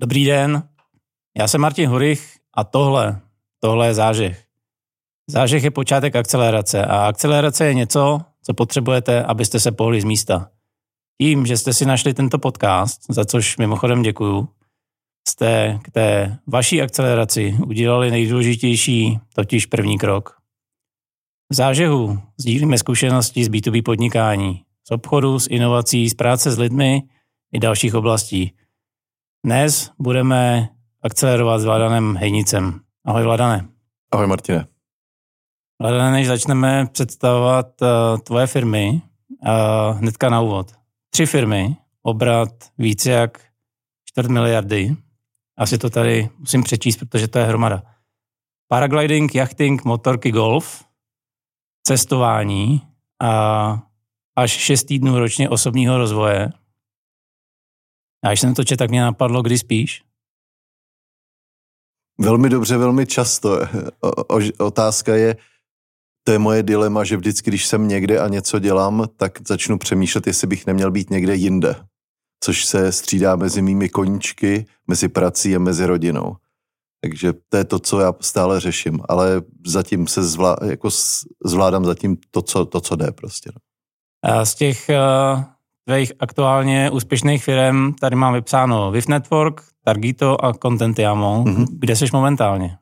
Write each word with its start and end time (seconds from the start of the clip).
Dobrý 0.00 0.24
den, 0.24 0.62
já 1.38 1.48
jsem 1.48 1.60
Martin 1.60 1.90
Hurich 1.90 2.36
a 2.54 2.64
tohle, 2.64 3.20
tohle 3.60 3.86
je 3.86 3.94
zážeh. 3.94 4.44
Zážeh 5.30 5.64
je 5.64 5.70
počátek 5.70 6.16
akcelerace 6.16 6.84
a 6.84 7.06
akcelerace 7.06 7.66
je 7.66 7.74
něco, 7.74 8.20
co 8.42 8.54
potřebujete, 8.54 9.24
abyste 9.24 9.60
se 9.60 9.72
pohli 9.72 10.00
z 10.00 10.04
místa. 10.04 10.50
Tím, 11.20 11.46
že 11.46 11.56
jste 11.56 11.72
si 11.72 11.86
našli 11.86 12.14
tento 12.14 12.38
podcast, 12.38 13.00
za 13.08 13.24
což 13.24 13.56
mimochodem 13.56 14.02
děkuju, 14.02 14.48
jste 15.28 15.78
k 15.82 15.90
té 15.90 16.38
vaší 16.46 16.82
akceleraci 16.82 17.56
udělali 17.66 18.10
nejdůležitější, 18.10 19.18
totiž 19.34 19.66
první 19.66 19.98
krok. 19.98 20.38
V 21.50 21.54
zážehu 21.54 22.18
sdílíme 22.36 22.78
zkušenosti 22.78 23.44
z 23.44 23.48
B2B 23.48 23.82
podnikání, 23.82 24.62
z 24.88 24.90
obchodu, 24.90 25.38
z 25.38 25.46
inovací, 25.46 26.08
z 26.08 26.14
práce 26.14 26.50
s 26.50 26.58
lidmi 26.58 27.02
i 27.52 27.58
dalších 27.58 27.94
oblastí. 27.94 28.52
Dnes 29.44 29.90
budeme 29.98 30.68
akcelerovat 31.02 31.60
s 31.60 31.64
Vladanem 31.64 32.16
Hejnicem. 32.16 32.80
Ahoj 33.04 33.22
Vladane. 33.22 33.68
Ahoj 34.12 34.26
Martine. 34.26 34.66
Vladane, 35.80 36.10
než 36.10 36.26
začneme 36.26 36.86
představovat 36.92 37.82
uh, 37.82 37.88
tvoje 38.18 38.46
firmy, 38.46 39.02
uh, 39.28 39.98
hnedka 39.98 40.30
na 40.30 40.40
úvod. 40.40 40.72
Tři 41.10 41.26
firmy, 41.26 41.76
obrat 42.02 42.48
více 42.78 43.10
jak 43.10 43.44
čtvrt 44.04 44.30
miliardy. 44.30 44.96
Asi 45.58 45.78
to 45.78 45.90
tady 45.90 46.28
musím 46.38 46.62
přečíst, 46.62 46.96
protože 46.96 47.28
to 47.28 47.38
je 47.38 47.44
hromada. 47.44 47.82
Paragliding, 48.68 49.34
jachting, 49.34 49.84
motorky, 49.84 50.30
golf, 50.30 50.84
cestování 51.82 52.82
a 53.22 53.82
až 54.36 54.50
šest 54.50 54.84
týdnů 54.84 55.18
ročně 55.18 55.48
osobního 55.48 55.98
rozvoje. 55.98 56.52
A 58.24 58.28
když 58.28 58.40
jsem 58.40 58.54
to 58.54 58.64
četl, 58.64 58.78
tak 58.78 58.90
mě 58.90 59.02
napadlo, 59.02 59.42
kdy 59.42 59.58
spíš? 59.58 60.02
Velmi 62.20 62.48
dobře, 62.48 62.76
velmi 62.76 63.06
často. 63.06 63.58
O, 64.00 64.36
o, 64.36 64.40
otázka 64.58 65.16
je, 65.16 65.36
to 66.24 66.32
je 66.32 66.38
moje 66.38 66.62
dilema, 66.62 67.04
že 67.04 67.16
vždycky, 67.16 67.50
když 67.50 67.66
jsem 67.66 67.88
někde 67.88 68.18
a 68.18 68.28
něco 68.28 68.58
dělám, 68.58 69.08
tak 69.16 69.48
začnu 69.48 69.78
přemýšlet, 69.78 70.26
jestli 70.26 70.46
bych 70.46 70.66
neměl 70.66 70.90
být 70.90 71.10
někde 71.10 71.34
jinde. 71.34 71.74
Což 72.44 72.64
se 72.64 72.92
střídá 72.92 73.36
mezi 73.36 73.62
mými 73.62 73.88
koníčky, 73.88 74.66
mezi 74.86 75.08
prací 75.08 75.56
a 75.56 75.58
mezi 75.58 75.86
rodinou. 75.86 76.36
Takže 77.00 77.32
to 77.48 77.56
je 77.56 77.64
to, 77.64 77.78
co 77.78 78.00
já 78.00 78.12
stále 78.20 78.60
řeším, 78.60 79.00
ale 79.08 79.42
zatím 79.66 80.06
se 80.06 80.22
zvlá, 80.22 80.56
jako 80.64 80.88
zvládám 81.44 81.84
zatím 81.84 82.16
to, 82.30 82.42
co, 82.42 82.64
to, 82.64 82.80
co 82.80 82.96
jde 82.96 83.12
prostě. 83.12 83.50
No. 83.54 83.60
A 84.30 84.44
z 84.44 84.54
těch 84.54 84.90
uh, 84.90 85.42
tvých 85.88 86.12
aktuálně 86.20 86.90
úspěšných 86.90 87.44
firm 87.44 87.92
tady 87.92 88.16
mám 88.16 88.34
vypsáno 88.34 88.90
Viv 88.90 89.08
Network, 89.08 89.62
Targito 89.84 90.44
a 90.44 90.52
Contentiamo. 90.52 91.44
Mm-hmm. 91.46 91.66
Kde 91.70 91.96
jsi 91.96 92.04
momentálně? 92.12 92.78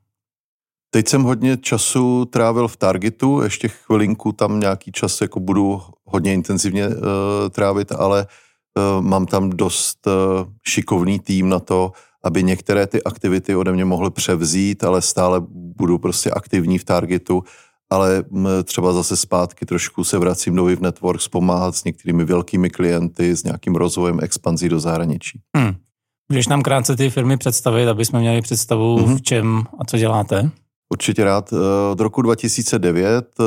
Teď 0.91 1.09
jsem 1.09 1.23
hodně 1.23 1.57
času 1.57 2.25
trávil 2.25 2.69
v 2.69 2.77
Targetu, 2.77 3.43
ještě 3.43 3.69
chvilinku 3.69 4.33
tam 4.33 4.61
nějaký 4.61 4.93
čas 4.93 5.21
jako 5.21 5.41
budu 5.41 5.83
hodně 6.05 6.35
intenzivně 6.35 6.89
uh, 6.89 6.95
trávit, 7.51 7.93
ale 7.93 8.27
uh, 8.27 9.05
mám 9.05 9.27
tam 9.27 9.51
dost 9.51 10.07
uh, 10.07 10.13
šikovný 10.69 11.19
tým 11.19 11.49
na 11.49 11.61
to, 11.61 11.93
aby 12.25 12.43
některé 12.43 12.87
ty 12.87 13.03
aktivity 13.03 13.57
ode 13.57 13.73
mě 13.73 13.85
mohly 13.85 14.11
převzít, 14.11 14.85
ale 14.85 15.03
stále 15.03 15.41
budu 15.51 15.99
prostě 15.99 16.31
aktivní 16.31 16.79
v 16.79 16.85
Targetu, 16.85 17.43
ale 17.91 18.25
třeba 18.65 18.93
zase 18.93 19.17
zpátky 19.17 19.67
trošku 19.67 20.05
se 20.05 20.19
vracím 20.19 20.55
do 20.55 20.65
Viv 20.65 20.81
Networks 20.81 21.29
pomáhat 21.29 21.77
s 21.77 21.85
některými 21.85 22.25
velkými 22.25 22.71
klienty, 22.71 23.37
s 23.37 23.45
nějakým 23.45 23.75
rozvojem 23.77 24.19
expanzí 24.23 24.69
do 24.69 24.81
zahraničí. 24.81 25.41
Hmm. 25.57 25.75
Můžeš 26.29 26.49
nám 26.49 26.63
krátce 26.63 26.97
ty 26.97 27.11
firmy 27.11 27.37
představit, 27.37 27.89
aby 27.89 28.05
jsme 28.05 28.21
měli 28.21 28.43
představu, 28.43 28.99
mm-hmm. 28.99 29.17
v 29.17 29.23
čem 29.23 29.65
a 29.79 29.85
co 29.85 29.99
děláte? 29.99 30.51
Určitě 30.89 31.25
rád. 31.25 31.53
Eh, 31.53 31.91
od 31.91 32.01
roku 32.01 32.23
2009 32.23 33.27
eh, 33.41 33.45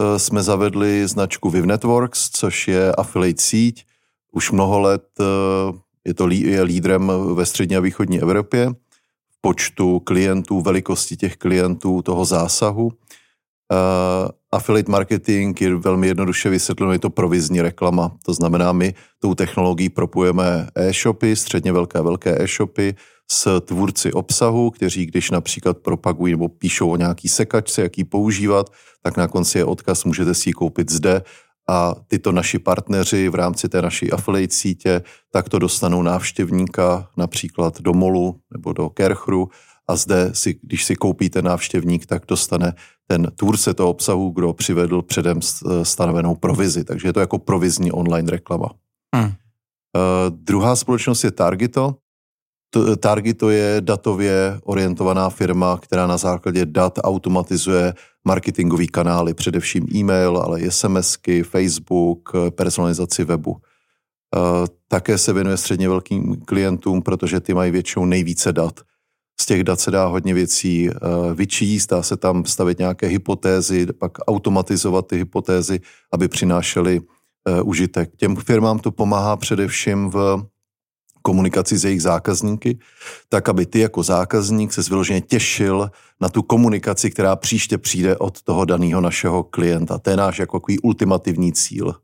eh, 0.00 0.18
jsme 0.18 0.42
zavedli 0.42 1.08
značku 1.08 1.50
Viv 1.50 1.64
Networks, 1.64 2.30
což 2.30 2.68
je 2.68 2.92
affiliate 2.92 3.42
síť. 3.42 3.84
Už 4.32 4.50
mnoho 4.50 4.80
let 4.80 5.02
je 6.04 6.14
to 6.14 6.28
je 6.28 6.62
lídrem 6.62 7.12
ve 7.34 7.46
střední 7.46 7.76
a 7.76 7.80
východní 7.80 8.20
Evropě 8.20 8.70
v 9.30 9.40
počtu 9.40 10.00
klientů, 10.00 10.60
velikosti 10.60 11.16
těch 11.16 11.36
klientů, 11.36 12.02
toho 12.02 12.24
zásahu. 12.24 12.92
Uh, 13.70 14.28
affiliate 14.52 14.92
marketing 14.92 15.60
je 15.60 15.74
velmi 15.76 16.06
jednoduše 16.06 16.50
vysvětleno, 16.50 16.92
je 16.92 16.98
to 16.98 17.10
provizní 17.10 17.62
reklama. 17.62 18.16
To 18.24 18.34
znamená, 18.34 18.72
my 18.72 18.94
tou 19.18 19.34
technologií 19.34 19.88
propujeme 19.88 20.66
e-shopy, 20.74 21.36
středně 21.36 21.72
velké 21.72 22.02
velké 22.02 22.42
e-shopy 22.42 22.94
s 23.32 23.60
tvůrci 23.60 24.12
obsahu, 24.12 24.70
kteří 24.70 25.06
když 25.06 25.30
například 25.30 25.78
propagují 25.78 26.32
nebo 26.32 26.48
píšou 26.48 26.90
o 26.90 26.96
nějaký 26.96 27.28
sekačce, 27.28 27.82
jaký 27.82 28.04
používat, 28.04 28.70
tak 29.02 29.16
na 29.16 29.28
konci 29.28 29.58
je 29.58 29.64
odkaz, 29.64 30.04
můžete 30.04 30.34
si 30.34 30.48
ji 30.48 30.52
koupit 30.52 30.90
zde 30.90 31.22
a 31.68 31.94
tyto 32.08 32.32
naši 32.32 32.58
partneři 32.58 33.28
v 33.28 33.34
rámci 33.34 33.68
té 33.68 33.82
naší 33.82 34.12
affiliate 34.12 34.54
sítě 34.54 35.02
tak 35.32 35.48
to 35.48 35.58
dostanou 35.58 36.02
návštěvníka 36.02 37.08
například 37.16 37.80
do 37.80 37.92
Molu 37.92 38.40
nebo 38.52 38.72
do 38.72 38.90
Kerchru 38.90 39.48
a 39.90 39.96
zde, 39.96 40.30
si, 40.32 40.58
když 40.62 40.84
si 40.84 40.96
koupíte 40.96 41.42
návštěvník, 41.42 42.06
tak 42.06 42.22
dostane 42.28 42.74
ten 43.06 43.26
tvůrce 43.36 43.74
toho 43.74 43.90
obsahu, 43.90 44.30
kdo 44.30 44.52
přivedl 44.52 45.02
předem 45.02 45.40
stanovenou 45.82 46.34
provizi. 46.34 46.84
Takže 46.84 47.08
je 47.08 47.12
to 47.12 47.20
jako 47.20 47.38
provizní 47.38 47.92
online 47.92 48.30
reklama. 48.30 48.70
Hmm. 49.14 49.26
Uh, 49.26 49.32
druhá 50.30 50.76
společnost 50.76 51.24
je 51.24 51.30
Targito. 51.30 51.96
Targito 53.00 53.50
je 53.50 53.80
datově 53.80 54.60
orientovaná 54.62 55.30
firma, 55.30 55.78
která 55.82 56.06
na 56.06 56.16
základě 56.16 56.66
dat 56.66 56.98
automatizuje 57.02 57.94
marketingové 58.24 58.86
kanály, 58.86 59.34
především 59.34 59.86
e-mail, 59.94 60.38
ale 60.38 60.60
i 60.60 60.70
SMSky, 60.70 61.42
Facebook, 61.42 62.32
personalizaci 62.50 63.24
webu. 63.24 63.50
Uh, 63.50 63.58
také 64.88 65.18
se 65.18 65.32
věnuje 65.32 65.56
středně 65.56 65.88
velkým 65.88 66.36
klientům, 66.46 67.02
protože 67.02 67.40
ty 67.40 67.54
mají 67.54 67.70
většinou 67.70 68.04
nejvíce 68.04 68.52
dat 68.52 68.80
z 69.40 69.46
těch 69.46 69.64
dat 69.64 69.80
se 69.80 69.90
dá 69.90 70.06
hodně 70.06 70.34
věcí 70.34 70.90
eh, 70.90 70.94
vyčíst, 71.34 71.90
dá 71.90 72.02
se 72.02 72.16
tam 72.16 72.44
stavit 72.44 72.78
nějaké 72.78 73.06
hypotézy, 73.06 73.86
pak 73.86 74.12
automatizovat 74.28 75.06
ty 75.06 75.16
hypotézy, 75.16 75.80
aby 76.12 76.28
přinášely 76.28 77.00
eh, 77.48 77.62
užitek. 77.62 78.16
Těm 78.16 78.36
firmám 78.36 78.78
to 78.78 78.90
pomáhá 78.90 79.36
především 79.36 80.10
v 80.10 80.46
komunikaci 81.22 81.78
s 81.78 81.84
jejich 81.84 82.02
zákazníky, 82.02 82.78
tak 83.28 83.48
aby 83.48 83.66
ty 83.66 83.78
jako 83.78 84.02
zákazník 84.02 84.72
se 84.72 84.82
vyloženě 84.88 85.20
těšil 85.20 85.90
na 86.20 86.28
tu 86.28 86.42
komunikaci, 86.42 87.10
která 87.10 87.36
příště 87.36 87.78
přijde 87.78 88.16
od 88.16 88.42
toho 88.42 88.64
daného 88.64 89.00
našeho 89.00 89.42
klienta. 89.42 89.98
To 89.98 90.10
je 90.10 90.16
náš 90.16 90.38
jako 90.38 90.60
ultimativní 90.82 91.52
cíl. 91.52 91.94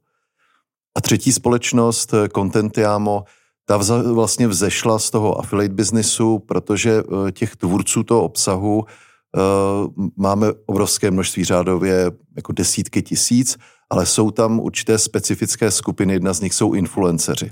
A 0.96 1.00
třetí 1.00 1.32
společnost, 1.32 2.14
eh, 2.14 2.28
Contentiamo, 2.28 3.24
ta 3.68 3.76
vza, 3.76 4.02
vlastně 4.12 4.48
vzešla 4.48 4.98
z 4.98 5.10
toho 5.10 5.38
affiliate 5.38 5.74
businessu, 5.74 6.38
protože 6.38 7.02
eh, 7.28 7.32
těch 7.32 7.56
tvůrců 7.56 8.02
toho 8.02 8.22
obsahu 8.22 8.78
uh, 8.78 10.04
máme 10.16 10.46
obrovské 10.66 11.10
množství 11.10 11.44
řádově 11.44 12.10
jako 12.36 12.52
desítky 12.52 13.02
tisíc, 13.02 13.56
ale 13.90 14.06
jsou 14.06 14.30
tam 14.30 14.60
určité 14.60 14.98
specifické 14.98 15.70
skupiny, 15.70 16.12
jedna 16.12 16.32
z 16.32 16.40
nich 16.40 16.54
jsou 16.54 16.74
influenceři. 16.74 17.50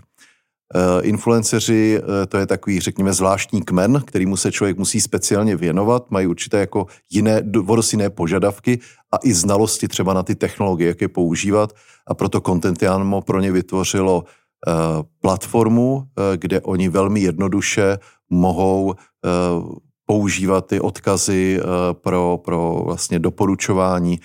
Uh, 0.74 1.06
influenceři, 1.06 2.00
to 2.28 2.38
je 2.38 2.46
takový, 2.46 2.80
řekněme, 2.80 3.12
zvláštní 3.12 3.62
kmen, 3.62 4.02
kterýmu 4.06 4.36
se 4.36 4.52
člověk 4.52 4.78
musí 4.78 5.00
speciálně 5.00 5.56
věnovat, 5.56 6.10
mají 6.10 6.26
určité 6.26 6.58
jako 6.58 6.86
jiné, 7.10 7.42
dost 7.42 7.92
jiné 7.92 8.10
požadavky 8.10 8.80
a 9.12 9.16
i 9.22 9.34
znalosti 9.34 9.88
třeba 9.88 10.14
na 10.14 10.22
ty 10.22 10.34
technologie, 10.34 10.88
jak 10.88 11.00
je 11.00 11.08
používat 11.08 11.72
a 12.06 12.14
proto 12.14 12.40
Contentiano 12.40 13.22
pro 13.22 13.40
ně 13.40 13.52
vytvořilo 13.52 14.24
Eh, 14.24 14.43
platformu, 15.20 16.04
eh, 16.04 16.36
kde 16.36 16.60
oni 16.60 16.88
velmi 16.88 17.20
jednoduše 17.20 17.98
mohou 18.30 18.94
eh, 18.94 19.28
používat 20.06 20.66
ty 20.66 20.80
odkazy 20.80 21.60
pro, 21.92 22.40
pro 22.44 22.82
vlastně 22.84 23.18
doporučování 23.18 24.20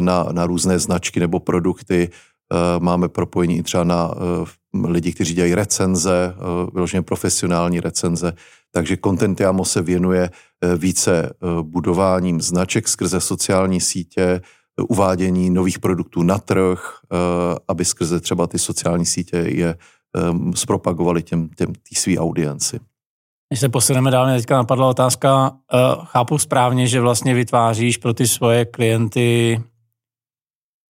na, 0.00 0.26
na 0.32 0.46
různé 0.46 0.78
značky 0.78 1.20
nebo 1.20 1.40
produkty. 1.40 2.08
Máme 2.78 3.08
propojení 3.08 3.62
třeba 3.62 3.84
na 3.84 4.10
lidi, 4.84 5.12
kteří 5.12 5.34
dělají 5.34 5.54
recenze, 5.54 6.34
vyloženě 6.74 7.02
profesionální 7.02 7.80
recenze. 7.80 8.32
Takže 8.72 8.96
Contentiamo 9.04 9.64
se 9.64 9.82
věnuje 9.82 10.30
více 10.76 11.32
budováním 11.62 12.40
značek 12.40 12.88
skrze 12.88 13.20
sociální 13.20 13.80
sítě, 13.80 14.40
uvádění 14.82 15.50
nových 15.50 15.78
produktů 15.78 16.22
na 16.22 16.38
trh, 16.38 16.98
eh, 17.12 17.16
aby 17.68 17.84
skrze 17.84 18.20
třeba 18.20 18.46
ty 18.46 18.58
sociální 18.58 19.06
sítě 19.06 19.36
je 19.36 19.74
ehm, 20.16 20.52
zpropagovali 20.56 21.22
těm, 21.22 21.48
těm 21.48 21.72
tý 21.72 21.94
svý 21.94 22.18
audienci. 22.18 22.80
Když 23.48 23.60
se 23.60 23.68
posuneme 23.68 24.10
dál, 24.10 24.26
mě 24.26 24.36
teďka 24.36 24.56
napadla 24.56 24.88
otázka, 24.88 25.56
eh, 25.72 25.76
chápu 26.04 26.38
správně, 26.38 26.86
že 26.86 27.00
vlastně 27.00 27.34
vytváříš 27.34 27.96
pro 27.96 28.14
ty 28.14 28.26
svoje 28.26 28.64
klienty 28.64 29.62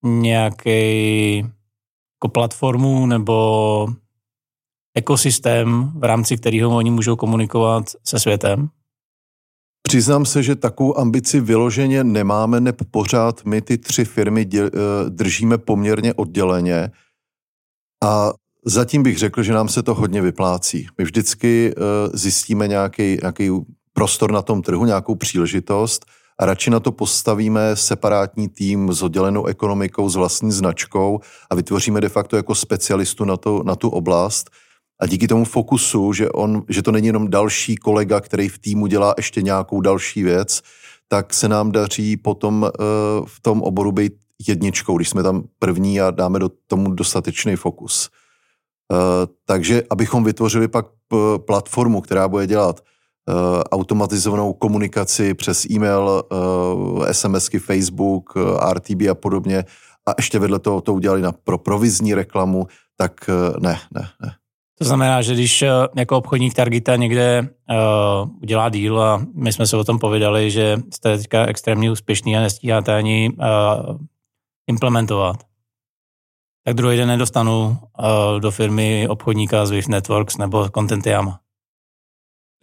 nějaký 0.04 1.36
jako 1.38 2.28
platformu 2.32 3.06
nebo 3.06 3.88
ekosystém, 4.94 5.92
v 5.94 6.04
rámci 6.04 6.36
kterého 6.36 6.76
oni 6.76 6.90
můžou 6.90 7.16
komunikovat 7.16 7.84
se 8.04 8.20
světem? 8.20 8.68
Přiznám 9.82 10.26
se, 10.26 10.42
že 10.42 10.56
takovou 10.56 10.98
ambici 10.98 11.40
vyloženě 11.40 12.04
nemáme, 12.04 12.60
neb 12.60 12.76
pořád 12.90 13.44
my 13.44 13.62
ty 13.62 13.78
tři 13.78 14.04
firmy 14.04 14.44
děl, 14.44 14.66
eh, 14.66 14.70
držíme 15.10 15.58
poměrně 15.58 16.14
odděleně 16.14 16.90
a 18.04 18.32
zatím 18.64 19.02
bych 19.02 19.18
řekl, 19.18 19.42
že 19.42 19.52
nám 19.52 19.68
se 19.68 19.82
to 19.82 19.94
hodně 19.94 20.22
vyplácí. 20.22 20.86
My 20.98 21.04
vždycky 21.04 21.74
eh, 21.76 21.80
zjistíme 22.14 22.68
nějaký, 22.68 23.18
nějaký 23.22 23.50
prostor 23.92 24.32
na 24.32 24.42
tom 24.42 24.62
trhu, 24.62 24.84
nějakou 24.84 25.14
příležitost 25.14 26.06
a 26.38 26.46
radši 26.46 26.70
na 26.70 26.80
to 26.80 26.92
postavíme 26.92 27.76
separátní 27.76 28.48
tým 28.48 28.92
s 28.92 29.02
oddělenou 29.02 29.46
ekonomikou, 29.46 30.08
s 30.08 30.16
vlastní 30.16 30.52
značkou 30.52 31.20
a 31.50 31.54
vytvoříme 31.54 32.00
de 32.00 32.08
facto 32.08 32.36
jako 32.36 32.54
specialistu 32.54 33.24
na, 33.24 33.36
to, 33.36 33.62
na 33.62 33.76
tu 33.76 33.88
oblast, 33.88 34.50
a 35.00 35.06
díky 35.06 35.28
tomu 35.28 35.44
fokusu, 35.44 36.12
že, 36.12 36.30
on, 36.30 36.62
že 36.68 36.82
to 36.82 36.92
není 36.92 37.06
jenom 37.06 37.30
další 37.30 37.76
kolega, 37.76 38.20
který 38.20 38.48
v 38.48 38.58
týmu 38.58 38.86
dělá 38.86 39.14
ještě 39.16 39.42
nějakou 39.42 39.80
další 39.80 40.22
věc, 40.22 40.62
tak 41.08 41.34
se 41.34 41.48
nám 41.48 41.72
daří 41.72 42.16
potom 42.16 42.62
uh, 42.62 43.26
v 43.26 43.40
tom 43.40 43.62
oboru 43.62 43.92
být 43.92 44.12
jedničkou, 44.48 44.96
když 44.96 45.08
jsme 45.08 45.22
tam 45.22 45.44
první 45.58 46.00
a 46.00 46.10
dáme 46.10 46.38
do 46.38 46.50
tomu 46.66 46.90
dostatečný 46.90 47.56
fokus. 47.56 48.10
Uh, 48.92 48.98
takže 49.44 49.82
abychom 49.90 50.24
vytvořili 50.24 50.68
pak 50.68 50.86
platformu, 51.46 52.00
která 52.00 52.28
bude 52.28 52.46
dělat 52.46 52.80
automatizovanou 53.70 54.52
komunikaci 54.52 55.34
přes 55.34 55.70
e-mail, 55.70 56.22
SMSky, 57.12 57.58
Facebook, 57.58 58.34
RTB 58.72 59.02
a 59.10 59.14
podobně 59.14 59.64
a 60.08 60.14
ještě 60.16 60.38
vedle 60.38 60.58
toho 60.58 60.80
to 60.80 60.94
udělali 60.94 61.22
na, 61.22 61.32
pro 61.32 61.58
provizní 61.58 62.14
reklamu, 62.14 62.66
tak 62.96 63.30
ne, 63.60 63.78
ne, 63.94 64.08
ne. 64.22 64.34
To 64.80 64.84
znamená, 64.84 65.22
že 65.22 65.34
když 65.34 65.62
eh, 65.62 65.68
jako 65.96 66.16
obchodník 66.16 66.54
Targeta 66.54 66.96
někde 66.96 67.40
uh, 67.42 68.30
udělá 68.42 68.68
díl 68.68 69.02
a 69.02 69.26
my 69.34 69.52
jsme 69.52 69.66
se 69.66 69.76
o 69.76 69.84
tom 69.84 69.98
povídali, 69.98 70.50
že 70.50 70.78
jste 70.94 71.16
teďka 71.18 71.46
extrémně 71.46 71.90
úspěšný 71.90 72.36
a 72.36 72.40
nestíháte 72.40 72.94
ani 72.94 73.30
uh, 73.30 73.98
implementovat, 74.66 75.36
tak 76.64 76.74
druhý 76.74 76.96
den 76.96 77.08
nedostanu 77.08 77.66
uh, 77.68 78.40
do 78.40 78.50
firmy 78.50 79.08
obchodníka 79.08 79.66
z 79.66 79.70
Wift 79.70 79.88
Networks 79.88 80.36
nebo 80.36 80.68
Contentiama. 80.68 81.40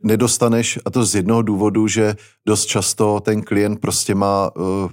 Nedostaneš, 0.04 0.80
a 0.86 0.90
to 0.90 1.06
z 1.06 1.16
jednoho 1.16 1.42
důvodu, 1.42 1.88
že 1.88 2.16
dost 2.48 2.66
často 2.66 3.20
ten 3.20 3.42
klient 3.42 3.82
prostě 3.82 4.16
má 4.16 4.56
uh, 4.56 4.92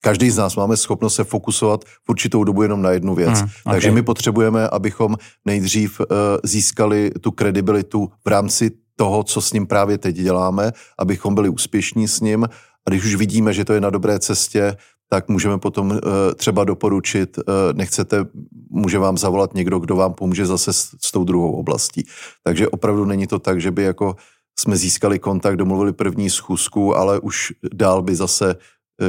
Každý 0.00 0.30
z 0.30 0.36
nás 0.36 0.56
máme 0.56 0.76
schopnost 0.76 1.14
se 1.14 1.24
fokusovat 1.24 1.84
v 1.84 2.08
určitou 2.08 2.44
dobu 2.44 2.62
jenom 2.62 2.82
na 2.82 2.90
jednu 2.90 3.14
věc. 3.14 3.38
Hmm, 3.38 3.48
okay. 3.64 3.74
Takže 3.74 3.90
my 3.90 4.02
potřebujeme, 4.02 4.68
abychom 4.68 5.16
nejdřív 5.44 6.00
uh, 6.00 6.06
získali 6.44 7.10
tu 7.20 7.30
kredibilitu 7.30 8.08
v 8.24 8.28
rámci 8.28 8.70
toho, 8.96 9.24
co 9.24 9.40
s 9.40 9.52
ním 9.52 9.66
právě 9.66 9.98
teď 9.98 10.16
děláme, 10.16 10.72
abychom 10.98 11.34
byli 11.34 11.48
úspěšní 11.48 12.08
s 12.08 12.20
ním. 12.20 12.44
A 12.86 12.90
když 12.90 13.04
už 13.04 13.14
vidíme, 13.14 13.52
že 13.52 13.64
to 13.64 13.72
je 13.72 13.80
na 13.80 13.90
dobré 13.90 14.18
cestě, 14.18 14.76
tak 15.10 15.28
můžeme 15.28 15.58
potom 15.58 15.90
uh, 15.90 15.98
třeba 16.36 16.64
doporučit, 16.64 17.38
uh, 17.38 17.44
nechcete, 17.72 18.24
může 18.70 18.98
vám 18.98 19.18
zavolat 19.18 19.54
někdo, 19.54 19.78
kdo 19.78 19.96
vám 19.96 20.14
pomůže 20.14 20.46
zase 20.46 20.72
s, 20.72 20.90
s 21.00 21.12
tou 21.12 21.24
druhou 21.24 21.52
oblastí. 21.52 22.06
Takže 22.44 22.68
opravdu 22.68 23.04
není 23.04 23.26
to 23.26 23.38
tak, 23.38 23.60
že 23.60 23.70
by 23.70 23.82
jako 23.82 24.16
jsme 24.58 24.76
získali 24.76 25.18
kontakt, 25.18 25.56
domluvili 25.56 25.92
první 25.92 26.30
schůzku, 26.30 26.96
ale 26.96 27.20
už 27.20 27.52
dál 27.74 28.02
by 28.02 28.16
zase 28.16 28.56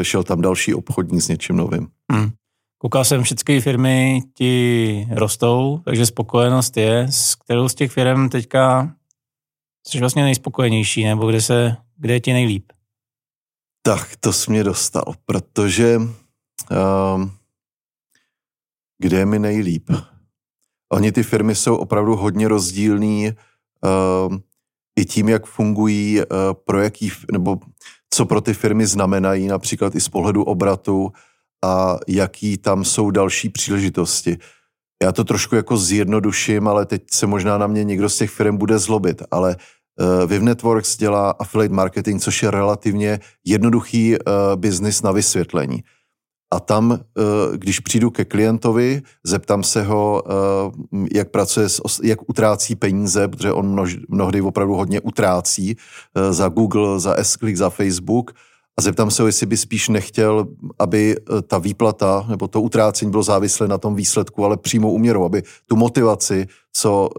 šel 0.02 0.24
tam 0.24 0.42
další 0.42 0.74
obchodník 0.74 1.22
s 1.22 1.28
něčím 1.28 1.56
novým. 1.56 1.88
Hmm. 2.12 2.32
Koukal 2.78 3.06
jsem, 3.06 3.24
všechny 3.24 3.62
firmy 3.62 4.22
ti 4.34 5.08
rostou, 5.12 5.82
takže 5.86 6.06
spokojenost 6.06 6.78
je. 6.78 7.08
S 7.10 7.36
kterou 7.36 7.70
z 7.70 7.76
těch 7.76 7.92
firm 7.92 8.30
teďka 8.30 8.96
jsi 9.88 10.00
vlastně 10.00 10.24
nejspokojenější, 10.24 11.04
nebo 11.04 11.30
kde, 11.30 11.42
se, 11.42 11.78
kde 11.98 12.14
je 12.14 12.20
ti 12.20 12.34
nejlíp? 12.34 12.72
Tak, 13.82 14.16
to 14.20 14.34
jsi 14.34 14.52
mě 14.52 14.64
dostal, 14.64 15.04
protože 15.26 15.98
um, 15.98 17.32
kde 18.98 19.18
je 19.18 19.26
mi 19.26 19.40
nejlíp? 19.40 19.90
Oni 20.92 21.12
ty 21.12 21.24
firmy 21.24 21.56
jsou 21.56 21.76
opravdu 21.76 22.16
hodně 22.16 22.48
rozdílný 22.48 23.32
um, 24.28 24.44
i 25.00 25.06
tím, 25.06 25.30
jak 25.30 25.46
fungují, 25.46 26.20
uh, 26.20 26.26
pro 26.66 26.82
jaký, 26.82 27.12
nebo 27.32 27.58
co 28.14 28.26
pro 28.26 28.42
ty 28.42 28.54
firmy 28.54 28.88
znamenají, 28.88 29.48
například 29.48 29.96
i 29.96 30.02
z 30.02 30.10
pohledu 30.10 30.44
obratu 30.44 31.12
a 31.66 31.98
jaký 32.08 32.58
tam 32.58 32.86
jsou 32.86 33.12
další 33.12 33.50
příležitosti. 33.50 34.38
Já 35.04 35.12
to 35.12 35.24
trošku 35.24 35.56
jako 35.56 35.78
zjednoduším, 35.78 36.68
ale 36.68 36.86
teď 36.86 37.04
se 37.12 37.28
možná 37.28 37.58
na 37.58 37.68
mě 37.68 37.84
někdo 37.84 38.10
z 38.10 38.18
těch 38.18 38.30
firm 38.30 38.58
bude 38.58 38.80
zlobit, 38.80 39.24
ale 39.32 39.56
uh, 39.56 40.30
Viv 40.30 40.42
Networks 40.42 40.98
dělá 40.98 41.32
affiliate 41.32 41.76
marketing, 41.76 42.22
což 42.22 42.44
je 42.44 42.52
relativně 42.52 43.20
jednoduchý 43.46 44.16
uh, 44.16 44.20
biznis 44.56 45.02
na 45.02 45.12
vysvětlení. 45.12 45.84
A 46.52 46.60
tam, 46.60 46.92
eh, 46.92 47.58
když 47.58 47.80
přijdu 47.80 48.10
ke 48.10 48.26
klientovi, 48.26 49.02
zeptám 49.24 49.64
se 49.64 49.84
ho, 49.84 50.24
eh, 50.26 51.08
jak 51.14 51.30
pracuje, 51.30 51.68
jak 52.04 52.30
utrácí 52.30 52.76
peníze, 52.76 53.28
protože 53.28 53.54
on 53.54 53.86
mnohdy 54.10 54.42
opravdu 54.42 54.76
hodně 54.76 55.02
utrácí 55.02 55.78
eh, 56.16 56.34
za 56.34 56.50
Google, 56.50 57.00
za 57.00 57.16
s 57.18 57.38
za 57.54 57.70
Facebook, 57.70 58.32
a 58.78 58.82
zeptám 58.82 59.12
se 59.12 59.22
ho, 59.22 59.28
jestli 59.28 59.46
by 59.46 59.58
spíš 59.58 59.90
nechtěl, 59.90 60.48
aby 60.80 61.16
ta 61.48 61.58
výplata 61.58 62.26
nebo 62.30 62.48
to 62.48 62.62
utrácení 62.62 63.12
bylo 63.12 63.24
závislé 63.24 63.68
na 63.68 63.78
tom 63.78 63.96
výsledku, 63.96 64.46
ale 64.46 64.58
přímou 64.58 64.92
uměrou, 64.92 65.26
aby 65.26 65.44
tu 65.66 65.76
motivaci, 65.76 66.48
co, 66.74 67.10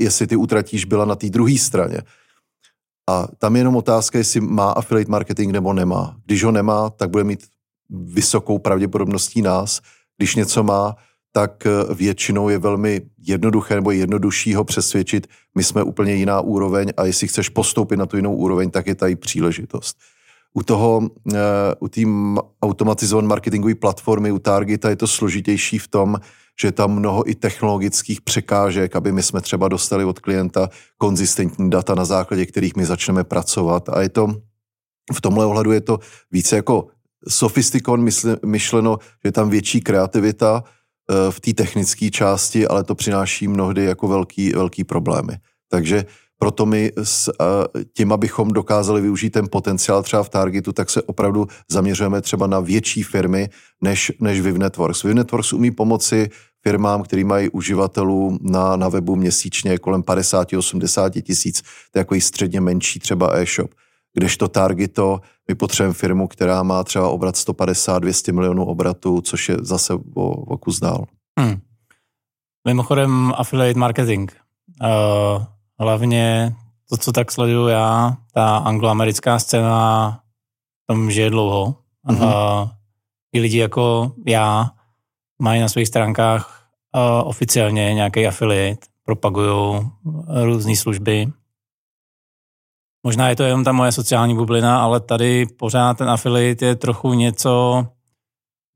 jestli 0.00 0.26
ty 0.26 0.36
utratíš, 0.36 0.84
byla 0.84 1.04
na 1.04 1.16
té 1.16 1.30
druhé 1.30 1.58
straně. 1.58 1.98
A 3.10 3.28
tam 3.38 3.56
je 3.56 3.60
jenom 3.60 3.76
otázka, 3.76 4.18
jestli 4.18 4.40
má 4.40 4.70
affiliate 4.72 5.10
marketing 5.10 5.52
nebo 5.52 5.72
nemá. 5.72 6.16
Když 6.24 6.44
ho 6.44 6.52
nemá, 6.52 6.90
tak 6.90 7.10
bude 7.10 7.24
mít 7.24 7.40
vysokou 7.92 8.58
pravděpodobností 8.58 9.42
nás. 9.42 9.80
Když 10.16 10.34
něco 10.36 10.62
má, 10.62 10.96
tak 11.32 11.66
eh, 11.66 11.94
většinou 11.94 12.48
je 12.48 12.58
velmi 12.58 13.00
jednoduché 13.18 13.74
nebo 13.74 13.90
jednodušší 13.90 14.54
ho 14.54 14.64
přesvědčit, 14.64 15.26
my 15.54 15.64
jsme 15.64 15.82
úplně 15.82 16.14
jiná 16.14 16.40
úroveň 16.40 16.92
a 16.96 17.04
jestli 17.04 17.28
chceš 17.28 17.48
postoupit 17.48 17.96
na 17.96 18.06
tu 18.06 18.16
jinou 18.16 18.34
úroveň, 18.34 18.70
tak 18.70 18.86
je 18.86 18.94
tady 18.94 19.16
příležitost. 19.16 19.96
U 20.54 20.62
toho, 20.62 21.08
eh, 21.34 21.38
u 21.80 21.88
té 21.88 22.00
automatizované 22.62 23.28
marketingové 23.28 23.74
platformy, 23.74 24.32
u 24.32 24.38
Targeta 24.38 24.90
je 24.90 24.96
to 24.96 25.06
složitější 25.06 25.78
v 25.78 25.88
tom, 25.88 26.16
že 26.60 26.68
je 26.68 26.72
tam 26.72 26.92
mnoho 26.92 27.30
i 27.30 27.34
technologických 27.34 28.20
překážek, 28.20 28.96
aby 28.96 29.12
my 29.12 29.22
jsme 29.22 29.40
třeba 29.40 29.68
dostali 29.68 30.04
od 30.04 30.18
klienta 30.18 30.68
konzistentní 30.98 31.70
data, 31.70 31.94
na 31.94 32.04
základě 32.04 32.46
kterých 32.46 32.76
my 32.76 32.84
začneme 32.84 33.24
pracovat. 33.24 33.88
A 33.88 34.02
je 34.02 34.08
to, 34.08 34.28
v 35.12 35.20
tomhle 35.20 35.46
ohledu 35.46 35.72
je 35.72 35.80
to 35.80 35.98
více 36.30 36.56
jako 36.56 36.86
sofistikon 37.28 38.08
myšleno, 38.46 38.98
že 39.00 39.28
je 39.28 39.32
tam 39.32 39.50
větší 39.50 39.80
kreativita 39.80 40.64
eh, 40.64 41.30
v 41.30 41.40
té 41.40 41.52
technické 41.52 42.10
části, 42.10 42.66
ale 42.66 42.84
to 42.84 42.94
přináší 42.94 43.48
mnohdy 43.48 43.84
jako 43.84 44.08
velký, 44.08 44.52
velký 44.52 44.84
problémy. 44.84 45.36
Takže 45.70 46.04
proto 46.38 46.66
my 46.66 46.92
s 47.02 47.28
eh, 47.28 47.84
tím, 47.96 48.12
abychom 48.12 48.48
dokázali 48.48 49.00
využít 49.00 49.30
ten 49.30 49.48
potenciál 49.50 50.02
třeba 50.02 50.22
v 50.22 50.28
Targetu, 50.28 50.72
tak 50.72 50.90
se 50.90 51.02
opravdu 51.02 51.46
zaměřujeme 51.70 52.20
třeba 52.20 52.46
na 52.46 52.60
větší 52.60 53.02
firmy 53.02 53.48
než, 53.80 54.12
než 54.20 54.40
Viv 54.40 54.56
Networks. 54.56 55.02
Viv 55.02 55.14
Networks 55.14 55.52
umí 55.52 55.70
pomoci 55.70 56.28
firmám, 56.62 57.02
který 57.02 57.24
mají 57.24 57.48
uživatelů 57.48 58.38
na, 58.40 58.76
na 58.76 58.88
webu 58.88 59.16
měsíčně 59.16 59.78
kolem 59.78 60.02
50-80 60.02 61.22
tisíc, 61.22 61.62
to 61.62 61.98
je 61.98 62.00
jako 62.00 62.14
i 62.14 62.20
středně 62.20 62.60
menší 62.60 63.00
třeba 63.00 63.36
e-shop 63.36 63.70
kdežto 64.14 64.48
Targito, 64.48 65.20
my 65.48 65.54
potřebujeme 65.54 65.94
firmu, 65.94 66.28
která 66.28 66.62
má 66.62 66.84
třeba 66.84 67.08
obrat 67.08 67.34
150-200 67.34 68.32
milionů 68.32 68.64
obratů, 68.64 69.20
což 69.20 69.48
je 69.48 69.56
zase 69.60 69.94
o, 69.94 70.30
o 70.30 70.58
kus 70.58 70.80
dál. 70.80 71.04
Hmm. 71.40 71.60
Mimochodem 72.68 73.32
affiliate 73.36 73.78
marketing. 73.78 74.32
Uh, 74.82 75.44
hlavně 75.78 76.54
to, 76.88 76.96
co 76.96 77.12
tak 77.12 77.32
sleduju 77.32 77.66
já, 77.66 78.16
ta 78.32 78.56
angloamerická 78.56 79.38
scéna 79.38 80.20
tam 80.86 81.10
žije 81.10 81.30
dlouho. 81.30 81.74
Mm-hmm. 82.08 82.62
Uh, 82.62 82.68
I 83.32 83.40
lidi 83.40 83.58
jako 83.58 84.12
já 84.26 84.70
mají 85.42 85.60
na 85.60 85.68
svých 85.68 85.88
stránkách 85.88 86.68
uh, 86.94 87.28
oficiálně 87.28 87.94
nějaký 87.94 88.26
affiliate, 88.26 88.86
propagují 89.04 89.80
různé 90.44 90.76
služby 90.76 91.32
Možná 93.04 93.28
je 93.28 93.36
to 93.36 93.42
jenom 93.42 93.64
ta 93.64 93.72
moje 93.72 93.92
sociální 93.92 94.34
bublina, 94.34 94.82
ale 94.82 95.00
tady 95.00 95.46
pořád 95.46 95.98
ten 95.98 96.10
affiliate 96.10 96.66
je 96.66 96.76
trochu 96.76 97.12
něco 97.12 97.86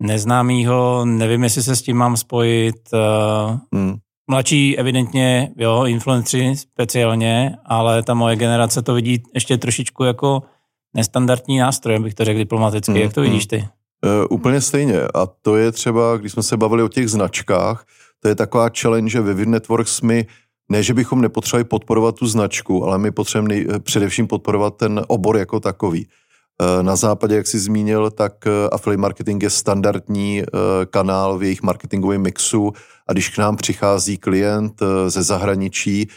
neznámého, 0.03 1.05
nevím, 1.05 1.45
jestli 1.45 1.63
se 1.63 1.77
s 1.77 1.83
tím 1.83 1.97
mám 1.97 2.17
spojit. 2.17 2.77
Eh, 2.95 3.59
hmm. 3.75 3.97
Mladší 4.31 4.79
evidentně, 4.79 5.51
jo, 5.57 5.85
influenceri 5.85 6.57
speciálně, 6.57 7.57
ale 7.65 8.03
ta 8.03 8.15
moje 8.15 8.37
generace 8.37 8.83
to 8.83 8.95
vidí 8.95 9.23
ještě 9.35 9.59
trošičku 9.59 10.05
jako 10.05 10.43
nestandardní 10.95 11.59
nástroj, 11.59 11.99
bych 11.99 12.15
to 12.15 12.25
řekl 12.25 12.39
diplomaticky. 12.39 12.93
Hmm. 12.93 13.01
Jak 13.01 13.13
to 13.13 13.21
vidíš 13.21 13.47
ty? 13.47 13.69
Uh, 14.05 14.27
úplně 14.31 14.61
stejně. 14.61 15.01
A 15.15 15.27
to 15.43 15.57
je 15.57 15.73
třeba, 15.73 16.17
když 16.17 16.33
jsme 16.33 16.43
se 16.43 16.57
bavili 16.57 16.83
o 16.83 16.89
těch 16.89 17.09
značkách, 17.09 17.85
to 18.21 18.29
je 18.29 18.35
taková 18.35 18.71
challenge, 18.81 19.11
že 19.11 19.21
ve 19.21 19.47
Networks 19.47 20.01
my 20.01 20.27
ne, 20.69 20.83
že 20.83 20.95
bychom 20.95 21.21
nepotřebovali 21.21 21.65
podporovat 21.65 22.15
tu 22.15 22.27
značku, 22.27 22.85
ale 22.85 22.99
my 22.99 23.11
potřebujeme 23.11 23.79
především 23.79 24.27
podporovat 24.27 24.77
ten 24.77 25.05
obor 25.09 25.37
jako 25.37 25.61
takový. 25.61 26.07
Eh, 26.63 26.83
na 26.83 26.97
západě, 26.97 27.37
jak 27.37 27.47
jsi 27.47 27.59
zmínil, 27.59 28.11
tak 28.11 28.47
eh, 28.47 28.51
affiliate 28.73 29.01
marketing 29.01 29.43
je 29.43 29.51
standardní 29.51 30.43
eh, 30.43 30.47
kanál 30.87 31.39
v 31.39 31.43
jejich 31.43 31.63
marketingovém 31.63 32.23
mixu 32.23 32.73
a 33.09 33.13
když 33.13 33.29
k 33.29 33.39
nám 33.39 33.57
přichází 33.57 34.19
klient 34.19 34.83
ze 35.09 35.23
zahraničí, 35.23 36.09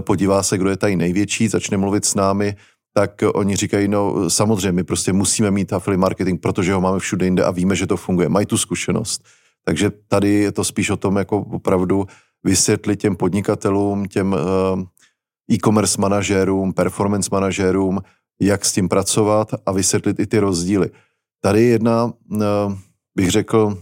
podívá 0.00 0.42
se, 0.42 0.58
kdo 0.58 0.70
je 0.70 0.76
tady 0.76 0.96
největší, 0.96 1.48
začne 1.48 1.76
mluvit 1.76 2.04
s 2.04 2.14
námi, 2.14 2.56
tak 2.94 3.22
oni 3.34 3.56
říkají, 3.56 3.88
no 3.88 4.30
samozřejmě, 4.30 4.72
my 4.72 4.84
prostě 4.84 5.12
musíme 5.12 5.50
mít 5.50 5.72
affiliate 5.72 6.00
marketing, 6.00 6.40
protože 6.40 6.72
ho 6.72 6.80
máme 6.80 6.98
všude 6.98 7.26
jinde 7.26 7.44
a 7.44 7.50
víme, 7.50 7.76
že 7.76 7.86
to 7.86 7.96
funguje. 7.96 8.28
Mají 8.28 8.46
tu 8.46 8.58
zkušenost. 8.58 9.22
Takže 9.64 9.90
tady 10.08 10.28
je 10.28 10.52
to 10.52 10.64
spíš 10.64 10.90
o 10.90 10.96
tom, 10.96 11.16
jako 11.16 11.38
opravdu 11.38 12.06
vysvětlit 12.44 12.96
těm 12.96 13.16
podnikatelům, 13.16 14.04
těm 14.06 14.36
e-commerce 15.52 16.00
manažérům, 16.00 16.72
performance 16.72 17.28
manažérům, 17.32 18.00
jak 18.40 18.64
s 18.64 18.72
tím 18.72 18.88
pracovat 18.88 19.48
a 19.66 19.72
vysvětlit 19.72 20.20
i 20.20 20.26
ty 20.26 20.38
rozdíly. 20.38 20.90
Tady 21.40 21.62
je 21.62 21.68
jedna, 21.68 22.12
eh, 22.34 22.44
bych 23.16 23.30
řekl, 23.30 23.78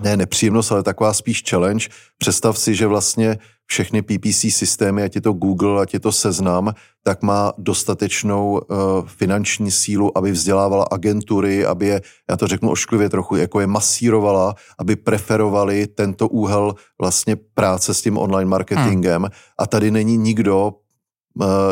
ne 0.00 0.16
nepříjemnost, 0.16 0.72
ale 0.72 0.82
taková 0.82 1.12
spíš 1.12 1.42
challenge. 1.50 1.88
Představ 2.18 2.58
si, 2.58 2.74
že 2.74 2.86
vlastně 2.86 3.38
všechny 3.66 4.02
PPC 4.02 4.50
systémy, 4.50 5.02
ať 5.02 5.14
je 5.14 5.20
to 5.20 5.32
Google, 5.32 5.82
ať 5.82 5.94
je 5.94 6.00
to 6.00 6.12
Seznam, 6.12 6.74
tak 7.02 7.22
má 7.22 7.52
dostatečnou 7.58 8.52
uh, 8.52 8.58
finanční 9.06 9.70
sílu, 9.70 10.18
aby 10.18 10.32
vzdělávala 10.32 10.86
agentury, 10.90 11.66
aby 11.66 11.86
je, 11.86 12.00
já 12.30 12.36
to 12.36 12.46
řeknu 12.46 12.70
ošklivě 12.70 13.08
trochu, 13.08 13.36
jako 13.36 13.60
je 13.60 13.66
masírovala, 13.66 14.54
aby 14.78 14.96
preferovali 14.96 15.86
tento 15.86 16.28
úhel 16.28 16.74
vlastně 17.00 17.36
práce 17.54 17.94
s 17.94 18.02
tím 18.02 18.18
online 18.18 18.50
marketingem. 18.50 19.22
Hmm. 19.22 19.30
A 19.58 19.66
tady 19.66 19.90
není 19.90 20.16
nikdo, 20.16 20.72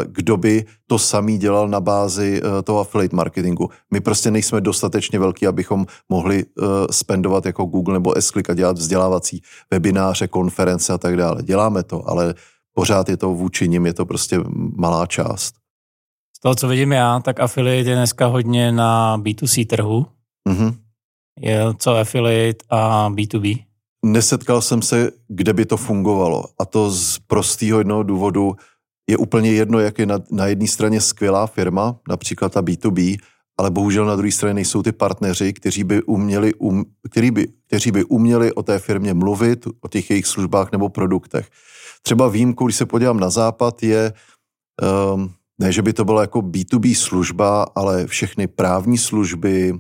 kdo 0.07 0.37
by 0.37 0.65
to 0.87 0.99
samý 0.99 1.39
dělal 1.39 1.69
na 1.69 1.81
bázi 1.81 2.41
eh, 2.45 2.63
toho 2.63 2.81
affiliate 2.81 3.17
marketingu. 3.17 3.71
My 3.93 4.01
prostě 4.01 4.31
nejsme 4.31 4.61
dostatečně 4.61 5.19
velký, 5.19 5.47
abychom 5.47 5.87
mohli 6.09 6.45
eh, 6.45 6.63
spendovat 6.91 7.47
jako 7.47 7.65
Google 7.65 7.95
nebo 7.95 8.17
s 8.17 8.33
a 8.49 8.55
dělat 8.55 8.79
vzdělávací 8.79 9.43
webináře, 9.71 10.29
konference 10.29 10.93
a 10.93 10.99
tak 10.99 11.17
dále. 11.17 11.43
Děláme 11.43 11.83
to, 11.83 12.09
ale 12.09 12.35
pořád 12.73 13.09
je 13.09 13.17
to 13.17 13.35
vůči 13.35 13.69
nim, 13.69 13.87
je 13.87 13.95
to 13.95 14.07
prostě 14.07 14.39
malá 14.77 15.07
část. 15.07 15.55
Z 16.37 16.41
toho, 16.41 16.55
co 16.55 16.69
vidím 16.69 16.93
já, 16.93 17.21
tak 17.21 17.41
affiliate 17.41 17.91
je 17.91 17.97
dneska 17.97 18.27
hodně 18.27 18.73
na 18.73 19.19
B2C 19.19 19.67
trhu. 19.67 20.07
Mm-hmm. 20.49 20.75
Je 21.41 21.65
co 21.79 21.97
affiliate 21.97 22.65
a 22.71 23.11
B2B? 23.11 23.65
Nesetkal 24.05 24.63
jsem 24.63 24.83
se, 24.83 25.11
kde 25.29 25.53
by 25.53 25.67
to 25.67 25.77
fungovalo. 25.77 26.45
A 26.59 26.65
to 26.65 26.91
z 26.91 27.19
prostého 27.19 27.79
jednoho 27.79 28.03
důvodu, 28.03 28.57
je 29.09 29.17
úplně 29.17 29.51
jedno, 29.51 29.79
jak 29.79 29.99
je 29.99 30.07
na, 30.07 30.19
na 30.31 30.47
jedné 30.47 30.67
straně 30.67 31.01
skvělá 31.01 31.47
firma, 31.47 31.97
například 32.09 32.53
ta 32.53 32.63
B2B, 32.63 33.19
ale 33.59 33.71
bohužel 33.71 34.07
na 34.07 34.17
druhé 34.17 34.33
straně 34.33 34.55
nejsou 34.55 34.83
ty 34.83 34.93
partneři, 34.93 35.53
kteří 35.53 35.85
by, 35.85 36.03
uměli, 36.03 36.55
um, 36.55 36.85
který 37.11 37.31
by, 37.31 37.49
kteří 37.67 37.91
by 37.91 38.05
uměli 38.05 38.53
o 38.53 38.63
té 38.63 38.79
firmě 38.79 39.15
mluvit, 39.15 39.67
o 39.81 39.89
těch 39.89 40.11
jejich 40.11 40.27
službách 40.27 40.73
nebo 40.73 40.89
produktech. 40.89 41.49
Třeba 42.03 42.29
výjimkou, 42.29 42.67
když 42.67 42.77
se 42.77 42.87
podívám 42.87 43.21
na 43.21 43.31
západ, 43.31 43.83
je, 43.83 44.13
um, 45.15 45.33
ne, 45.61 45.73
že 45.73 45.83
by 45.83 45.93
to 45.93 46.05
byla 46.05 46.21
jako 46.21 46.39
B2B 46.39 46.95
služba, 46.95 47.67
ale 47.75 48.07
všechny 48.07 48.47
právní 48.47 48.99
služby, 48.99 49.75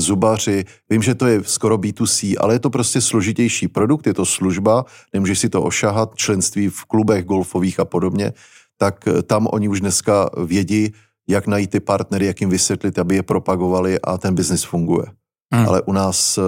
zubaři, 0.00 0.64
vím, 0.90 1.02
že 1.02 1.14
to 1.14 1.26
je 1.26 1.44
skoro 1.44 1.76
B2C, 1.76 2.36
ale 2.40 2.54
je 2.54 2.58
to 2.58 2.70
prostě 2.70 3.00
složitější 3.00 3.68
produkt, 3.68 4.06
je 4.06 4.14
to 4.14 4.26
služba, 4.26 4.84
nemůžeš 5.12 5.38
si 5.38 5.48
to 5.48 5.62
ošahat, 5.62 6.14
členství 6.14 6.68
v 6.68 6.84
klubech 6.84 7.24
golfových 7.24 7.80
a 7.80 7.84
podobně, 7.84 8.32
tak 8.80 9.08
eh, 9.08 9.22
tam 9.22 9.48
oni 9.52 9.68
už 9.68 9.80
dneska 9.80 10.30
vědí, 10.44 10.92
jak 11.28 11.46
najít 11.46 11.70
ty 11.70 11.80
partnery, 11.80 12.26
jak 12.26 12.40
jim 12.40 12.50
vysvětlit, 12.50 12.98
aby 12.98 13.14
je 13.16 13.22
propagovali 13.22 14.00
a 14.00 14.18
ten 14.18 14.34
biznis 14.34 14.64
funguje. 14.64 15.06
Hmm. 15.54 15.68
Ale 15.68 15.82
u 15.82 15.92
nás 15.92 16.38
eh, 16.38 16.42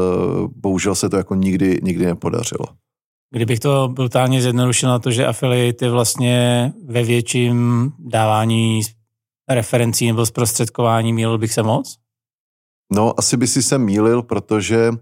bohužel 0.56 0.94
se 0.94 1.08
to 1.08 1.16
jako 1.16 1.34
nikdy, 1.34 1.80
nikdy 1.82 2.06
nepodařilo. 2.06 2.66
Kdybych 3.34 3.60
to 3.60 3.88
brutálně 3.88 4.42
zjednodušil 4.42 4.88
na 4.88 4.98
to, 4.98 5.10
že 5.10 5.26
affiliate 5.26 5.84
je 5.84 5.90
vlastně 5.90 6.72
ve 6.86 7.02
větším 7.02 7.90
dávání 7.98 8.80
referencí 9.48 10.06
nebo 10.06 10.26
zprostředkování, 10.26 11.12
mýlil 11.12 11.38
bych 11.38 11.52
se 11.52 11.62
moc? 11.62 11.96
No, 12.92 13.18
asi 13.18 13.36
by 13.36 13.46
si 13.46 13.62
se 13.62 13.78
mýlil, 13.78 14.22
protože 14.22 14.88
uh, 14.88 14.96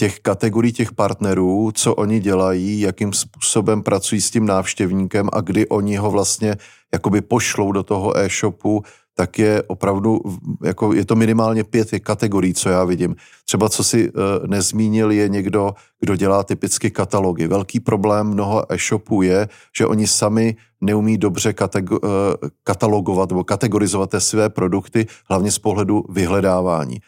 těch 0.00 0.20
kategorií 0.20 0.72
těch 0.72 0.92
partnerů, 0.92 1.72
co 1.74 1.94
oni 1.94 2.20
dělají, 2.20 2.80
jakým 2.80 3.12
způsobem 3.12 3.82
pracují 3.82 4.20
s 4.20 4.30
tím 4.30 4.46
návštěvníkem 4.46 5.28
a 5.32 5.40
kdy 5.40 5.68
oni 5.68 5.96
ho 5.96 6.10
vlastně 6.10 6.56
jakoby 6.92 7.20
pošlou 7.20 7.72
do 7.72 7.82
toho 7.82 8.16
e-shopu, 8.16 8.82
tak 9.14 9.38
je 9.38 9.62
opravdu, 9.62 10.20
jako 10.64 10.94
je 10.94 11.04
to 11.04 11.16
minimálně 11.16 11.64
pět 11.64 11.88
kategorií, 12.00 12.54
co 12.54 12.68
já 12.68 12.84
vidím. 12.84 13.16
Třeba 13.44 13.68
co 13.68 13.84
si 13.84 14.08
uh, 14.08 14.46
nezmínil 14.46 15.10
je 15.10 15.28
někdo, 15.28 15.74
kdo 16.00 16.16
dělá 16.16 16.42
typicky 16.42 16.90
katalogy. 16.90 17.46
Velký 17.46 17.80
problém 17.80 18.26
mnoho 18.26 18.72
e-shopů 18.72 19.22
je, 19.22 19.48
že 19.76 19.86
oni 19.86 20.06
sami 20.06 20.56
neumí 20.80 21.18
dobře 21.18 21.52
katego- 21.52 22.00
uh, 22.02 22.48
katalogovat 22.64 23.28
nebo 23.28 23.44
kategorizovat 23.44 24.14
své 24.18 24.48
produkty, 24.48 25.06
hlavně 25.28 25.52
z 25.52 25.58
pohledu 25.58 26.04
vyhledávání. 26.08 27.00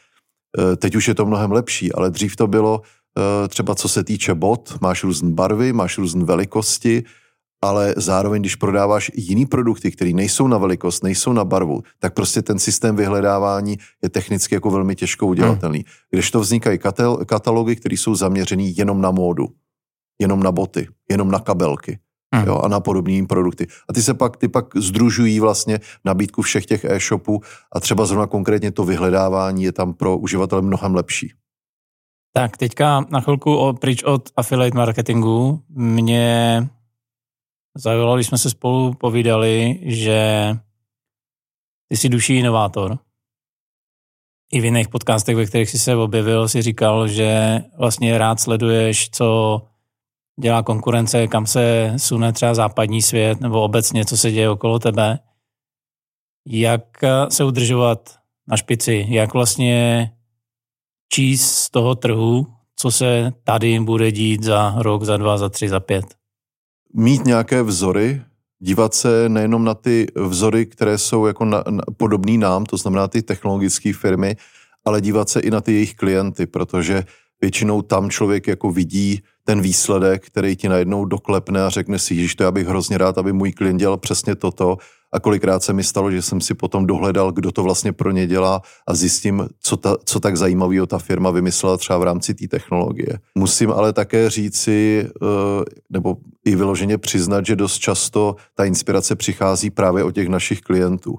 Eh, 0.58 0.76
teď 0.76 0.96
už 0.96 1.08
je 1.08 1.14
to 1.14 1.26
mnohem 1.26 1.52
lepší, 1.52 1.92
ale 1.92 2.10
dřív 2.10 2.36
to 2.36 2.46
bylo 2.46 2.82
eh, 2.84 3.48
třeba 3.48 3.74
co 3.74 3.88
se 3.88 4.04
týče 4.04 4.34
bot, 4.34 4.80
máš 4.80 5.04
různé 5.04 5.30
barvy, 5.30 5.72
máš 5.72 5.98
různé 5.98 6.24
velikosti, 6.24 7.04
ale 7.62 7.94
zároveň, 7.96 8.42
když 8.42 8.56
prodáváš 8.56 9.10
jiný 9.14 9.46
produkty, 9.46 9.90
které 9.90 10.12
nejsou 10.12 10.46
na 10.46 10.58
velikost, 10.58 11.04
nejsou 11.04 11.32
na 11.32 11.44
barvu, 11.44 11.82
tak 11.98 12.14
prostě 12.14 12.42
ten 12.42 12.58
systém 12.58 12.96
vyhledávání 12.96 13.78
je 14.02 14.08
technicky 14.08 14.54
jako 14.54 14.70
velmi 14.70 14.96
těžko 14.96 15.26
udělatelný. 15.26 15.78
Hmm. 15.78 15.86
Když 16.10 16.30
to 16.30 16.40
vznikají 16.40 16.78
katalogy, 17.26 17.76
které 17.76 17.94
jsou 17.94 18.14
zaměřený 18.14 18.76
jenom 18.76 19.00
na 19.00 19.10
módu, 19.10 19.48
jenom 20.18 20.42
na 20.42 20.52
boty, 20.52 20.88
jenom 21.10 21.30
na 21.30 21.38
kabelky 21.38 21.98
hmm. 22.34 22.46
jo, 22.46 22.58
a 22.58 22.68
na 22.68 22.80
podobné 22.80 23.26
produkty. 23.26 23.66
A 23.88 23.92
ty 23.92 24.02
se 24.02 24.14
pak, 24.14 24.36
ty 24.36 24.48
pak 24.48 24.76
združují 24.76 25.40
vlastně 25.40 25.80
nabídku 26.04 26.42
všech 26.42 26.66
těch 26.66 26.84
e-shopů 26.84 27.40
a 27.72 27.80
třeba 27.80 28.06
zrovna 28.06 28.26
konkrétně 28.26 28.72
to 28.72 28.84
vyhledávání 28.84 29.64
je 29.64 29.72
tam 29.72 29.94
pro 29.94 30.18
uživatele 30.18 30.62
mnohem 30.62 30.94
lepší. 30.94 31.32
Tak 32.32 32.56
teďka 32.56 33.04
na 33.10 33.20
chvilku 33.20 33.56
o, 33.56 33.72
pryč 33.72 34.02
od 34.02 34.28
affiliate 34.36 34.76
marketingu. 34.76 35.62
Mě 35.68 36.68
zaujalo, 37.76 38.14
když 38.14 38.26
jsme 38.26 38.38
se 38.38 38.50
spolu 38.50 38.94
povídali, 38.94 39.80
že 39.82 40.52
ty 41.88 41.96
jsi 41.96 42.08
duší 42.08 42.38
inovátor. 42.38 42.98
I 44.52 44.60
v 44.60 44.64
jiných 44.64 44.88
podcastech, 44.88 45.36
ve 45.36 45.46
kterých 45.46 45.70
jsi 45.70 45.78
se 45.78 45.96
objevil, 45.96 46.48
si 46.48 46.62
říkal, 46.62 47.08
že 47.08 47.60
vlastně 47.78 48.18
rád 48.18 48.40
sleduješ, 48.40 49.10
co 49.10 49.60
dělá 50.40 50.62
konkurence, 50.62 51.28
kam 51.28 51.46
se 51.46 51.94
sune 51.96 52.32
třeba 52.32 52.54
západní 52.54 53.02
svět 53.02 53.40
nebo 53.40 53.62
obecně, 53.62 54.04
co 54.04 54.16
se 54.16 54.30
děje 54.30 54.50
okolo 54.50 54.78
tebe. 54.78 55.18
Jak 56.48 56.82
se 57.28 57.44
udržovat 57.44 58.16
na 58.48 58.56
špici, 58.56 59.06
jak 59.08 59.34
vlastně 59.34 60.10
číst 61.12 61.54
z 61.54 61.70
toho 61.70 61.94
trhu, 61.94 62.46
co 62.76 62.90
se 62.90 63.32
tady 63.44 63.80
bude 63.80 64.12
dít 64.12 64.42
za 64.42 64.74
rok, 64.78 65.02
za 65.02 65.16
dva, 65.16 65.38
za 65.38 65.48
tři, 65.48 65.68
za 65.68 65.80
pět. 65.80 66.04
Mít 66.94 67.24
nějaké 67.24 67.62
vzory, 67.62 68.22
dívat 68.58 68.94
se 68.94 69.28
nejenom 69.28 69.64
na 69.64 69.74
ty 69.74 70.06
vzory, 70.16 70.66
které 70.66 70.98
jsou 70.98 71.26
jako 71.26 71.44
na, 71.44 71.64
na, 71.70 71.82
podobný 71.96 72.38
nám, 72.38 72.66
to 72.66 72.76
znamená 72.76 73.08
ty 73.08 73.22
technologické 73.22 73.92
firmy, 73.92 74.36
ale 74.84 75.00
dívat 75.00 75.28
se 75.28 75.40
i 75.40 75.50
na 75.50 75.60
ty 75.60 75.72
jejich 75.72 75.94
klienty, 75.94 76.46
protože 76.46 77.04
většinou 77.40 77.82
tam 77.82 78.10
člověk 78.10 78.46
jako 78.46 78.70
vidí 78.70 79.20
ten 79.44 79.60
výsledek, 79.60 80.26
který 80.26 80.56
ti 80.56 80.68
najednou 80.68 81.04
doklepne 81.04 81.64
a 81.64 81.70
řekne 81.70 81.98
si, 81.98 82.28
že 82.28 82.36
to 82.36 82.42
já 82.42 82.50
bych 82.50 82.66
hrozně 82.66 82.98
rád, 82.98 83.18
aby 83.18 83.32
můj 83.32 83.52
klient 83.52 83.78
dělal 83.78 83.96
přesně 83.96 84.34
toto. 84.34 84.76
A 85.14 85.20
kolikrát 85.20 85.62
se 85.62 85.72
mi 85.72 85.84
stalo, 85.84 86.10
že 86.10 86.22
jsem 86.22 86.40
si 86.40 86.54
potom 86.54 86.86
dohledal, 86.86 87.32
kdo 87.32 87.52
to 87.52 87.62
vlastně 87.62 87.92
pro 87.92 88.10
ně 88.10 88.26
dělá 88.26 88.62
a 88.86 88.94
zjistím, 88.94 89.48
co, 89.60 89.76
ta, 89.76 89.96
co 90.04 90.20
tak 90.20 90.36
zajímavého 90.36 90.86
ta 90.86 90.98
firma 90.98 91.30
vymyslela 91.30 91.76
třeba 91.76 91.98
v 91.98 92.02
rámci 92.02 92.34
té 92.34 92.48
technologie. 92.48 93.18
Musím 93.34 93.70
ale 93.70 93.92
také 93.92 94.30
říci, 94.30 95.06
eh, 95.06 95.64
nebo 95.90 96.16
i 96.44 96.56
vyloženě 96.56 96.98
přiznat, 96.98 97.46
že 97.46 97.56
dost 97.56 97.78
často 97.78 98.36
ta 98.54 98.64
inspirace 98.64 99.16
přichází 99.16 99.70
právě 99.70 100.04
od 100.04 100.14
těch 100.14 100.28
našich 100.28 100.60
klientů. 100.60 101.18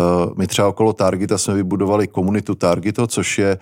Eh, 0.00 0.30
my 0.36 0.46
třeba 0.46 0.68
okolo 0.68 0.92
Targeta 0.92 1.38
jsme 1.38 1.54
vybudovali 1.54 2.08
komunitu 2.08 2.54
Targeto, 2.54 3.06
což 3.06 3.38
je 3.38 3.58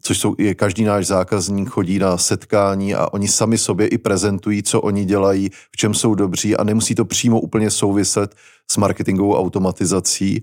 což 0.00 0.18
jsou, 0.18 0.34
je 0.38 0.54
každý 0.54 0.84
náš 0.84 1.06
zákazník 1.06 1.68
chodí 1.68 1.98
na 1.98 2.16
setkání 2.16 2.94
a 2.94 3.12
oni 3.12 3.28
sami 3.28 3.58
sobě 3.58 3.86
i 3.86 3.98
prezentují, 3.98 4.62
co 4.62 4.80
oni 4.80 5.04
dělají, 5.04 5.50
v 5.72 5.76
čem 5.76 5.94
jsou 5.94 6.14
dobří 6.14 6.56
a 6.56 6.64
nemusí 6.64 6.94
to 6.94 7.04
přímo 7.04 7.40
úplně 7.40 7.70
souviset 7.70 8.34
s 8.70 8.76
marketingovou 8.76 9.36
automatizací. 9.36 10.42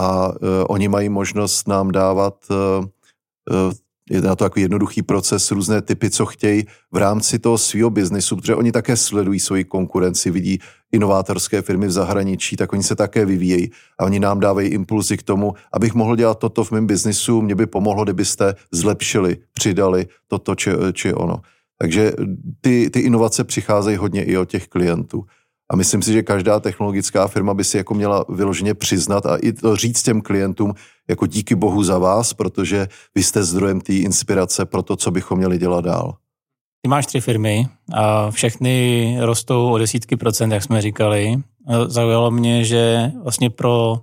A 0.00 0.28
uh, 0.28 0.34
oni 0.68 0.88
mají 0.88 1.08
možnost 1.08 1.68
nám 1.68 1.92
dávat 1.92 2.34
uh, 2.50 2.86
uh, 3.66 3.72
je 4.10 4.20
na 4.20 4.36
to 4.36 4.44
takový 4.44 4.62
jednoduchý 4.62 5.02
proces, 5.02 5.50
různé 5.50 5.82
typy, 5.82 6.10
co 6.10 6.26
chtějí 6.26 6.66
v 6.92 6.96
rámci 6.96 7.38
toho 7.38 7.58
svého 7.58 7.90
biznisu, 7.90 8.36
protože 8.36 8.54
oni 8.54 8.72
také 8.72 8.96
sledují 8.96 9.40
svoji 9.40 9.64
konkurenci, 9.64 10.30
vidí 10.30 10.58
inovátorské 10.92 11.62
firmy 11.62 11.86
v 11.86 11.92
zahraničí, 11.92 12.56
tak 12.56 12.72
oni 12.72 12.82
se 12.82 12.96
také 12.96 13.24
vyvíjejí 13.24 13.70
a 13.98 14.04
oni 14.04 14.20
nám 14.20 14.40
dávají 14.40 14.68
impulzy 14.68 15.16
k 15.16 15.22
tomu, 15.22 15.54
abych 15.72 15.94
mohl 15.94 16.16
dělat 16.16 16.38
toto 16.38 16.64
v 16.64 16.70
mém 16.70 16.86
biznisu, 16.86 17.42
mě 17.42 17.54
by 17.54 17.66
pomohlo, 17.66 18.04
kdybyste 18.04 18.54
zlepšili, 18.72 19.36
přidali 19.52 20.06
toto 20.26 20.54
či, 20.54 20.70
či 20.92 21.14
ono. 21.14 21.40
Takže 21.78 22.12
ty, 22.60 22.90
ty 22.90 23.00
inovace 23.00 23.44
přicházejí 23.44 23.96
hodně 23.96 24.24
i 24.24 24.36
od 24.36 24.48
těch 24.48 24.68
klientů. 24.68 25.24
A 25.70 25.76
myslím 25.76 26.02
si, 26.02 26.12
že 26.12 26.22
každá 26.22 26.60
technologická 26.60 27.26
firma 27.28 27.54
by 27.54 27.64
si 27.64 27.76
jako 27.76 27.94
měla 27.94 28.24
vyloženě 28.28 28.74
přiznat 28.74 29.26
a 29.26 29.36
i 29.36 29.52
to 29.52 29.76
říct 29.76 30.02
těm 30.02 30.20
klientům, 30.20 30.74
jako 31.08 31.26
díky 31.26 31.54
bohu 31.54 31.84
za 31.84 31.98
vás, 31.98 32.34
protože 32.34 32.88
vy 33.14 33.22
jste 33.22 33.44
zdrojem 33.44 33.80
té 33.80 33.92
inspirace 33.92 34.64
pro 34.64 34.82
to, 34.82 34.96
co 34.96 35.10
bychom 35.10 35.38
měli 35.38 35.58
dělat 35.58 35.84
dál. 35.84 36.16
Ty 36.82 36.88
máš 36.88 37.06
tři 37.06 37.20
firmy 37.20 37.68
a 37.92 38.30
všechny 38.30 39.16
rostou 39.20 39.72
o 39.72 39.78
desítky 39.78 40.16
procent, 40.16 40.52
jak 40.52 40.62
jsme 40.62 40.82
říkali. 40.82 41.36
Zaujalo 41.86 42.30
mě, 42.30 42.64
že 42.64 43.12
vlastně 43.22 43.50
pro 43.50 44.00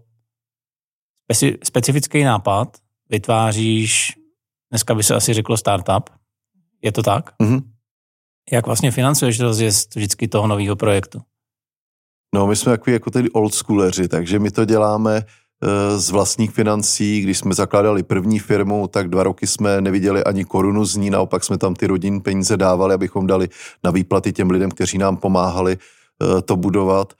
speci- 1.32 1.58
specifický 1.64 2.24
nápad 2.24 2.78
vytváříš, 3.10 4.14
dneska 4.72 4.96
by 4.96 5.04
se 5.04 5.16
asi 5.16 5.34
řeklo 5.34 5.58
startup. 5.58 6.10
Je 6.82 6.92
to 6.92 7.04
tak? 7.04 7.34
Mm-hmm. 7.40 7.64
Jak 8.52 8.66
vlastně 8.66 8.92
financuješ 8.92 9.40
rozjezd 9.40 9.96
vždycky 9.96 10.28
toho 10.28 10.48
nového 10.48 10.76
projektu? 10.76 11.22
No, 12.36 12.48
my 12.48 12.56
jsme 12.56 12.72
takový 12.72 12.94
jako 12.94 13.12
tedy 13.12 13.30
oldschooleři, 13.30 14.08
takže 14.08 14.40
my 14.40 14.52
to 14.52 14.66
děláme 14.66 15.22
z 15.98 16.10
vlastních 16.10 16.52
financí. 16.52 17.22
Když 17.22 17.38
jsme 17.38 17.54
zakládali 17.54 18.04
první 18.04 18.40
firmu, 18.40 18.88
tak 18.88 19.10
dva 19.10 19.24
roky 19.24 19.48
jsme 19.48 19.82
neviděli 19.82 20.24
ani 20.24 20.46
korunu 20.46 20.86
z 20.86 20.96
ní, 20.96 21.10
naopak 21.10 21.44
jsme 21.44 21.58
tam 21.58 21.76
ty 21.76 21.88
rodinné 21.88 22.20
peníze 22.20 22.58
dávali, 22.58 22.94
abychom 22.94 23.28
dali 23.28 23.50
na 23.84 23.92
výplaty 23.92 24.34
těm 24.34 24.52
lidem, 24.52 24.72
kteří 24.72 24.98
nám 24.98 25.18
pomáhali 25.18 25.78
eh, 25.78 26.42
to 26.42 26.56
budovat. 26.56 27.14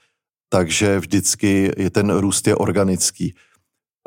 Takže 0.48 0.98
vždycky 0.98 1.72
je 1.76 1.90
ten 1.90 2.10
růst 2.10 2.46
je 2.46 2.56
organický. 2.56 3.34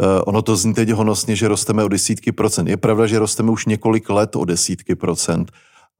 Eh, 0.01 0.21
ono 0.21 0.41
to 0.41 0.55
zní 0.55 0.73
teď 0.73 0.89
honosně, 0.89 1.35
že 1.35 1.47
rosteme 1.47 1.83
o 1.83 1.87
desítky 1.87 2.31
procent. 2.31 2.67
Je 2.67 2.77
pravda, 2.77 3.07
že 3.07 3.19
rosteme 3.19 3.51
už 3.51 3.65
několik 3.65 4.09
let 4.09 4.35
o 4.35 4.45
desítky 4.45 4.95
procent 4.95 5.51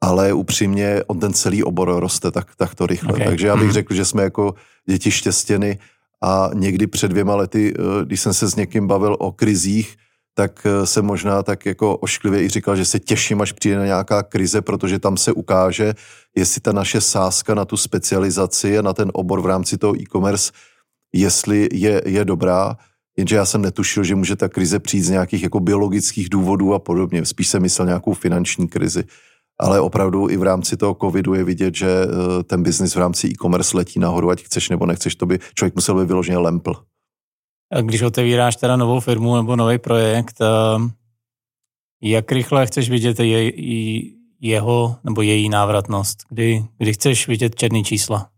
ale 0.02 0.34
upřímně 0.34 1.04
on 1.08 1.20
ten 1.20 1.34
celý 1.34 1.64
obor 1.64 2.00
roste 2.00 2.32
tak, 2.32 2.56
tak 2.56 2.76
to 2.76 2.88
rychle. 2.88 3.14
Okay. 3.14 3.28
Takže 3.28 3.48
já 3.48 3.56
bych 3.56 3.66
mhm. 3.66 3.74
řekl, 3.74 3.94
že 3.94 4.06
jsme 4.06 4.24
jako 4.24 4.56
děti 4.90 5.12
štěstěny 5.12 5.80
a 6.24 6.50
někdy 6.54 6.88
před 6.88 7.08
dvěma 7.08 7.36
lety, 7.36 7.74
eh, 7.74 8.06
když 8.06 8.22
jsem 8.22 8.34
se 8.34 8.48
s 8.48 8.56
někým 8.56 8.88
bavil 8.88 9.16
o 9.20 9.32
krizích, 9.32 9.96
tak 10.34 10.66
eh, 10.66 10.86
se 10.86 11.02
možná 11.02 11.44
tak 11.44 11.66
jako 11.66 11.98
ošklivě 11.98 12.44
i 12.44 12.50
říkal, 12.50 12.76
že 12.76 12.86
se 12.86 13.00
těším, 13.00 13.42
až 13.42 13.52
přijde 13.52 13.78
na 13.78 13.86
nějaká 13.86 14.24
krize, 14.24 14.62
protože 14.62 15.00
tam 15.00 15.18
se 15.18 15.32
ukáže, 15.32 15.94
jestli 16.36 16.62
ta 16.62 16.72
naše 16.72 17.02
sázka 17.02 17.54
na 17.54 17.66
tu 17.66 17.78
specializaci 17.78 18.78
a 18.78 18.82
na 18.82 18.94
ten 18.94 19.12
obor 19.14 19.42
v 19.42 19.46
rámci 19.46 19.78
toho 19.78 20.02
e-commerce, 20.02 20.52
jestli 21.14 21.70
je, 21.72 22.02
je 22.06 22.26
dobrá. 22.26 22.78
Jenže 23.18 23.36
já 23.36 23.46
jsem 23.46 23.62
netušil, 23.62 24.04
že 24.04 24.16
může 24.16 24.36
ta 24.36 24.50
krize 24.50 24.80
přijít 24.80 25.04
z 25.04 25.10
nějakých 25.10 25.44
jako 25.44 25.60
biologických 25.60 26.30
důvodů 26.30 26.74
a 26.74 26.80
podobně. 26.80 27.26
Spíš 27.26 27.48
jsem 27.48 27.62
myslel 27.62 27.88
nějakou 27.88 28.14
finanční 28.14 28.68
krizi 28.68 29.04
ale 29.60 29.80
opravdu 29.80 30.30
i 30.30 30.38
v 30.38 30.44
rámci 30.44 30.78
toho 30.78 30.98
covidu 31.02 31.34
je 31.34 31.44
vidět, 31.44 31.76
že 31.76 31.88
eh, 31.90 32.44
ten 32.44 32.64
biznis 32.64 32.96
v 32.96 33.00
rámci 33.00 33.28
e-commerce 33.28 33.78
letí 33.78 34.00
nahoru, 34.00 34.30
ať 34.30 34.44
chceš 34.44 34.70
nebo 34.70 34.86
nechceš, 34.86 35.16
to 35.16 35.26
by 35.26 35.40
člověk 35.56 35.76
musel 35.76 35.96
by 35.96 36.06
vyloženě 36.06 36.38
lempl. 36.38 36.74
A 37.72 37.82
když 37.82 38.02
otevíráš 38.02 38.56
teda 38.56 38.76
novou 38.76 39.00
firmu 39.00 39.36
nebo 39.36 39.56
nový 39.56 39.78
projekt, 39.78 40.42
eh, 40.42 40.90
jak 42.02 42.32
rychle 42.32 42.68
chceš 42.68 42.90
vidět 42.90 43.20
je, 43.20 43.52
jeho 44.42 44.96
nebo 45.04 45.22
její 45.22 45.50
návratnost? 45.50 46.18
Kdy, 46.30 46.66
kdy 46.78 46.94
chceš 46.94 47.28
vidět 47.28 47.56
černý 47.56 47.84
čísla? 47.84 48.30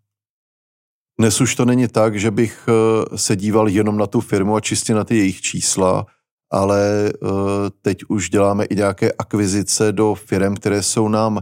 Dnes 1.20 1.42
už 1.42 1.56
to 1.56 1.66
není 1.66 1.88
tak, 1.88 2.20
že 2.20 2.32
bych 2.32 2.70
eh, 2.70 3.18
se 3.18 3.36
díval 3.36 3.70
jenom 3.70 3.98
na 3.98 4.08
tu 4.08 4.22
firmu 4.22 4.56
a 4.56 4.62
čistě 4.62 4.94
na 4.94 5.04
ty 5.04 5.18
jejich 5.18 5.42
čísla, 5.42 6.06
ale 6.52 7.12
eh, 7.14 7.30
teď 7.82 7.98
už 8.08 8.30
děláme 8.30 8.66
i 8.66 8.76
nějaké 8.76 9.12
akvizice 9.12 9.92
do 9.92 10.16
firm, 10.16 10.56
které 10.56 10.84
jsou 10.84 11.08
nám 11.08 11.42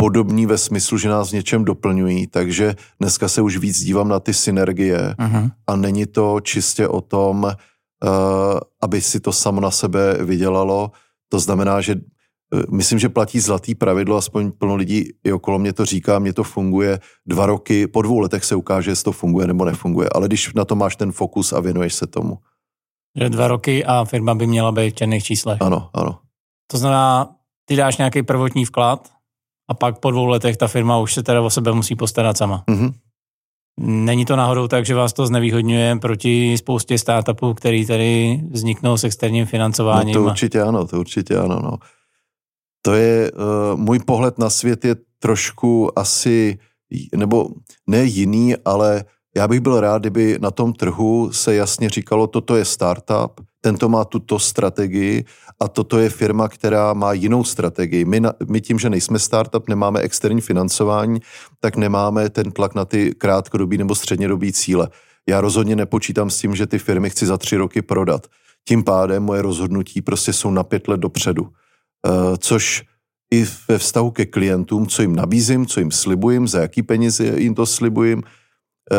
podobní 0.00 0.46
ve 0.46 0.58
smyslu, 0.58 0.98
že 0.98 1.08
nás 1.08 1.30
v 1.30 1.32
něčem 1.32 1.64
doplňují, 1.64 2.26
takže 2.26 2.74
dneska 3.00 3.28
se 3.28 3.42
už 3.42 3.56
víc 3.56 3.84
dívám 3.84 4.08
na 4.08 4.20
ty 4.20 4.34
synergie 4.34 5.14
uh-huh. 5.18 5.50
a 5.66 5.76
není 5.76 6.06
to 6.06 6.40
čistě 6.40 6.88
o 6.88 7.00
tom, 7.00 7.44
uh, 7.44 7.50
aby 8.80 9.00
si 9.00 9.20
to 9.20 9.32
samo 9.32 9.60
na 9.60 9.70
sebe 9.70 10.24
vydělalo. 10.24 10.90
To 11.28 11.38
znamená, 11.40 11.80
že 11.80 11.94
uh, 11.94 12.62
myslím, 12.72 12.98
že 12.98 13.08
platí 13.08 13.40
zlatý 13.40 13.74
pravidlo, 13.74 14.16
aspoň 14.16 14.52
plno 14.52 14.76
lidí 14.76 15.12
i 15.24 15.32
okolo 15.32 15.58
mě 15.58 15.72
to 15.72 15.84
říká, 15.84 16.18
mě 16.18 16.32
to 16.32 16.42
funguje 16.44 17.00
dva 17.26 17.46
roky, 17.46 17.86
po 17.86 18.02
dvou 18.02 18.18
letech 18.18 18.44
se 18.44 18.56
ukáže, 18.56 18.90
jestli 18.90 19.04
to 19.04 19.12
funguje 19.12 19.46
nebo 19.46 19.64
nefunguje, 19.64 20.08
ale 20.14 20.28
když 20.28 20.54
na 20.54 20.64
to 20.64 20.76
máš 20.76 20.96
ten 20.96 21.12
fokus 21.12 21.52
a 21.52 21.60
věnuješ 21.60 21.94
se 21.94 22.06
tomu. 22.06 22.38
Že 23.16 23.28
dva 23.28 23.48
roky 23.48 23.84
a 23.84 24.04
firma 24.04 24.34
by 24.34 24.46
měla 24.46 24.72
být 24.72 24.90
v 24.90 24.94
černých 24.94 25.24
číslech. 25.24 25.62
Ano, 25.62 25.90
ano. 25.94 26.18
To 26.70 26.78
znamená, 26.78 27.28
ty 27.64 27.76
dáš 27.76 27.96
nějaký 27.96 28.22
prvotní 28.22 28.64
vklad 28.64 29.08
a 29.70 29.74
pak 29.74 29.98
po 29.98 30.10
dvou 30.10 30.26
letech 30.26 30.56
ta 30.56 30.68
firma 30.68 30.98
už 30.98 31.14
se 31.14 31.22
teda 31.22 31.42
o 31.42 31.50
sebe 31.50 31.72
musí 31.72 31.96
postarat 31.96 32.36
sama. 32.36 32.64
Mm-hmm. 32.68 32.92
Není 33.80 34.24
to 34.24 34.36
náhodou 34.36 34.68
tak, 34.68 34.86
že 34.86 34.94
vás 34.94 35.12
to 35.12 35.26
znevýhodňuje 35.26 35.96
proti 35.96 36.58
spoustě 36.58 36.98
startupů, 36.98 37.54
který 37.54 37.86
tady 37.86 38.40
vzniknou 38.50 38.96
s 38.96 39.04
externím 39.04 39.46
financováním? 39.46 40.14
No 40.14 40.20
to 40.20 40.26
určitě 40.26 40.62
ano, 40.62 40.86
to 40.86 41.00
určitě 41.00 41.36
ano. 41.36 41.60
No. 41.62 41.78
To 42.82 42.94
je, 42.94 43.32
uh, 43.32 43.80
můj 43.80 43.98
pohled 43.98 44.38
na 44.38 44.50
svět 44.50 44.84
je 44.84 44.96
trošku 45.18 45.98
asi, 45.98 46.58
nebo 47.16 47.48
ne 47.86 48.04
jiný, 48.04 48.56
ale 48.64 49.04
já 49.36 49.48
bych 49.48 49.60
byl 49.60 49.80
rád, 49.80 50.02
kdyby 50.02 50.38
na 50.40 50.50
tom 50.50 50.72
trhu 50.72 51.32
se 51.32 51.54
jasně 51.54 51.88
říkalo, 51.90 52.26
toto 52.26 52.56
je 52.56 52.64
startup, 52.64 53.40
tento 53.60 53.88
má 53.88 54.04
tuto 54.04 54.38
strategii 54.38 55.24
a 55.60 55.68
toto 55.68 55.98
je 55.98 56.10
firma, 56.10 56.48
která 56.48 56.92
má 56.92 57.12
jinou 57.12 57.44
strategii. 57.44 58.04
My, 58.04 58.20
na, 58.20 58.32
my 58.48 58.60
tím, 58.60 58.78
že 58.78 58.90
nejsme 58.90 59.18
startup, 59.18 59.68
nemáme 59.68 60.00
externí 60.00 60.40
financování, 60.40 61.20
tak 61.60 61.76
nemáme 61.76 62.30
ten 62.30 62.50
tlak 62.50 62.74
na 62.74 62.84
ty 62.84 63.14
krátkodobí 63.14 63.78
nebo 63.78 63.94
střednědobí 63.94 64.52
cíle. 64.52 64.88
Já 65.28 65.40
rozhodně 65.40 65.76
nepočítám 65.76 66.30
s 66.30 66.38
tím, 66.38 66.56
že 66.56 66.66
ty 66.66 66.78
firmy 66.78 67.10
chci 67.10 67.26
za 67.26 67.36
tři 67.36 67.56
roky 67.56 67.82
prodat. 67.82 68.26
Tím 68.68 68.84
pádem 68.84 69.22
moje 69.22 69.42
rozhodnutí 69.42 70.02
prostě 70.02 70.32
jsou 70.32 70.50
na 70.50 70.62
pět 70.62 70.88
let 70.88 71.00
dopředu. 71.00 71.42
Uh, 71.42 71.50
což 72.38 72.82
i 73.32 73.46
ve 73.68 73.78
vztahu 73.78 74.10
ke 74.10 74.26
klientům, 74.26 74.86
co 74.86 75.02
jim 75.02 75.16
nabízím, 75.16 75.66
co 75.66 75.80
jim 75.80 75.90
slibujem, 75.90 76.48
za 76.48 76.60
jaký 76.60 76.82
peníze 76.82 77.24
jim 77.36 77.54
to 77.54 77.66
slibujem, 77.66 78.22
Eh, 78.22 78.39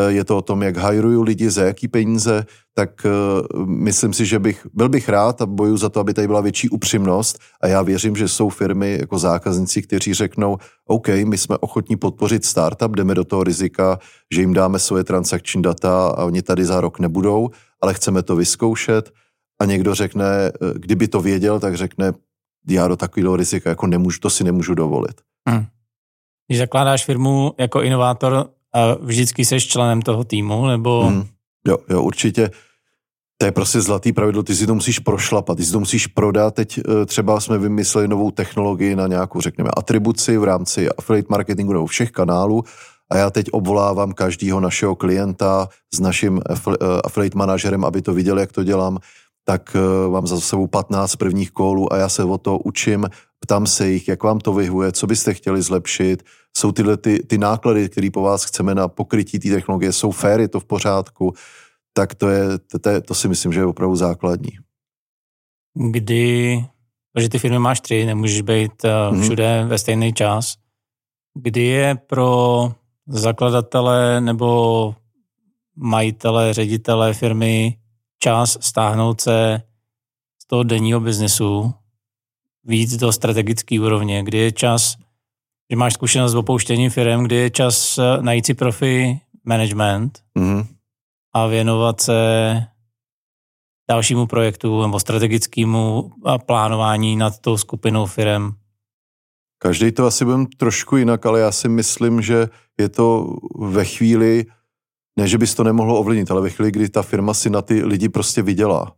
je 0.07 0.23
to 0.23 0.37
o 0.37 0.41
tom, 0.41 0.63
jak 0.63 0.77
hajruju 0.77 1.21
lidi, 1.21 1.49
za 1.49 1.63
jaký 1.63 1.87
peníze, 1.87 2.45
tak 2.73 3.05
eh, 3.05 3.09
myslím 3.65 4.13
si, 4.13 4.25
že 4.25 4.39
bych, 4.39 4.67
byl 4.73 4.89
bych 4.89 5.09
rád 5.09 5.41
a 5.41 5.45
boju 5.45 5.77
za 5.77 5.89
to, 5.89 5.99
aby 5.99 6.13
tady 6.13 6.27
byla 6.27 6.41
větší 6.41 6.69
upřímnost 6.69 7.39
a 7.61 7.67
já 7.67 7.81
věřím, 7.81 8.15
že 8.15 8.27
jsou 8.27 8.49
firmy 8.49 8.97
jako 8.99 9.19
zákazníci, 9.19 9.81
kteří 9.81 10.13
řeknou, 10.13 10.57
OK, 10.87 11.07
my 11.07 11.37
jsme 11.37 11.57
ochotní 11.57 11.95
podpořit 11.95 12.45
startup, 12.45 12.95
jdeme 12.95 13.15
do 13.15 13.23
toho 13.23 13.43
rizika, 13.43 13.99
že 14.33 14.41
jim 14.41 14.53
dáme 14.53 14.79
svoje 14.79 15.03
transakční 15.03 15.61
data 15.61 16.07
a 16.07 16.23
oni 16.23 16.41
tady 16.41 16.65
za 16.65 16.81
rok 16.81 16.99
nebudou, 16.99 17.49
ale 17.81 17.93
chceme 17.93 18.23
to 18.23 18.35
vyzkoušet 18.35 19.11
a 19.61 19.65
někdo 19.65 19.95
řekne, 19.95 20.25
eh, 20.25 20.51
kdyby 20.73 21.07
to 21.07 21.21
věděl, 21.21 21.59
tak 21.59 21.75
řekne, 21.75 22.13
já 22.69 22.87
do 22.87 22.95
takového 22.95 23.35
rizika 23.35 23.69
jako 23.69 23.87
nemůžu, 23.87 24.19
to 24.19 24.29
si 24.29 24.43
nemůžu 24.43 24.75
dovolit. 24.75 25.21
Hmm. 25.49 25.65
Když 26.47 26.59
zakládáš 26.59 27.05
firmu 27.05 27.51
jako 27.59 27.81
inovátor, 27.81 28.49
a 28.73 28.95
vždycky 29.01 29.45
seš 29.45 29.67
členem 29.67 30.01
toho 30.01 30.23
týmu, 30.23 30.67
nebo... 30.67 31.03
Hmm. 31.03 31.23
Jo, 31.67 31.77
jo, 31.89 32.01
určitě. 32.01 32.51
To 33.37 33.45
je 33.45 33.51
prostě 33.51 33.81
zlatý 33.81 34.13
pravidlo, 34.13 34.43
ty 34.43 34.55
si 34.55 34.67
to 34.67 34.75
musíš 34.75 34.99
prošlapat, 34.99 35.57
ty 35.57 35.65
si 35.65 35.71
to 35.71 35.79
musíš 35.79 36.07
prodat. 36.07 36.55
Teď 36.55 36.79
eh, 36.79 37.05
třeba 37.05 37.39
jsme 37.39 37.57
vymysleli 37.57 38.07
novou 38.07 38.31
technologii 38.31 38.95
na 38.95 39.07
nějakou, 39.07 39.41
řekněme, 39.41 39.69
atribuci 39.77 40.37
v 40.37 40.43
rámci 40.43 40.89
affiliate 40.89 41.27
marketingu 41.29 41.73
nebo 41.73 41.85
všech 41.85 42.11
kanálů 42.11 42.63
a 43.11 43.17
já 43.17 43.29
teď 43.29 43.45
obvolávám 43.51 44.11
každého 44.11 44.59
našeho 44.59 44.95
klienta 44.95 45.67
s 45.93 45.99
naším 45.99 46.41
eh, 46.49 46.55
affiliate 47.03 47.37
manažerem, 47.37 47.85
aby 47.85 48.01
to 48.01 48.13
viděl, 48.13 48.39
jak 48.39 48.51
to 48.51 48.63
dělám, 48.63 48.97
tak 49.43 49.75
eh, 49.75 50.09
mám 50.09 50.27
za 50.27 50.39
sebou 50.39 50.67
15 50.67 51.15
prvních 51.15 51.51
kólů 51.51 51.93
a 51.93 51.97
já 51.97 52.09
se 52.09 52.23
o 52.23 52.37
to 52.37 52.57
učím, 52.57 53.07
ptám 53.39 53.67
se 53.67 53.89
jich, 53.89 54.07
jak 54.07 54.23
vám 54.23 54.39
to 54.39 54.53
vyhuje, 54.53 54.91
co 54.91 55.07
byste 55.07 55.33
chtěli 55.33 55.61
zlepšit, 55.61 56.23
jsou 56.57 56.71
tyhle 56.71 56.97
ty, 56.97 57.23
ty 57.23 57.37
náklady, 57.37 57.89
které 57.89 58.09
po 58.13 58.21
vás 58.21 58.45
chceme 58.45 58.75
na 58.75 58.87
pokrytí 58.87 59.39
té 59.39 59.49
technologie, 59.49 59.93
jsou 59.93 60.11
fair, 60.11 60.39
je 60.39 60.47
to 60.47 60.59
v 60.59 60.65
pořádku, 60.65 61.33
tak 61.93 62.15
to, 62.15 62.29
je, 62.29 62.57
to, 62.57 62.79
to, 62.79 63.01
to 63.01 63.13
si 63.13 63.27
myslím, 63.27 63.53
že 63.53 63.59
je 63.59 63.65
opravdu 63.65 63.95
základní. 63.95 64.51
Kdy, 65.73 66.65
protože 67.13 67.29
ty 67.29 67.39
firmy 67.39 67.59
máš 67.59 67.81
tři, 67.81 68.05
nemůžeš 68.05 68.41
být 68.41 68.83
mm-hmm. 68.83 69.21
všude 69.21 69.65
ve 69.67 69.77
stejný 69.77 70.13
čas, 70.13 70.55
kdy 71.33 71.61
je 71.61 71.95
pro 71.95 72.71
zakladatele 73.07 74.21
nebo 74.21 74.95
majitele, 75.75 76.53
ředitele 76.53 77.13
firmy 77.13 77.77
čas 78.23 78.57
stáhnout 78.61 79.21
se 79.21 79.61
z 80.43 80.47
toho 80.47 80.63
denního 80.63 80.99
biznesu 80.99 81.73
víc 82.63 82.97
do 82.97 83.11
strategické 83.11 83.79
úrovně, 83.79 84.23
kdy 84.23 84.37
je 84.37 84.51
čas, 84.51 84.95
že 85.71 85.77
máš 85.77 85.93
zkušenost 85.93 86.31
s 86.31 86.35
opouštěním 86.35 86.89
firm, 86.89 87.23
kdy 87.23 87.35
je 87.35 87.49
čas 87.49 87.97
eh, 87.97 88.21
najít 88.21 88.45
si 88.45 88.53
profi 88.53 89.19
management 89.45 90.19
mm-hmm. 90.37 90.65
a 91.33 91.47
věnovat 91.47 92.01
se 92.01 92.13
dalšímu 93.89 94.27
projektu 94.27 94.81
nebo 94.81 94.99
strategickému 94.99 96.11
plánování 96.45 97.15
nad 97.15 97.39
tou 97.39 97.57
skupinou 97.57 98.05
firm. 98.05 98.51
Každý 99.61 99.91
to 99.91 100.05
asi 100.05 100.25
budeme 100.25 100.45
trošku 100.57 100.97
jinak, 100.97 101.25
ale 101.25 101.39
já 101.39 101.51
si 101.51 101.69
myslím, 101.69 102.21
že 102.21 102.47
je 102.79 102.89
to 102.89 103.35
ve 103.59 103.85
chvíli, 103.85 104.45
ne, 105.17 105.27
že 105.27 105.37
bys 105.37 105.55
to 105.55 105.63
nemohlo 105.63 105.99
ovlivnit, 105.99 106.31
ale 106.31 106.41
ve 106.41 106.49
chvíli, 106.49 106.71
kdy 106.71 106.89
ta 106.89 107.01
firma 107.01 107.33
si 107.33 107.49
na 107.49 107.61
ty 107.61 107.83
lidi 107.83 108.09
prostě 108.09 108.41
vydělá. 108.41 108.93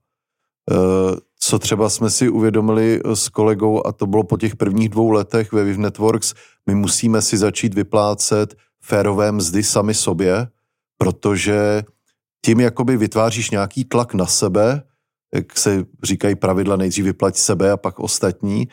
Eh, 0.72 1.16
co 1.40 1.60
třeba 1.60 1.90
jsme 1.90 2.10
si 2.10 2.30
uvědomili 2.30 3.02
s 3.14 3.30
kolegou, 3.30 3.88
a 3.88 3.92
to 3.92 4.06
bylo 4.06 4.24
po 4.24 4.38
těch 4.38 4.56
prvních 4.56 4.90
dvou 4.90 5.12
letech 5.12 5.52
ve 5.52 5.64
Viv 5.64 5.78
Networks, 5.78 6.34
my 6.68 6.76
musíme 6.76 7.22
si 7.22 7.38
začít 7.38 7.74
vyplácet 7.74 8.56
férové 8.82 9.32
mzdy 9.32 9.64
sami 9.64 9.94
sobě, 9.94 10.48
protože 10.98 11.84
tím 12.46 12.60
jakoby 12.60 12.98
vytváříš 12.98 13.50
nějaký 13.50 13.86
tlak 13.86 14.14
na 14.14 14.26
sebe, 14.26 14.84
jak 15.34 15.58
se 15.58 15.86
říkají 16.04 16.36
pravidla, 16.36 16.76
nejdřív 16.76 17.06
vyplať 17.06 17.36
sebe 17.36 17.72
a 17.72 17.78
pak 17.78 18.00
ostatní 18.00 18.68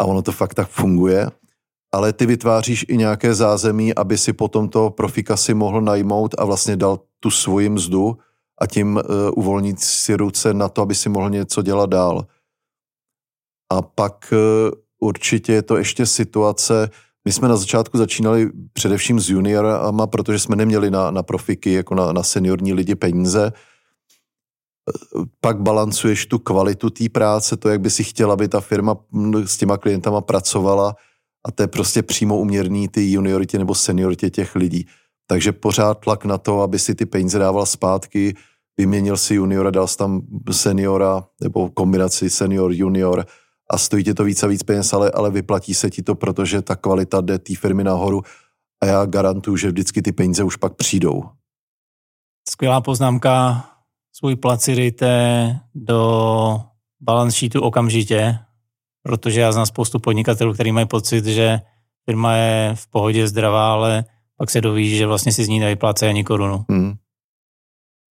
a 0.00 0.04
ono 0.04 0.22
to 0.22 0.32
fakt 0.32 0.54
tak 0.54 0.68
funguje, 0.68 1.30
ale 1.94 2.12
ty 2.12 2.26
vytváříš 2.26 2.84
i 2.88 2.96
nějaké 2.96 3.34
zázemí, 3.34 3.94
aby 3.94 4.18
si 4.18 4.32
potom 4.32 4.68
to 4.68 4.90
profika 4.90 5.36
si 5.36 5.54
mohl 5.54 5.80
najmout 5.80 6.34
a 6.38 6.44
vlastně 6.44 6.76
dal 6.76 7.00
tu 7.20 7.30
svoji 7.30 7.68
mzdu 7.68 8.18
a 8.60 8.66
tím 8.66 8.96
uh, 8.96 9.02
uvolnit 9.36 9.80
si 9.80 10.16
ruce 10.16 10.54
na 10.54 10.68
to, 10.68 10.82
aby 10.82 10.94
si 10.94 11.08
mohl 11.08 11.30
něco 11.30 11.62
dělat 11.62 11.90
dál. 11.90 12.26
A 13.72 13.82
pak 13.82 14.32
uh, 14.32 14.38
určitě 14.98 15.52
je 15.52 15.62
to 15.62 15.76
ještě 15.76 16.06
situace, 16.06 16.90
my 17.24 17.32
jsme 17.32 17.48
na 17.48 17.56
začátku 17.56 17.98
začínali 17.98 18.50
především 18.72 19.20
s 19.20 19.28
juniorama, 19.28 20.06
protože 20.06 20.38
jsme 20.38 20.56
neměli 20.56 20.90
na, 20.90 21.10
na 21.10 21.22
profiky, 21.22 21.72
jako 21.72 21.94
na, 21.94 22.12
na 22.12 22.22
seniorní 22.22 22.72
lidi 22.72 22.94
peníze. 22.94 23.52
Pak 25.40 25.62
balancuješ 25.62 26.26
tu 26.26 26.38
kvalitu 26.38 26.90
té 26.90 27.08
práce, 27.08 27.56
to, 27.56 27.68
jak 27.68 27.80
by 27.80 27.90
si 27.90 28.04
chtěla, 28.04 28.32
aby 28.32 28.48
ta 28.48 28.60
firma 28.60 28.96
s 29.44 29.56
těma 29.56 29.76
klientama 29.76 30.20
pracovala 30.20 30.94
a 31.44 31.52
to 31.52 31.62
je 31.62 31.66
prostě 31.66 32.02
přímo 32.02 32.38
uměrný 32.38 32.88
ty 32.88 33.12
junioritě 33.12 33.58
nebo 33.58 33.74
senioritě 33.74 34.30
těch 34.30 34.54
lidí. 34.54 34.86
Takže 35.26 35.52
pořád 35.52 35.94
tlak 35.94 36.24
na 36.24 36.38
to, 36.38 36.60
aby 36.60 36.78
si 36.78 36.94
ty 36.94 37.06
peníze 37.06 37.38
dával 37.38 37.66
zpátky, 37.66 38.34
vyměnil 38.76 39.16
si 39.16 39.34
juniora, 39.34 39.70
dal 39.70 39.88
si 39.88 39.96
tam 39.96 40.22
seniora 40.50 41.24
nebo 41.42 41.70
kombinaci 41.70 42.30
senior-junior 42.30 43.26
a 43.70 43.78
stojí 43.78 44.04
tě 44.04 44.14
to 44.14 44.24
víc 44.24 44.42
a 44.42 44.46
víc 44.46 44.62
peněz, 44.62 44.92
ale, 44.92 45.10
ale 45.10 45.30
vyplatí 45.30 45.74
se 45.74 45.90
ti 45.90 46.02
to, 46.02 46.14
protože 46.14 46.62
ta 46.62 46.76
kvalita 46.76 47.20
jde 47.20 47.38
té 47.38 47.54
firmy 47.54 47.84
nahoru 47.84 48.22
a 48.82 48.86
já 48.86 49.06
garantuju, 49.06 49.56
že 49.56 49.68
vždycky 49.68 50.02
ty 50.02 50.12
peníze 50.12 50.44
už 50.44 50.56
pak 50.56 50.74
přijdou. 50.74 51.22
Skvělá 52.48 52.80
poznámka. 52.80 53.64
Svůj 54.12 54.36
plat 54.36 54.62
si 54.62 54.74
dejte 54.74 55.60
do 55.74 56.60
balance 57.00 57.38
sheetu 57.38 57.60
okamžitě, 57.60 58.38
protože 59.04 59.40
já 59.40 59.52
znám 59.52 59.66
spoustu 59.66 59.98
podnikatelů, 59.98 60.54
kteří 60.54 60.72
mají 60.72 60.86
pocit, 60.86 61.24
že 61.24 61.60
firma 62.04 62.36
je 62.36 62.74
v 62.74 62.86
pohodě 62.86 63.28
zdravá, 63.28 63.72
ale 63.72 64.04
pak 64.36 64.50
se 64.50 64.60
doví, 64.60 64.96
že 64.96 65.06
vlastně 65.06 65.32
si 65.32 65.44
z 65.44 65.48
ní 65.48 65.60
nevyplácí 65.60 66.06
ani 66.06 66.24
korunu. 66.24 66.64
Hmm. 66.70 66.94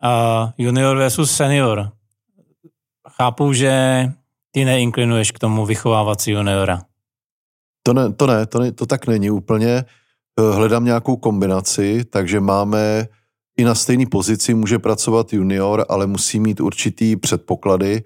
A 0.04 0.54
junior 0.58 0.98
versus 0.98 1.32
senior. 1.32 1.92
Chápu, 3.10 3.54
že 3.54 3.74
ty 4.52 4.66
neinklinuješ 4.66 5.32
k 5.32 5.40
tomu 5.40 5.66
vychovávat 5.66 6.22
si 6.22 6.32
juniora. 6.32 6.82
To 7.84 7.94
ne, 7.94 8.14
to 8.14 8.28
ne, 8.28 8.46
to, 8.46 8.60
ne, 8.60 8.72
to 8.72 8.86
tak 8.86 9.08
není 9.08 9.30
úplně. 9.32 9.86
Eh, 10.40 10.56
hledám 10.56 10.86
nějakou 10.86 11.18
kombinaci, 11.18 12.06
takže 12.06 12.40
máme 12.40 13.08
i 13.58 13.64
na 13.64 13.76
stejné 13.76 14.06
pozici 14.12 14.54
může 14.54 14.80
pracovat 14.80 15.34
junior, 15.34 15.86
ale 15.90 16.08
musí 16.08 16.40
mít 16.40 16.60
určitý 16.60 17.16
předpoklady. 17.16 18.04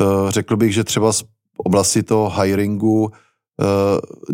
Eh, 0.00 0.30
řekl 0.30 0.56
bych, 0.56 0.74
že 0.74 0.84
třeba 0.84 1.12
oblasti 1.56 2.02
toho 2.02 2.32
hiringu 2.40 3.10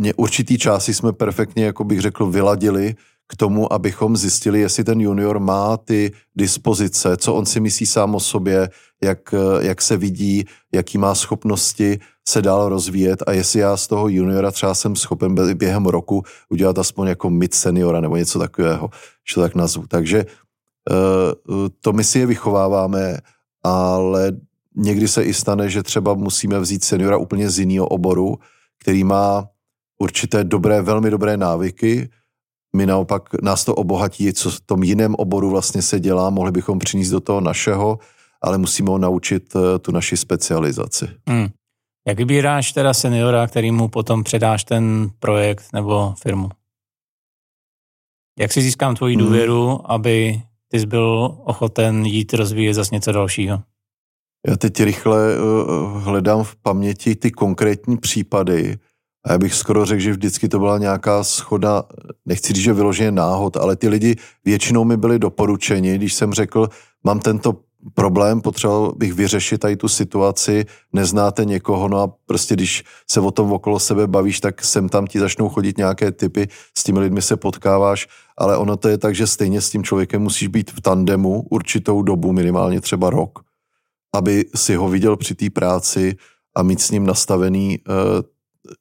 eh, 0.06 0.12
určitý 0.16 0.58
části 0.58 0.94
jsme 0.94 1.12
perfektně, 1.12 1.64
jako 1.64 1.84
bych 1.84 2.00
řekl, 2.00 2.26
vyladili, 2.26 2.94
k 3.28 3.36
tomu, 3.36 3.72
abychom 3.72 4.16
zjistili, 4.16 4.60
jestli 4.60 4.84
ten 4.84 5.00
junior 5.00 5.40
má 5.40 5.76
ty 5.76 6.12
dispozice, 6.36 7.16
co 7.16 7.34
on 7.34 7.46
si 7.46 7.60
myslí 7.60 7.86
sám 7.86 8.14
o 8.14 8.20
sobě, 8.20 8.70
jak, 9.02 9.34
jak 9.60 9.82
se 9.82 9.96
vidí, 9.96 10.44
jaký 10.72 10.98
má 10.98 11.14
schopnosti 11.14 11.98
se 12.28 12.42
dál 12.42 12.68
rozvíjet 12.68 13.22
a 13.26 13.32
jestli 13.32 13.60
já 13.60 13.76
z 13.76 13.86
toho 13.86 14.08
juniora 14.08 14.50
třeba 14.50 14.74
jsem 14.74 14.96
schopen 14.96 15.34
během 15.54 15.86
roku 15.86 16.22
udělat 16.48 16.78
aspoň 16.78 17.08
jako 17.08 17.30
mid 17.30 17.54
seniora 17.54 18.00
nebo 18.00 18.16
něco 18.16 18.38
takového, 18.38 18.90
že 19.28 19.34
to 19.34 19.40
tak 19.40 19.54
nazvu. 19.54 19.84
Takže 19.88 20.18
eh, 20.18 21.68
to 21.80 21.92
my 21.92 22.04
si 22.04 22.18
je 22.18 22.26
vychováváme, 22.26 23.18
ale 23.64 24.32
někdy 24.78 25.08
se 25.08 25.24
i 25.24 25.34
stane, 25.34 25.70
že 25.70 25.82
třeba 25.82 26.14
musíme 26.14 26.60
vzít 26.60 26.84
seniora 26.84 27.16
úplně 27.16 27.50
z 27.50 27.58
jiného 27.58 27.86
oboru, 27.86 28.38
který 28.80 29.04
má 29.04 29.48
určité 29.98 30.44
dobré, 30.44 30.82
velmi 30.82 31.10
dobré 31.10 31.36
návyky, 31.36 32.08
my 32.76 32.86
naopak, 32.86 33.42
nás 33.42 33.64
to 33.64 33.74
obohatí, 33.74 34.32
co 34.32 34.50
v 34.50 34.60
tom 34.60 34.82
jiném 34.82 35.14
oboru 35.14 35.50
vlastně 35.50 35.82
se 35.82 36.00
dělá, 36.00 36.30
mohli 36.30 36.52
bychom 36.52 36.78
přinést 36.78 37.10
do 37.10 37.20
toho 37.20 37.40
našeho, 37.40 37.98
ale 38.42 38.58
musíme 38.58 38.90
ho 38.90 38.98
naučit 38.98 39.56
eh, 39.56 39.78
tu 39.78 39.92
naši 39.92 40.16
specializaci. 40.16 41.08
Hmm. 41.28 41.48
Jak 42.06 42.18
vybíráš 42.18 42.72
teda 42.72 42.94
seniora, 42.94 43.46
který 43.46 43.72
mu 43.72 43.88
potom 43.88 44.24
předáš 44.24 44.64
ten 44.64 45.10
projekt 45.18 45.64
nebo 45.72 46.14
firmu? 46.22 46.48
Jak 48.38 48.52
si 48.52 48.62
získám 48.62 48.94
tvoji 48.94 49.16
hmm. 49.16 49.24
důvěru, 49.24 49.90
aby 49.92 50.42
ty 50.68 50.80
jsi 50.80 50.86
byl 50.86 51.36
ochoten 51.44 52.06
jít 52.06 52.34
rozvíjet 52.34 52.74
zase 52.74 52.94
něco 52.94 53.12
dalšího? 53.12 53.62
Já 54.46 54.56
teď 54.56 54.80
rychle 54.80 55.38
uh, 55.38 56.02
hledám 56.02 56.44
v 56.44 56.56
paměti 56.56 57.16
ty 57.16 57.30
konkrétní 57.30 57.96
případy, 57.96 58.78
a 59.26 59.32
já 59.32 59.38
bych 59.38 59.54
skoro 59.54 59.84
řekl, 59.84 60.00
že 60.00 60.10
vždycky 60.10 60.48
to 60.48 60.58
byla 60.58 60.78
nějaká 60.78 61.24
schoda, 61.24 61.84
nechci 62.26 62.52
říct, 62.52 62.64
že 62.64 62.72
vyloženě 62.72 63.10
náhod, 63.10 63.56
ale 63.56 63.76
ty 63.76 63.88
lidi 63.88 64.16
většinou 64.44 64.84
mi 64.84 64.96
byli 64.96 65.18
doporučeni, 65.18 65.94
když 65.94 66.14
jsem 66.14 66.32
řekl, 66.32 66.68
mám 67.04 67.20
tento 67.20 67.56
problém, 67.94 68.40
potřeboval 68.40 68.92
bych 68.96 69.12
vyřešit 69.12 69.58
tady 69.58 69.76
tu 69.76 69.88
situaci, 69.88 70.64
neznáte 70.92 71.44
někoho, 71.44 71.88
no 71.88 71.98
a 72.00 72.12
prostě 72.26 72.54
když 72.54 72.84
se 73.10 73.20
o 73.20 73.30
tom 73.30 73.52
okolo 73.52 73.78
sebe 73.78 74.06
bavíš, 74.06 74.40
tak 74.40 74.64
sem 74.64 74.88
tam 74.88 75.06
ti 75.06 75.20
začnou 75.20 75.48
chodit 75.48 75.78
nějaké 75.78 76.12
typy, 76.12 76.48
s 76.78 76.84
těmi 76.84 76.98
lidmi 76.98 77.22
se 77.22 77.36
potkáváš, 77.36 78.08
ale 78.38 78.56
ono 78.56 78.76
to 78.76 78.88
je 78.88 78.98
tak, 78.98 79.14
že 79.14 79.26
stejně 79.26 79.60
s 79.60 79.70
tím 79.70 79.84
člověkem 79.84 80.22
musíš 80.22 80.48
být 80.48 80.70
v 80.70 80.80
tandemu 80.80 81.46
určitou 81.50 82.02
dobu, 82.02 82.32
minimálně 82.32 82.80
třeba 82.80 83.10
rok, 83.10 83.47
aby 84.14 84.44
si 84.54 84.74
ho 84.74 84.88
viděl 84.88 85.16
při 85.16 85.34
té 85.34 85.50
práci 85.50 86.16
a 86.56 86.62
mít 86.62 86.80
s 86.80 86.90
ním 86.90 87.06
nastavený 87.06 87.78
uh, 87.78 87.94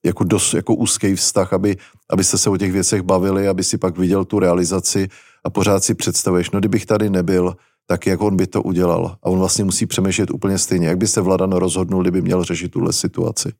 jako, 0.06 0.24
dos, 0.24 0.54
jako 0.54 0.76
úzký 0.76 1.16
vztah, 1.16 1.54
aby, 1.54 1.78
abyste 2.10 2.38
se 2.38 2.50
o 2.50 2.58
těch 2.58 2.72
věcech 2.72 3.02
bavili, 3.02 3.48
aby 3.48 3.64
si 3.64 3.78
pak 3.78 3.98
viděl 3.98 4.26
tu 4.26 4.40
realizaci 4.40 5.08
a 5.44 5.50
pořád 5.50 5.84
si 5.84 5.94
představuješ, 5.94 6.52
no 6.52 6.60
kdybych 6.60 6.86
tady 6.86 7.10
nebyl, 7.10 7.56
tak 7.88 8.08
jak 8.08 8.22
on 8.22 8.36
by 8.36 8.48
to 8.48 8.62
udělal. 8.64 9.18
A 9.24 9.26
on 9.26 9.40
vlastně 9.40 9.64
musí 9.64 9.86
přemýšlet 9.86 10.32
úplně 10.32 10.58
stejně. 10.58 10.88
Jak 10.88 10.98
by 10.98 11.08
se 11.08 11.22
Vladan 11.22 11.52
rozhodnul, 11.52 12.02
kdyby 12.02 12.22
měl 12.22 12.44
řešit 12.44 12.72
tuhle 12.72 12.94
situaci? 12.94 13.52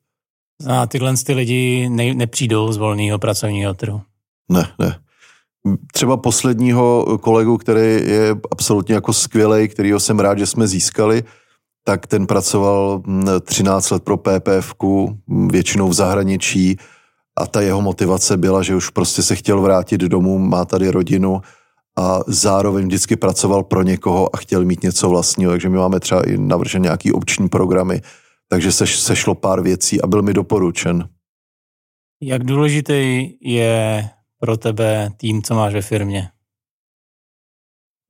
A 0.66 0.86
tyhle 0.86 1.14
ty 1.26 1.34
lidi 1.34 1.88
ne, 1.88 2.14
nepřijdou 2.14 2.72
z 2.72 2.76
volného 2.76 3.18
pracovního 3.18 3.74
trhu. 3.74 4.00
Ne, 4.48 4.72
ne. 4.78 4.98
Třeba 5.92 6.16
posledního 6.16 7.18
kolegu, 7.20 7.58
který 7.58 8.10
je 8.10 8.36
absolutně 8.50 8.94
jako 8.94 9.12
skvělý, 9.12 9.68
kterýho 9.68 10.00
jsem 10.00 10.18
rád, 10.18 10.38
že 10.38 10.46
jsme 10.46 10.66
získali, 10.66 11.22
tak 11.88 12.06
ten 12.06 12.26
pracoval 12.26 13.02
13 13.40 13.90
mm, 13.90 13.94
let 13.94 14.02
pro 14.02 14.16
PPF, 14.16 14.74
mm, 15.26 15.48
většinou 15.48 15.88
v 15.88 15.92
zahraničí 15.92 16.76
a 17.38 17.46
ta 17.46 17.60
jeho 17.60 17.80
motivace 17.80 18.36
byla, 18.36 18.62
že 18.62 18.76
už 18.76 18.90
prostě 18.90 19.22
se 19.22 19.36
chtěl 19.36 19.60
vrátit 19.60 20.00
domů, 20.00 20.38
má 20.38 20.64
tady 20.64 20.90
rodinu 20.90 21.40
a 21.98 22.20
zároveň 22.26 22.86
vždycky 22.86 23.16
pracoval 23.16 23.64
pro 23.64 23.82
někoho 23.82 24.36
a 24.36 24.38
chtěl 24.38 24.64
mít 24.64 24.82
něco 24.82 25.08
vlastního, 25.08 25.52
takže 25.52 25.68
my 25.68 25.76
máme 25.76 26.00
třeba 26.00 26.28
i 26.28 26.38
navržen 26.38 26.82
nějaký 26.82 27.12
obční 27.12 27.48
programy, 27.48 28.00
takže 28.48 28.72
se, 28.72 28.86
sešlo 28.86 29.34
pár 29.34 29.60
věcí 29.60 30.00
a 30.02 30.06
byl 30.06 30.22
mi 30.22 30.34
doporučen. 30.34 31.08
Jak 32.22 32.44
důležitý 32.44 33.30
je 33.40 34.08
pro 34.40 34.56
tebe 34.56 35.10
tým, 35.16 35.42
co 35.42 35.54
máš 35.54 35.74
ve 35.74 35.82
firmě? 35.82 36.28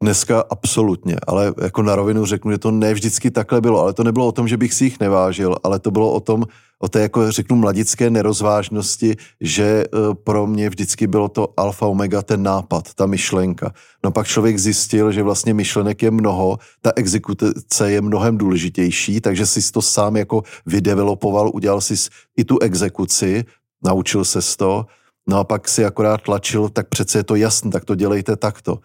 Dneska 0.02 0.44
absolutně, 0.50 1.16
ale 1.26 1.54
jako 1.62 1.82
na 1.82 1.96
rovinu 1.96 2.24
řeknu, 2.24 2.50
že 2.50 2.58
to 2.58 2.70
ne 2.70 2.94
vždycky 2.94 3.30
takhle 3.30 3.60
bylo, 3.60 3.80
ale 3.80 3.92
to 3.92 4.04
nebylo 4.04 4.26
o 4.26 4.32
tom, 4.32 4.48
že 4.48 4.56
bych 4.56 4.74
si 4.74 4.84
jich 4.84 5.00
nevážil, 5.00 5.56
ale 5.62 5.78
to 5.78 5.90
bylo 5.90 6.12
o 6.12 6.20
tom, 6.20 6.44
o 6.78 6.88
té, 6.88 7.00
jako 7.00 7.32
řeknu, 7.32 7.56
mladické 7.56 8.10
nerozvážnosti, 8.10 9.16
že 9.40 9.64
e, 9.64 9.86
pro 10.14 10.46
mě 10.46 10.70
vždycky 10.70 11.06
bylo 11.06 11.28
to 11.28 11.48
alfa 11.56 11.86
omega, 11.86 12.22
ten 12.22 12.42
nápad, 12.42 12.94
ta 12.94 13.06
myšlenka. 13.06 13.72
No 14.04 14.10
pak 14.10 14.26
člověk 14.26 14.58
zjistil, 14.58 15.12
že 15.12 15.22
vlastně 15.22 15.54
myšlenek 15.54 16.02
je 16.02 16.10
mnoho, 16.10 16.58
ta 16.80 16.92
exekuce 16.96 17.90
je 17.90 18.00
mnohem 18.00 18.38
důležitější, 18.38 19.20
takže 19.20 19.46
si 19.46 19.72
to 19.72 19.82
sám 19.82 20.16
jako 20.16 20.42
vydevelopoval, 20.66 21.50
udělal 21.54 21.80
si 21.80 21.94
i 22.36 22.44
tu 22.44 22.58
exekuci, 22.58 23.44
naučil 23.84 24.24
se 24.24 24.56
to, 24.56 24.86
no 25.28 25.38
a 25.38 25.44
pak 25.44 25.68
si 25.68 25.84
akorát 25.84 26.22
tlačil, 26.22 26.68
tak 26.68 26.88
přece 26.88 27.18
je 27.18 27.24
to 27.24 27.34
jasné, 27.34 27.70
tak 27.70 27.84
to 27.84 27.94
dělejte 27.94 28.36
takto. 28.36 28.78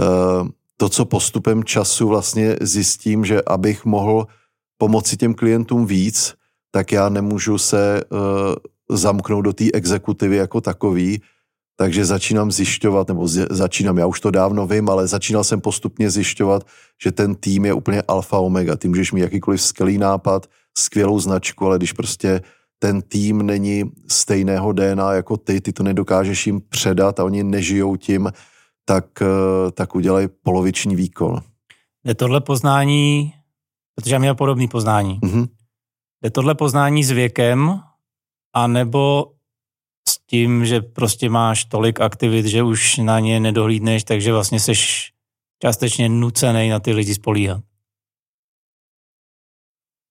Eh, 0.00 0.48
to, 0.76 0.88
co 0.88 1.04
postupem 1.04 1.64
času 1.64 2.08
vlastně 2.08 2.56
zjistím, 2.60 3.24
že 3.24 3.42
abych 3.46 3.84
mohl 3.84 4.26
pomoci 4.78 5.16
těm 5.16 5.34
klientům 5.34 5.86
víc, 5.86 6.34
tak 6.70 6.92
já 6.92 7.08
nemůžu 7.08 7.58
se 7.58 8.00
eh, 8.00 8.06
zamknout 8.90 9.44
do 9.44 9.52
té 9.52 9.64
exekutivy 9.74 10.36
jako 10.36 10.60
takový, 10.60 11.22
takže 11.76 12.04
začínám 12.04 12.52
zjišťovat, 12.52 13.08
nebo 13.08 13.28
začínám, 13.50 13.98
já 13.98 14.06
už 14.06 14.20
to 14.20 14.30
dávno 14.30 14.66
vím, 14.66 14.88
ale 14.88 15.06
začínal 15.06 15.44
jsem 15.44 15.60
postupně 15.60 16.10
zjišťovat, 16.10 16.66
že 17.02 17.12
ten 17.12 17.34
tým 17.34 17.64
je 17.64 17.72
úplně 17.72 18.02
alfa 18.08 18.38
omega. 18.38 18.76
Ty 18.76 18.88
můžeš 18.88 19.12
mít 19.12 19.20
jakýkoliv 19.20 19.62
skvělý 19.62 19.98
nápad, 19.98 20.46
skvělou 20.78 21.20
značku, 21.20 21.66
ale 21.66 21.78
když 21.78 21.92
prostě 21.92 22.40
ten 22.78 23.02
tým 23.02 23.46
není 23.46 23.84
stejného 24.08 24.72
DNA 24.72 25.12
jako 25.12 25.36
ty, 25.36 25.60
ty 25.60 25.72
to 25.72 25.82
nedokážeš 25.82 26.46
jim 26.46 26.60
předat 26.68 27.20
a 27.20 27.24
oni 27.24 27.44
nežijou 27.44 27.96
tím, 27.96 28.30
tak, 28.84 29.22
eh, 29.22 29.70
tak 29.72 29.94
udělají 29.94 30.28
poloviční 30.42 30.96
výkon. 30.96 31.40
Je 32.04 32.14
tohle 32.14 32.40
poznání, 32.40 33.34
protože 33.94 34.14
já 34.14 34.18
měl 34.18 34.34
podobný 34.34 34.68
poznání, 34.68 35.20
mm-hmm. 35.20 35.48
je 36.24 36.30
tohle 36.30 36.54
poznání 36.54 37.04
s 37.04 37.10
věkem, 37.10 37.80
anebo 38.54 39.32
s 40.08 40.18
tím, 40.18 40.66
že 40.66 40.80
prostě 40.80 41.30
máš 41.30 41.64
tolik 41.64 42.00
aktivit, 42.00 42.46
že 42.46 42.62
už 42.62 42.96
na 42.96 43.20
ně 43.20 43.40
nedohlídneš, 43.40 44.04
takže 44.04 44.32
vlastně 44.32 44.60
seš 44.60 45.12
částečně 45.62 46.08
nucený 46.08 46.68
na 46.68 46.80
ty 46.80 46.92
lidi 46.92 47.14
spolíhat. 47.14 47.62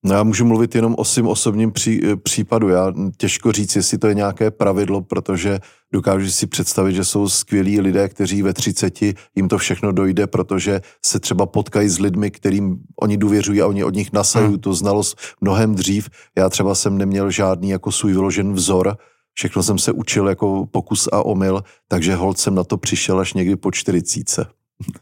No 0.04 0.16
já 0.16 0.24
můžu 0.24 0.46
mluvit 0.46 0.76
jenom 0.76 0.96
o 0.98 1.06
svým 1.06 1.28
osobním 1.28 1.72
pří, 1.72 2.02
eh, 2.04 2.16
případu. 2.16 2.70
Já 2.70 2.94
těžko 3.18 3.52
říct, 3.52 3.76
jestli 3.76 3.98
to 3.98 4.08
je 4.08 4.14
nějaké 4.14 4.52
pravidlo, 4.52 5.02
protože 5.02 5.60
dokážu 5.94 6.32
si 6.32 6.48
představit, 6.48 6.94
že 6.94 7.06
jsou 7.06 7.30
skvělí 7.30 7.82
lidé, 7.82 8.10
kteří 8.10 8.42
ve 8.42 8.54
30 8.54 9.16
jim 9.36 9.48
to 9.48 9.58
všechno 9.58 9.92
dojde, 9.92 10.28
protože 10.28 10.82
se 11.06 11.20
třeba 11.20 11.46
potkají 11.46 11.90
s 11.90 12.00
lidmi, 12.00 12.32
kterým 12.32 12.78
oni 13.02 13.18
důvěřují 13.18 13.62
a 13.62 13.68
oni 13.68 13.84
od 13.84 13.96
nich 13.96 14.14
nasajují 14.14 14.52
hmm. 14.52 14.60
tu 14.60 14.74
znalost 14.74 15.20
mnohem 15.42 15.76
dřív. 15.76 16.10
Já 16.38 16.50
třeba 16.50 16.76
jsem 16.76 16.98
neměl 16.98 17.32
žádný 17.32 17.70
jako 17.70 17.92
svůj 17.92 18.12
vyložen 18.12 18.54
vzor, 18.54 18.98
všechno 19.34 19.64
jsem 19.64 19.78
se 19.78 19.92
učil 19.92 20.28
jako 20.28 20.66
pokus 20.72 21.10
a 21.12 21.26
omyl, 21.26 21.64
takže 21.88 22.16
hold 22.16 22.38
jsem 22.38 22.56
na 22.56 22.64
to 22.64 22.78
přišel 22.78 23.20
až 23.20 23.34
někdy 23.34 23.56
po 23.56 23.72
40. 23.72 24.48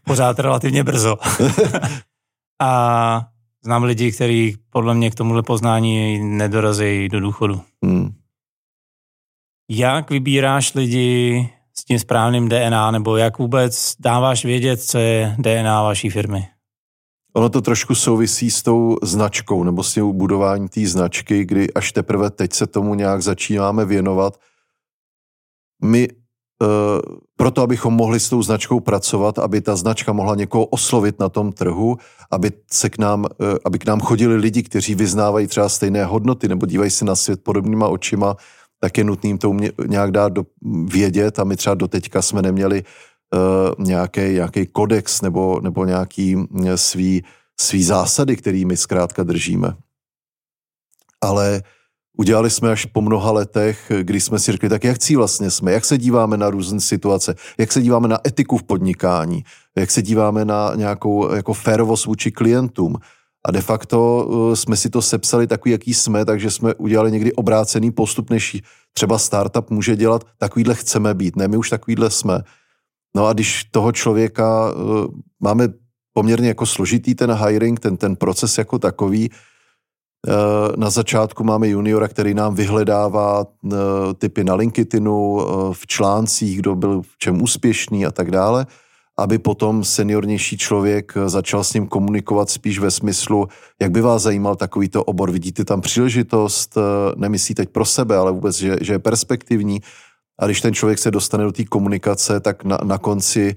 Pořád 0.06 0.40
relativně 0.40 0.84
brzo. 0.84 1.18
a 2.62 3.26
Znám 3.64 3.84
lidi, 3.84 4.12
kteří 4.12 4.58
podle 4.70 4.94
mě 4.94 5.12
k 5.12 5.16
tomuhle 5.16 5.44
poznání 5.44 6.20
nedorazí 6.20 7.10
do 7.10 7.20
důchodu. 7.20 7.62
Hmm. 7.84 8.10
Jak 9.70 10.10
vybíráš 10.10 10.74
lidi 10.74 11.50
s 11.74 11.86
tím 11.86 12.00
správným 12.00 12.50
DNA, 12.50 12.92
nebo 12.92 13.18
jak 13.18 13.38
vůbec 13.38 13.96
dáváš 14.00 14.46
vědět, 14.46 14.82
co 14.82 14.98
je 14.98 15.36
DNA 15.40 15.84
vaší 15.84 16.10
firmy? 16.10 16.48
Ono 17.34 17.50
to 17.50 17.62
trošku 17.62 17.96
souvisí 17.96 18.52
s 18.52 18.64
tou 18.64 18.98
značkou, 19.04 19.64
nebo 19.64 19.84
s 19.84 19.94
tím 19.94 20.18
budování 20.18 20.70
té 20.70 20.86
značky, 20.86 21.46
kdy 21.46 21.74
až 21.74 21.92
teprve 21.92 22.30
teď 22.30 22.54
se 22.54 22.68
tomu 22.68 22.96
nějak 22.96 23.22
začínáme 23.22 23.86
věnovat. 23.86 24.40
My 25.84 26.08
proto, 27.36 27.62
abychom 27.62 27.94
mohli 27.94 28.20
s 28.20 28.30
tou 28.30 28.44
značkou 28.44 28.80
pracovat, 28.80 29.40
aby 29.40 29.62
ta 29.62 29.76
značka 29.76 30.14
mohla 30.14 30.36
někoho 30.36 30.66
oslovit 30.66 31.20
na 31.20 31.30
tom 31.30 31.52
trhu, 31.52 31.98
aby, 32.32 32.52
se 32.72 32.90
k 32.90 32.98
nám, 32.98 33.26
eh, 33.26 33.58
aby 33.66 33.80
k 33.80 33.86
nám 33.86 34.00
chodili 34.00 34.36
lidi, 34.36 34.64
kteří 34.64 34.96
vyznávají 34.96 35.48
třeba 35.48 35.70
stejné 35.70 36.06
hodnoty 36.06 36.48
nebo 36.48 36.66
dívají 36.66 36.92
se 36.92 37.06
na 37.06 37.16
svět 37.16 37.44
podobnýma 37.44 37.88
očima, 37.88 38.36
tak 38.80 38.98
je 38.98 39.04
nutný 39.04 39.38
to 39.38 39.56
nějak 39.88 40.12
dát 40.12 40.34
do, 40.34 40.46
vědět 40.86 41.40
a 41.40 41.44
my 41.44 41.56
třeba 41.56 41.76
doteďka 41.76 42.22
jsme 42.22 42.42
neměli 42.42 42.84
uh, 42.84 43.86
nějaký, 43.86 44.22
nějaký 44.22 44.68
kodex 44.68 45.22
nebo, 45.22 45.60
nebo 45.64 45.86
nějaký 45.86 46.38
svý, 46.76 47.24
svý 47.60 47.84
zásady, 47.84 48.36
kterými 48.36 48.78
zkrátka 48.78 49.24
držíme. 49.24 49.76
Ale 51.22 51.62
uh, 51.64 51.79
udělali 52.20 52.50
jsme 52.50 52.72
až 52.72 52.86
po 52.86 53.02
mnoha 53.02 53.32
letech, 53.32 53.92
kdy 54.02 54.22
jsme 54.22 54.40
si 54.40 54.52
řekli, 54.52 54.70
tak 54.70 54.84
jak 54.84 55.00
cí 55.00 55.16
vlastně 55.16 55.52
jsme, 55.52 55.72
jak 55.72 55.86
se 55.86 55.98
díváme 55.98 56.38
na 56.38 56.50
různé 56.50 56.80
situace, 56.80 57.36
jak 57.58 57.72
se 57.72 57.82
díváme 57.82 58.08
na 58.08 58.20
etiku 58.28 58.58
v 58.58 58.64
podnikání, 58.64 59.44
jak 59.78 59.92
se 59.92 60.02
díváme 60.02 60.46
na 60.46 60.72
nějakou 60.76 61.34
jako 61.34 61.54
férovost 61.54 62.06
vůči 62.06 62.32
klientům. 62.32 62.96
A 63.48 63.52
de 63.52 63.62
facto 63.62 64.26
uh, 64.26 64.54
jsme 64.54 64.76
si 64.76 64.90
to 64.90 65.02
sepsali 65.02 65.48
takový, 65.48 65.72
jaký 65.72 65.94
jsme, 65.94 66.26
takže 66.26 66.52
jsme 66.52 66.74
udělali 66.74 67.12
někdy 67.12 67.34
obrácený 67.34 67.92
postup, 67.92 68.30
než 68.30 68.62
třeba 68.94 69.18
startup 69.18 69.70
může 69.70 69.96
dělat, 69.96 70.24
takovýhle 70.38 70.76
chceme 70.76 71.14
být, 71.14 71.36
ne, 71.36 71.48
my 71.48 71.58
už 71.58 71.70
takovýhle 71.70 72.10
jsme. 72.10 72.40
No 73.16 73.28
a 73.28 73.34
když 73.34 73.64
toho 73.72 73.92
člověka 73.92 74.74
uh, 74.74 75.08
máme 75.40 75.68
poměrně 76.14 76.48
jako 76.48 76.66
složitý 76.66 77.16
ten 77.16 77.32
hiring, 77.32 77.80
ten, 77.80 77.98
ten 77.98 78.16
proces 78.16 78.58
jako 78.58 78.80
takový, 78.80 79.30
Eh, 79.32 79.36
na 80.76 80.90
začátku 80.90 81.44
máme 81.44 81.68
juniora, 81.68 82.08
který 82.08 82.34
nám 82.34 82.56
vyhledává 82.56 83.46
eh, 83.46 83.78
typy 84.18 84.44
na 84.44 84.56
LinkedInu, 84.56 85.42
eh, 85.42 85.74
v 85.74 85.88
článcích, 85.88 86.58
kdo 86.58 86.76
byl 86.76 87.02
v 87.02 87.18
čem 87.18 87.42
úspěšný 87.42 88.06
a 88.06 88.12
tak 88.12 88.32
dále, 88.32 88.68
aby 89.18 89.38
potom 89.38 89.84
seniornější 89.84 90.58
člověk 90.58 91.14
začal 91.26 91.64
s 91.64 91.74
ním 91.74 91.88
komunikovat 91.88 92.50
spíš 92.50 92.80
ve 92.80 92.92
smyslu, 92.92 93.48
jak 93.82 93.92
by 93.92 94.02
vás 94.02 94.22
zajímal 94.22 94.56
takovýto 94.56 95.04
obor, 95.04 95.32
vidíte 95.32 95.66
tam 95.66 95.82
příležitost, 95.82 96.78
nemyslí 97.16 97.56
teď 97.56 97.70
pro 97.70 97.86
sebe, 97.86 98.18
ale 98.18 98.32
vůbec, 98.32 98.56
že, 98.56 98.78
že 98.82 98.94
je 98.94 99.00
perspektivní. 99.00 99.82
A 100.40 100.46
když 100.46 100.62
ten 100.62 100.74
člověk 100.74 101.00
se 101.00 101.12
dostane 101.12 101.44
do 101.44 101.52
té 101.52 101.66
komunikace, 101.66 102.40
tak 102.40 102.64
na, 102.64 102.78
na 102.84 102.98
konci 102.98 103.56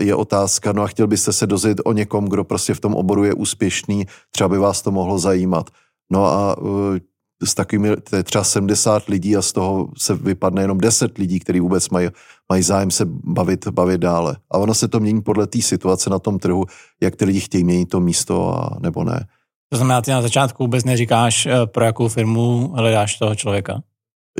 je 0.00 0.14
otázka, 0.14 0.72
no 0.72 0.82
a 0.82 0.86
chtěl 0.86 1.06
byste 1.06 1.32
se 1.32 1.46
dozvědět 1.46 1.82
o 1.84 1.92
někom, 1.92 2.24
kdo 2.24 2.44
prostě 2.44 2.74
v 2.74 2.80
tom 2.80 2.94
oboru 2.94 3.24
je 3.24 3.34
úspěšný, 3.34 4.06
třeba 4.30 4.48
by 4.48 4.58
vás 4.58 4.82
to 4.82 4.90
mohlo 4.90 5.18
zajímat. 5.18 5.70
No 6.14 6.26
a 6.26 6.58
uh, 6.58 6.96
s 7.44 7.54
takovými, 7.54 7.96
to 7.96 8.16
je 8.16 8.22
třeba 8.22 8.44
70 8.44 9.08
lidí 9.08 9.36
a 9.36 9.42
z 9.42 9.52
toho 9.52 9.88
se 9.98 10.14
vypadne 10.14 10.62
jenom 10.62 10.78
10 10.78 11.18
lidí, 11.18 11.40
kteří 11.40 11.60
vůbec 11.60 11.88
mají, 11.88 12.08
mají 12.52 12.62
zájem 12.62 12.90
se 12.90 13.04
bavit, 13.08 13.68
bavit 13.68 14.00
dále. 14.00 14.36
A 14.50 14.58
ono 14.58 14.74
se 14.74 14.88
to 14.88 15.00
mění 15.00 15.22
podle 15.22 15.46
té 15.46 15.62
situace 15.62 16.10
na 16.10 16.18
tom 16.18 16.38
trhu, 16.38 16.64
jak 17.02 17.16
ty 17.16 17.24
lidi 17.24 17.40
chtějí 17.40 17.64
měnit 17.64 17.88
to 17.88 18.00
místo 18.00 18.54
a 18.54 18.78
nebo 18.80 19.04
ne. 19.04 19.26
To 19.72 19.76
znamená, 19.76 20.02
ty 20.02 20.10
na 20.10 20.22
začátku 20.22 20.62
vůbec 20.62 20.84
neříkáš, 20.84 21.46
eh, 21.46 21.66
pro 21.66 21.84
jakou 21.84 22.08
firmu 22.08 22.72
hledáš 22.76 23.18
toho 23.18 23.34
člověka? 23.34 23.82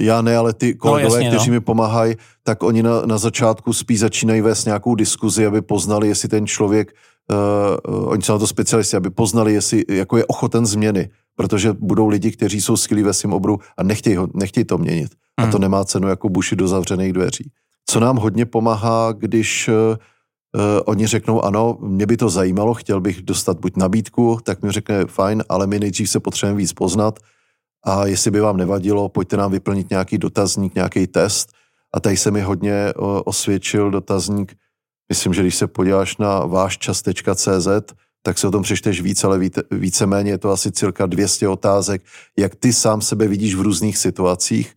Já 0.01 0.23
ne, 0.23 0.37
ale 0.37 0.53
ty 0.53 0.75
kolegové, 0.75 1.09
no, 1.09 1.15
jasně, 1.15 1.29
kteří 1.29 1.51
no. 1.51 1.55
mi 1.55 1.61
pomáhají, 1.61 2.15
tak 2.43 2.63
oni 2.63 2.83
na, 2.83 3.07
na 3.07 3.19
začátku 3.19 3.73
spíš 3.73 3.99
začínají 3.99 4.41
vést 4.41 4.65
nějakou 4.65 4.95
diskuzi, 4.95 5.47
aby 5.47 5.63
poznali, 5.63 6.09
jestli 6.09 6.29
ten 6.29 6.47
člověk, 6.47 6.93
uh, 7.87 8.09
oni 8.09 8.23
jsou 8.23 8.33
na 8.33 8.39
to 8.39 8.47
specialisti, 8.47 8.97
aby 8.97 9.11
poznali, 9.11 9.53
jestli 9.53 9.85
jako 9.89 10.17
je 10.17 10.25
ochoten 10.27 10.67
změny 10.67 11.11
protože 11.37 11.73
budou 11.73 12.09
lidi, 12.09 12.31
kteří 12.31 12.61
jsou 12.61 12.77
skvělí 12.77 13.03
ve 13.03 13.13
svém 13.13 13.33
obru 13.33 13.59
a 13.77 13.83
nechtějí, 13.83 14.17
ho, 14.17 14.29
nechtějí 14.35 14.65
to 14.65 14.79
měnit. 14.79 15.13
Hmm. 15.41 15.49
A 15.49 15.51
to 15.51 15.57
hmm. 15.57 15.63
nemá 15.63 15.85
cenu 15.85 16.09
jako 16.09 16.29
buši 16.29 16.57
do 16.57 16.69
zavřených 16.69 17.13
dveří. 17.13 17.51
Co 17.87 18.01
nám 18.01 18.17
hodně 18.17 18.47
pomáhá, 18.47 19.13
když 19.13 19.69
uh, 19.69 19.97
oni 20.85 21.07
řeknou, 21.07 21.43
ano, 21.43 21.79
mě 21.81 22.07
by 22.07 22.17
to 22.17 22.29
zajímalo, 22.29 22.75
chtěl 22.75 23.01
bych 23.01 23.23
dostat 23.23 23.61
buď 23.61 23.77
nabídku, 23.77 24.39
tak 24.43 24.63
mi 24.63 24.71
řekne, 24.71 25.05
fajn, 25.07 25.45
ale 25.49 25.67
my 25.67 25.79
nejdřív 25.79 26.11
se 26.11 26.21
potřebujeme 26.21 26.59
víc 26.59 26.73
poznat 26.73 27.19
a 27.85 28.07
jestli 28.07 28.31
by 28.31 28.41
vám 28.41 28.57
nevadilo, 28.57 29.09
pojďte 29.09 29.37
nám 29.37 29.51
vyplnit 29.51 29.91
nějaký 29.91 30.19
dotazník, 30.19 30.75
nějaký 30.75 31.07
test. 31.07 31.53
A 31.95 32.01
tady 32.01 32.17
se 32.17 32.31
mi 32.31 32.41
hodně 32.41 32.93
uh, 32.97 33.21
osvědčil 33.25 33.91
dotazník, 33.91 34.57
myslím, 35.09 35.35
že 35.35 35.43
když 35.43 35.55
se 35.55 35.67
podíváš 35.67 36.17
na 36.17 36.47
váščas.cz, 36.47 37.69
tak 38.27 38.39
si 38.39 38.47
o 38.47 38.51
tom 38.51 38.63
přečteš 38.63 39.01
víc, 39.01 39.25
ale 39.25 39.39
víte, 39.39 39.63
víceméně 39.71 40.31
je 40.31 40.39
to 40.39 40.51
asi 40.51 40.73
cirka 40.73 41.07
200 41.07 41.49
otázek, 41.49 42.03
jak 42.39 42.55
ty 42.55 42.73
sám 42.73 43.01
sebe 43.01 43.29
vidíš 43.29 43.55
v 43.55 43.61
různých 43.61 43.99
situacích 43.99 44.75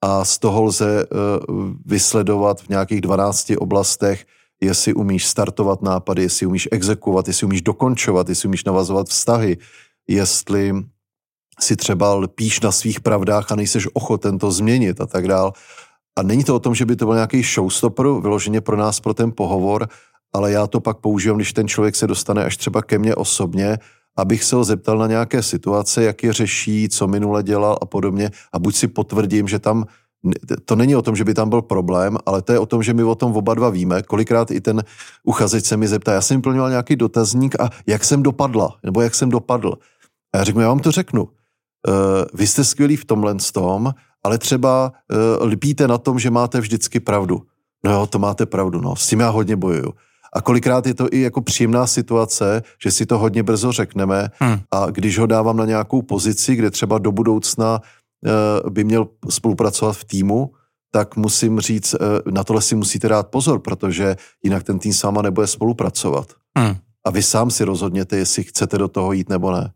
a 0.00 0.24
z 0.24 0.38
toho 0.38 0.62
lze 0.62 1.04
uh, 1.04 1.70
vysledovat 1.84 2.60
v 2.60 2.68
nějakých 2.68 3.00
12 3.00 3.52
oblastech, 3.58 4.24
jestli 4.60 4.94
umíš 4.94 5.26
startovat 5.26 5.82
nápady, 5.82 6.22
jestli 6.22 6.46
umíš 6.46 6.68
exekovat, 6.72 7.28
jestli 7.28 7.44
umíš 7.44 7.62
dokončovat, 7.62 8.28
jestli 8.28 8.46
umíš 8.46 8.64
navazovat 8.64 9.08
vztahy, 9.08 9.56
jestli 10.08 10.72
si 11.60 11.76
třeba 11.76 12.14
lpíš 12.14 12.60
na 12.60 12.72
svých 12.72 13.00
pravdách 13.00 13.52
a 13.52 13.56
nejseš 13.56 13.88
ochoten 13.92 14.38
to 14.38 14.52
změnit 14.52 15.00
a 15.00 15.06
tak 15.06 15.28
dál. 15.28 15.52
A 16.18 16.22
není 16.22 16.44
to 16.44 16.56
o 16.56 16.58
tom, 16.58 16.74
že 16.74 16.86
by 16.86 16.96
to 16.96 17.04
byl 17.04 17.14
nějaký 17.14 17.42
showstopper, 17.42 18.06
vyloženě 18.06 18.60
pro 18.60 18.76
nás, 18.76 19.00
pro 19.00 19.14
ten 19.14 19.32
pohovor, 19.32 19.88
ale 20.32 20.52
já 20.52 20.66
to 20.66 20.80
pak 20.80 20.98
používám, 20.98 21.38
když 21.38 21.52
ten 21.52 21.68
člověk 21.68 21.96
se 21.96 22.06
dostane 22.06 22.44
až 22.44 22.56
třeba 22.56 22.82
ke 22.82 22.98
mně 22.98 23.14
osobně, 23.14 23.78
abych 24.16 24.44
se 24.44 24.56
ho 24.56 24.64
zeptal 24.64 24.98
na 24.98 25.06
nějaké 25.06 25.42
situace, 25.42 26.02
jak 26.02 26.22
je 26.22 26.32
řeší, 26.32 26.88
co 26.88 27.06
minule 27.06 27.42
dělal 27.42 27.78
a 27.82 27.86
podobně 27.86 28.30
a 28.52 28.58
buď 28.58 28.74
si 28.74 28.88
potvrdím, 28.88 29.48
že 29.48 29.58
tam 29.58 29.84
to 30.64 30.76
není 30.76 30.96
o 30.96 31.02
tom, 31.02 31.16
že 31.16 31.24
by 31.24 31.34
tam 31.34 31.48
byl 31.48 31.62
problém, 31.62 32.18
ale 32.26 32.42
to 32.42 32.52
je 32.52 32.58
o 32.58 32.66
tom, 32.66 32.82
že 32.82 32.94
my 32.94 33.02
o 33.02 33.14
tom 33.14 33.36
oba 33.36 33.54
dva 33.54 33.70
víme. 33.70 34.02
Kolikrát 34.02 34.50
i 34.50 34.60
ten 34.60 34.84
uchazeč 35.24 35.64
se 35.64 35.76
mi 35.76 35.88
zeptá, 35.88 36.12
já 36.12 36.20
jsem 36.20 36.42
plnil 36.42 36.68
nějaký 36.68 36.96
dotazník 36.96 37.60
a 37.60 37.70
jak 37.86 38.04
jsem 38.04 38.22
dopadla, 38.22 38.76
nebo 38.82 39.00
jak 39.00 39.14
jsem 39.14 39.30
dopadl. 39.30 39.72
A 40.34 40.38
já 40.38 40.44
řeknu, 40.44 40.60
já 40.60 40.68
vám 40.68 40.78
to 40.80 40.90
řeknu. 40.90 41.22
Uh, 41.22 41.30
vy 42.34 42.46
jste 42.46 42.64
skvělí 42.64 42.96
v 42.96 43.04
tomhle 43.04 43.34
tom, 43.52 43.94
ale 44.24 44.38
třeba 44.38 44.92
uh, 45.40 45.48
lpíte 45.48 45.88
na 45.88 45.98
tom, 45.98 46.18
že 46.18 46.30
máte 46.30 46.60
vždycky 46.60 47.00
pravdu. 47.00 47.42
No 47.84 47.92
jo, 47.92 48.06
to 48.06 48.18
máte 48.18 48.46
pravdu, 48.46 48.80
no, 48.80 48.96
s 48.96 49.08
tím 49.08 49.20
já 49.20 49.28
hodně 49.28 49.56
bojuju. 49.56 49.92
A 50.32 50.40
kolikrát 50.40 50.86
je 50.86 50.94
to 50.94 51.08
i 51.12 51.20
jako 51.20 51.40
příjemná 51.40 51.86
situace, 51.86 52.62
že 52.82 52.90
si 52.90 53.06
to 53.06 53.18
hodně 53.18 53.42
brzo 53.42 53.72
řekneme 53.72 54.28
hmm. 54.38 54.58
a 54.70 54.86
když 54.90 55.18
ho 55.18 55.26
dávám 55.26 55.56
na 55.56 55.64
nějakou 55.64 56.02
pozici, 56.02 56.56
kde 56.56 56.70
třeba 56.70 56.98
do 56.98 57.12
budoucna 57.12 57.80
uh, 58.62 58.70
by 58.70 58.84
měl 58.84 59.08
spolupracovat 59.30 59.92
v 59.92 60.04
týmu, 60.04 60.52
tak 60.90 61.16
musím 61.16 61.60
říct, 61.60 61.94
uh, 61.94 62.32
na 62.32 62.44
tohle 62.44 62.62
si 62.62 62.74
musíte 62.74 63.08
dát 63.08 63.28
pozor, 63.28 63.58
protože 63.58 64.16
jinak 64.44 64.62
ten 64.62 64.78
tým 64.78 64.92
sama 64.92 65.22
nebude 65.22 65.46
spolupracovat. 65.46 66.32
Hmm. 66.58 66.76
A 67.06 67.10
vy 67.10 67.22
sám 67.22 67.50
si 67.50 67.64
rozhodněte, 67.64 68.16
jestli 68.16 68.42
chcete 68.44 68.78
do 68.78 68.88
toho 68.88 69.12
jít 69.12 69.28
nebo 69.28 69.52
ne. 69.52 69.72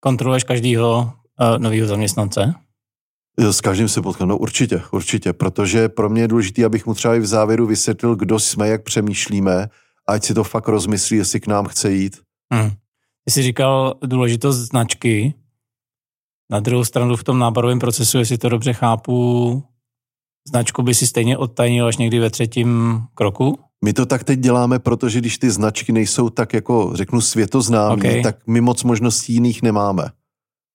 Kontroluješ 0.00 0.44
každého 0.44 1.12
uh, 1.40 1.58
nového 1.58 1.88
zaměstnance? 1.88 2.54
S 3.38 3.60
každým 3.60 3.88
se 3.88 4.02
potkám, 4.02 4.28
no 4.28 4.38
určitě, 4.38 4.82
určitě, 4.90 5.32
protože 5.32 5.88
pro 5.88 6.08
mě 6.08 6.22
je 6.22 6.28
důležité, 6.28 6.64
abych 6.64 6.86
mu 6.86 6.94
třeba 6.94 7.14
i 7.14 7.20
v 7.20 7.26
závěru 7.26 7.66
vysvětlil, 7.66 8.16
kdo 8.16 8.38
jsme, 8.38 8.68
jak 8.68 8.82
přemýšlíme, 8.82 9.68
ať 10.08 10.24
si 10.24 10.34
to 10.34 10.44
fakt 10.44 10.68
rozmyslí, 10.68 11.16
jestli 11.16 11.40
k 11.40 11.46
nám 11.46 11.66
chce 11.66 11.92
jít. 11.92 12.20
Hmm. 12.52 12.70
Ty 13.24 13.32
jsi 13.32 13.42
říkal 13.42 13.94
důležitost 14.06 14.56
značky, 14.56 15.34
na 16.50 16.60
druhou 16.60 16.84
stranu 16.84 17.16
v 17.16 17.24
tom 17.24 17.38
náborovém 17.38 17.78
procesu, 17.78 18.18
jestli 18.18 18.38
to 18.38 18.48
dobře 18.48 18.72
chápu, 18.72 19.62
značku 20.48 20.82
by 20.82 20.94
si 20.94 21.06
stejně 21.06 21.38
odtajnil 21.38 21.86
až 21.86 21.96
někdy 21.96 22.18
ve 22.18 22.30
třetím 22.30 23.00
kroku? 23.14 23.58
My 23.84 23.92
to 23.92 24.06
tak 24.06 24.24
teď 24.24 24.38
děláme, 24.38 24.78
protože 24.78 25.18
když 25.18 25.38
ty 25.38 25.50
značky 25.50 25.92
nejsou 25.92 26.30
tak 26.30 26.54
jako, 26.54 26.90
řeknu, 26.94 27.20
světoznámé, 27.20 27.94
okay. 27.94 28.22
tak 28.22 28.46
my 28.46 28.60
moc 28.60 28.84
možností 28.84 29.32
jiných 29.32 29.62
nemáme. 29.62 30.02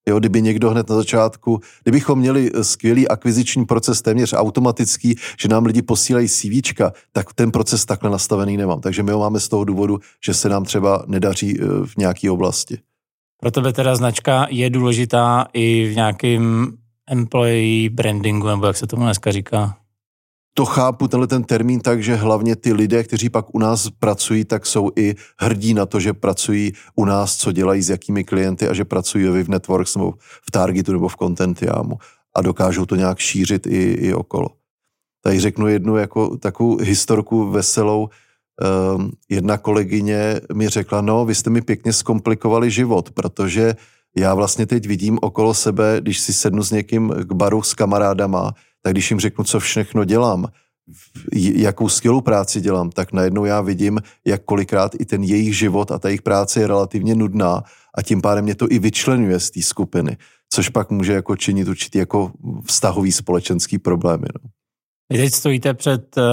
Jo, 0.10 0.20
kdyby 0.20 0.42
někdo 0.42 0.70
hned 0.70 0.90
na 0.90 0.96
začátku, 0.96 1.60
kdybychom 1.84 2.20
měli 2.20 2.52
skvělý 2.62 3.08
akviziční 3.08 3.66
proces 3.66 4.02
téměř 4.02 4.34
automatický, 4.34 5.16
že 5.42 5.48
nám 5.48 5.66
lidi 5.66 5.82
posílají 5.82 6.30
CVčka, 6.30 6.94
tak 7.12 7.34
ten 7.34 7.52
proces 7.52 7.86
takhle 7.86 8.10
nastavený 8.10 8.58
nemám. 8.58 8.82
Takže 8.82 9.04
my 9.04 9.12
ho 9.12 9.20
máme 9.20 9.40
z 9.40 9.50
toho 9.50 9.64
důvodu, 9.64 10.00
že 10.26 10.34
se 10.34 10.50
nám 10.50 10.64
třeba 10.64 11.04
nedaří 11.08 11.60
eh, 11.60 11.66
v 11.86 11.98
nějaké 11.98 12.32
oblasti. 12.32 12.80
Pro 13.42 13.52
tebe 13.52 13.74
teda 13.74 13.96
značka 13.96 14.48
je 14.50 14.70
důležitá 14.70 15.48
i 15.54 15.90
v 15.92 15.96
nějakém 15.96 16.74
employee 17.08 17.90
brandingu, 17.90 18.48
nebo 18.48 18.66
jak 18.66 18.78
se 18.78 18.88
tomu 18.88 19.04
dneska 19.04 19.32
říká? 19.32 19.83
To 20.54 20.66
chápu, 20.66 21.08
tenhle 21.08 21.28
ten 21.28 21.44
termín 21.44 21.80
tak, 21.80 22.04
že 22.04 22.16
hlavně 22.16 22.56
ty 22.56 22.74
lidé, 22.74 23.04
kteří 23.04 23.30
pak 23.30 23.56
u 23.56 23.60
nás 23.60 23.90
pracují, 24.00 24.46
tak 24.46 24.66
jsou 24.66 24.92
i 24.96 25.16
hrdí 25.40 25.74
na 25.74 25.86
to, 25.86 26.00
že 26.00 26.14
pracují 26.14 26.74
u 26.96 27.06
nás, 27.06 27.36
co 27.36 27.52
dělají 27.52 27.82
s 27.82 27.90
jakými 27.90 28.24
klienty 28.24 28.68
a 28.68 28.74
že 28.74 28.86
pracují 28.86 29.44
v 29.44 29.50
Networks 29.50 29.96
nebo 29.96 30.14
v 30.48 30.52
Targetu 30.52 30.92
nebo 30.92 31.08
v 31.08 31.16
Contentiamu 31.16 31.98
a 32.36 32.42
dokážou 32.42 32.86
to 32.86 32.96
nějak 32.96 33.20
šířit 33.20 33.68
i, 33.68 33.92
i 33.92 34.14
okolo. 34.14 34.50
Tady 35.24 35.40
řeknu 35.40 35.68
jednu 35.68 35.98
jako 35.98 36.38
takovou 36.38 36.78
historku 36.78 37.50
veselou. 37.50 38.10
Um, 38.96 39.12
jedna 39.30 39.58
kolegyně 39.58 40.42
mi 40.54 40.70
řekla, 40.70 41.02
no, 41.02 41.26
vy 41.26 41.36
jste 41.36 41.50
mi 41.50 41.62
pěkně 41.62 41.94
zkomplikovali 41.94 42.72
život, 42.72 43.12
protože 43.12 43.76
já 44.18 44.36
vlastně 44.36 44.66
teď 44.66 44.88
vidím 44.88 45.20
okolo 45.22 45.54
sebe, 45.54 45.98
když 46.02 46.20
si 46.20 46.34
sednu 46.34 46.64
s 46.64 46.72
někým 46.72 47.10
k 47.10 47.32
baru 47.32 47.64
s 47.64 47.74
kamarádama, 47.74 48.54
tak 48.84 48.94
když 48.94 49.12
jim 49.12 49.20
řeknu, 49.20 49.44
co 49.44 49.60
všechno 49.60 50.06
dělám, 50.06 50.48
jakou 51.56 51.90
skvělou 51.90 52.22
práci 52.22 52.62
dělám, 52.62 52.90
tak 52.90 53.14
najednou 53.14 53.46
já 53.46 53.62
vidím, 53.62 54.00
jak 54.26 54.44
kolikrát 54.44 54.96
i 55.00 55.06
ten 55.06 55.24
jejich 55.24 55.58
život 55.58 55.92
a 55.92 56.00
ta 56.00 56.08
jejich 56.08 56.22
práce 56.22 56.60
je 56.60 56.68
relativně 56.68 57.16
nudná 57.16 57.64
a 57.98 58.02
tím 58.02 58.22
pádem 58.22 58.44
mě 58.44 58.56
to 58.56 58.68
i 58.72 58.80
vyčlenuje 58.80 59.40
z 59.40 59.52
té 59.52 59.62
skupiny, 59.62 60.18
což 60.54 60.70
pak 60.70 60.90
může 60.90 61.14
jako 61.14 61.36
činit 61.36 61.68
určitý 61.68 61.98
jako 61.98 62.32
vztahový 62.66 63.12
společenský 63.12 63.78
problémy. 63.78 64.26
No. 64.44 64.50
Vy 65.12 65.18
teď 65.18 65.34
stojíte 65.34 65.74
před 65.74 66.18
uh, 66.18 66.24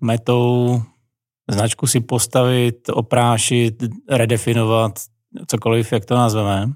metou 0.00 0.82
značku 1.50 1.86
si 1.86 2.00
postavit, 2.00 2.88
oprášit, 2.92 3.82
redefinovat, 4.10 5.00
cokoliv, 5.46 5.92
jak 5.92 6.04
to 6.04 6.14
nazveme. 6.14 6.72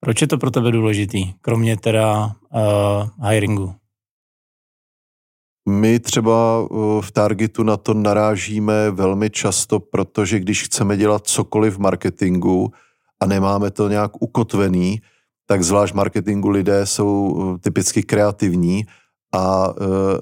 Proč 0.00 0.20
je 0.20 0.26
to 0.26 0.38
pro 0.38 0.50
tebe 0.50 0.70
důležitý, 0.72 1.32
kromě 1.40 1.76
teda 1.76 2.24
uh, 2.26 3.28
hiringu? 3.28 3.74
My 5.68 6.00
třeba 6.00 6.60
uh, 6.60 7.00
v 7.00 7.12
Targetu 7.12 7.62
na 7.62 7.76
to 7.76 7.94
narážíme 7.94 8.90
velmi 8.90 9.30
často, 9.30 9.80
protože 9.80 10.40
když 10.40 10.62
chceme 10.62 10.96
dělat 10.96 11.26
cokoliv 11.26 11.74
v 11.74 11.78
marketingu 11.78 12.72
a 13.20 13.26
nemáme 13.26 13.70
to 13.70 13.88
nějak 13.88 14.22
ukotvený, 14.22 15.00
tak 15.46 15.62
zvlášť 15.62 15.92
v 15.92 15.96
marketingu 15.96 16.48
lidé 16.48 16.86
jsou 16.86 17.30
uh, 17.30 17.58
typicky 17.58 18.02
kreativní 18.02 18.86
a 19.34 19.68
uh, 19.68 19.74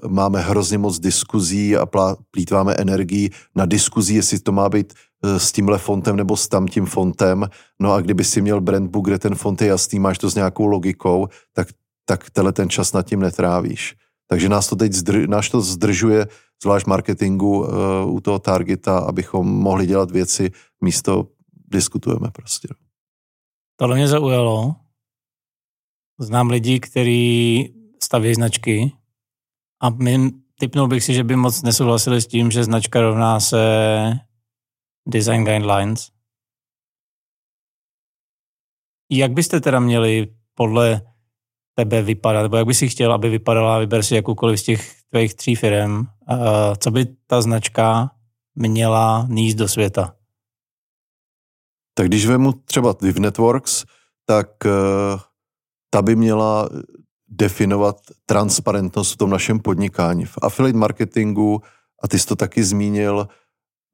máme 0.09 0.41
hrozně 0.41 0.79
moc 0.79 0.99
diskuzí 0.99 1.77
a 1.77 1.87
plá, 1.87 2.17
plítváme 2.31 2.75
energii 2.75 3.31
na 3.55 3.67
diskuzí, 3.67 4.15
jestli 4.15 4.39
to 4.39 4.53
má 4.53 4.69
být 4.69 4.93
uh, 5.25 5.37
s 5.37 5.53
tímhle 5.53 5.79
fontem 5.79 6.17
nebo 6.17 6.37
s 6.37 6.49
tamtím 6.49 6.87
fontem. 6.87 7.49
No 7.81 7.93
a 7.93 8.01
kdyby 8.01 8.25
si 8.25 8.41
měl 8.41 8.61
brandbook, 8.61 9.05
kde 9.05 9.19
ten 9.19 9.35
font 9.35 9.63
je 9.63 9.69
jasný, 9.69 9.99
máš 9.99 10.19
to 10.19 10.31
s 10.31 10.35
nějakou 10.35 10.67
logikou, 10.67 11.29
tak, 11.53 11.69
tak 12.05 12.31
tenhle 12.31 12.53
ten 12.53 12.71
čas 12.71 12.93
nad 12.93 13.07
tím 13.07 13.21
netrávíš. 13.21 13.95
Takže 14.27 14.49
nás 14.49 14.69
to 14.69 14.77
teď 14.77 14.93
zdr, 14.93 15.29
nás 15.29 15.49
to 15.49 15.61
zdržuje, 15.61 16.27
zvlášť 16.63 16.87
marketingu 16.87 17.61
uh, 17.61 17.69
u 18.15 18.21
toho 18.21 18.39
targeta, 18.39 18.99
abychom 18.99 19.47
mohli 19.47 19.87
dělat 19.87 20.11
věci, 20.11 20.51
místo 20.81 21.29
diskutujeme 21.53 22.31
prostě. 22.31 22.69
Tohle 23.77 23.97
mě 23.97 24.09
zaujalo. 24.09 24.75
Znám 26.21 26.51
lidi, 26.51 26.81
kteří 26.81 27.75
staví 28.03 28.35
značky 28.35 28.93
a 29.83 29.91
my, 29.91 30.31
typnul 30.61 30.89
bych 30.89 31.05
si, 31.05 31.15
že 31.15 31.25
by 31.25 31.37
moc 31.37 31.63
nesouhlasili 31.63 32.21
s 32.21 32.27
tím, 32.27 32.51
že 32.51 32.65
značka 32.65 33.01
rovná 33.01 33.41
se 33.41 33.59
design 35.09 35.45
guidelines. 35.45 36.11
Jak 39.11 39.33
byste 39.33 39.61
teda 39.61 39.81
měli 39.81 40.35
podle 40.55 41.14
tebe 41.75 42.03
vypadat, 42.03 42.43
nebo 42.43 42.57
jak 42.57 42.67
bys 42.67 42.79
si 42.79 42.89
chtěl, 42.89 43.13
aby 43.13 43.29
vypadala, 43.29 43.79
vyber 43.79 44.03
si 44.03 44.15
jakoukoliv 44.15 44.61
z 44.61 44.63
těch 44.63 44.93
tvých 45.11 45.35
tří 45.35 45.55
firm, 45.55 46.05
co 46.79 46.91
by 46.91 47.07
ta 47.27 47.43
značka 47.43 48.11
měla 48.55 49.27
níst 49.29 49.57
do 49.57 49.69
světa? 49.69 50.15
Tak 51.95 52.07
když 52.07 52.27
vemu 52.27 52.53
třeba 52.53 52.95
Div 53.03 53.19
Networks, 53.19 53.85
tak 54.27 54.49
uh, 54.65 55.21
ta 55.91 56.03
by 56.03 56.17
měla 56.17 56.69
definovat 57.29 57.97
transparentnost 58.27 59.13
v 59.13 59.17
tom 59.17 59.31
našem 59.31 59.61
podnikání. 59.61 60.25
V 60.25 60.39
affiliate 60.43 60.79
marketingu, 60.79 61.63
a 62.03 62.09
ty 62.09 62.19
jsi 62.19 62.27
to 62.27 62.37
taky 62.37 62.65
zmínil, 62.65 63.29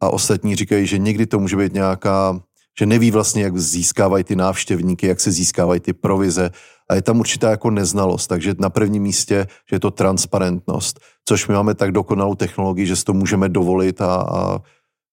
a 0.02 0.10
ostatní 0.10 0.56
říkají, 0.56 0.86
že 0.86 0.98
někdy 0.98 1.26
to 1.26 1.38
může 1.38 1.56
být 1.56 1.72
nějaká, 1.72 2.40
že 2.78 2.86
neví 2.86 3.10
vlastně, 3.10 3.42
jak 3.42 3.58
získávají 3.58 4.24
ty 4.24 4.36
návštěvníky, 4.36 5.06
jak 5.06 5.20
se 5.20 5.32
získávají 5.32 5.80
ty 5.80 5.92
provize 5.92 6.50
a 6.90 6.94
je 6.94 7.03
tam 7.03 7.20
určitá 7.20 7.50
jako 7.50 7.70
neznalost, 7.70 8.26
takže 8.26 8.55
na 8.59 8.70
prvním 8.70 9.03
místě, 9.03 9.46
je 9.72 9.81
to 9.81 9.90
transparentnost, 9.90 11.00
což 11.29 11.48
my 11.48 11.55
máme 11.55 11.74
tak 11.74 11.92
dokonalou 11.92 12.35
technologii, 12.35 12.87
že 12.87 12.96
si 12.96 13.05
to 13.05 13.12
můžeme 13.12 13.48
dovolit 13.48 14.00
a, 14.00 14.14
a 14.14 14.59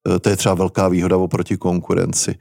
e, 0.10 0.20
to 0.20 0.30
je 0.30 0.36
třeba 0.36 0.56
velká 0.56 0.88
výhoda 0.88 1.18
oproti 1.18 1.58
konkurenci. 1.58 2.36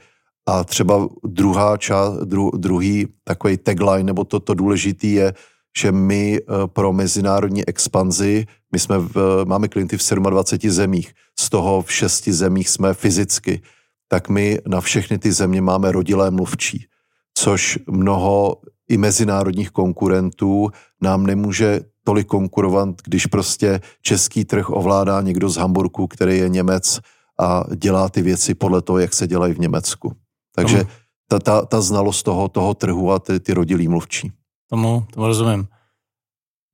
A 0.49 0.65
třeba 0.65 1.09
druhá 1.25 1.77
část, 1.77 2.17
dru, 2.17 2.51
druhý 2.57 3.09
takový 3.25 3.57
tagline, 3.57 4.03
nebo 4.03 4.25
to, 4.25 4.41
to 4.41 4.55
důležitý 4.55 5.13
je, 5.13 5.33
že 5.79 5.93
my 5.93 6.37
e, 6.37 6.41
pro 6.67 6.93
mezinárodní 6.93 7.69
expanzi, 7.69 8.47
my 8.73 8.79
jsme 8.79 8.99
v, 8.99 9.45
máme 9.45 9.69
klienty 9.69 9.99
v 9.99 10.11
27 10.15 10.71
zemích, 10.71 11.13
z 11.39 11.51
toho 11.51 11.83
v 11.83 11.93
šesti 11.93 12.33
zemích 12.33 12.69
jsme 12.69 12.95
fyzicky, 12.95 13.61
tak 14.09 14.29
my 14.29 14.59
na 14.67 14.81
všechny 14.81 15.19
ty 15.19 15.33
země 15.33 15.61
máme 15.61 15.93
rodilé 15.93 16.31
mluvčí, 16.31 16.87
což 17.35 17.79
mnoho 17.87 18.57
i 18.89 18.97
mezinárodních 18.97 19.71
konkurentů 19.71 20.69
nám 21.03 21.27
nemůže 21.27 21.81
tolik 22.05 22.27
konkurovat, 22.27 22.89
když 23.05 23.27
prostě 23.27 23.81
český 24.03 24.45
trh 24.45 24.71
ovládá 24.71 25.21
někdo 25.21 25.49
z 25.49 25.57
Hamburku, 25.57 26.07
který 26.07 26.39
je 26.39 26.49
Němec 26.49 27.01
a 27.41 27.65
dělá 27.77 28.09
ty 28.09 28.23
věci 28.23 28.55
podle 28.55 28.83
toho, 28.83 28.99
jak 28.99 29.15
se 29.15 29.27
dělají 29.27 29.55
v 29.55 29.59
Německu. 29.59 30.13
Takže 30.55 30.85
ta, 31.29 31.39
ta, 31.39 31.67
ta 31.67 31.81
znalost 31.81 32.23
toho, 32.23 32.49
toho 32.49 32.75
trhu 32.75 33.13
a 33.13 33.19
ty, 33.19 33.41
ty 33.41 33.55
rodilí 33.55 33.89
mluvčí. 33.89 34.33
Tomu, 34.71 35.07
tomu 35.13 35.27
rozumím. 35.27 35.69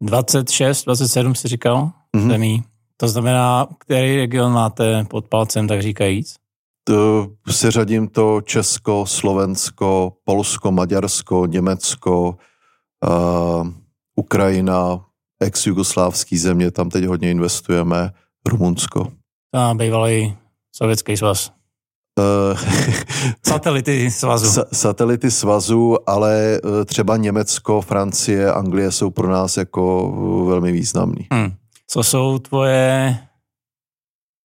26, 0.03 0.85
27 0.85 1.35
si 1.35 1.49
říkal, 1.49 1.91
mm-hmm. 2.17 2.29
zemí. 2.29 2.65
To 2.97 3.09
znamená, 3.09 3.67
který 3.79 4.17
region 4.17 4.53
máte 4.53 5.05
pod 5.05 5.29
palcem, 5.29 5.69
tak 5.69 5.83
říkajíc? 5.83 6.35
To, 6.85 7.29
seřadím 7.51 8.09
to 8.09 8.41
Česko, 8.41 9.07
Slovensko, 9.07 10.13
Polsko, 10.25 10.73
Maďarsko, 10.73 11.47
Německo, 11.47 12.37
uh, 13.07 13.69
Ukrajina, 14.17 15.05
ex-jugoslávský 15.41 16.39
země, 16.39 16.71
tam 16.71 16.91
teď 16.91 17.05
hodně 17.05 17.31
investujeme, 17.31 18.11
Rumunsko. 18.47 19.13
A 19.55 19.75
bývalý 19.75 20.37
sovětský 20.77 21.17
svaz. 21.17 21.53
Uh, 22.19 22.59
satelity 23.47 24.11
svazu. 24.11 24.47
Sa, 24.47 24.65
satelity 24.73 25.31
svazu, 25.31 25.97
ale 26.07 26.61
třeba 26.85 27.17
Německo, 27.17 27.81
Francie, 27.81 28.53
Anglie 28.53 28.93
jsou 28.93 29.11
pro 29.11 29.31
nás 29.31 29.57
jako 29.57 30.13
velmi 30.49 30.73
významní. 30.73 31.27
Hmm. 31.33 31.53
Co 31.87 32.03
jsou 32.03 32.39
tvoje 32.39 33.19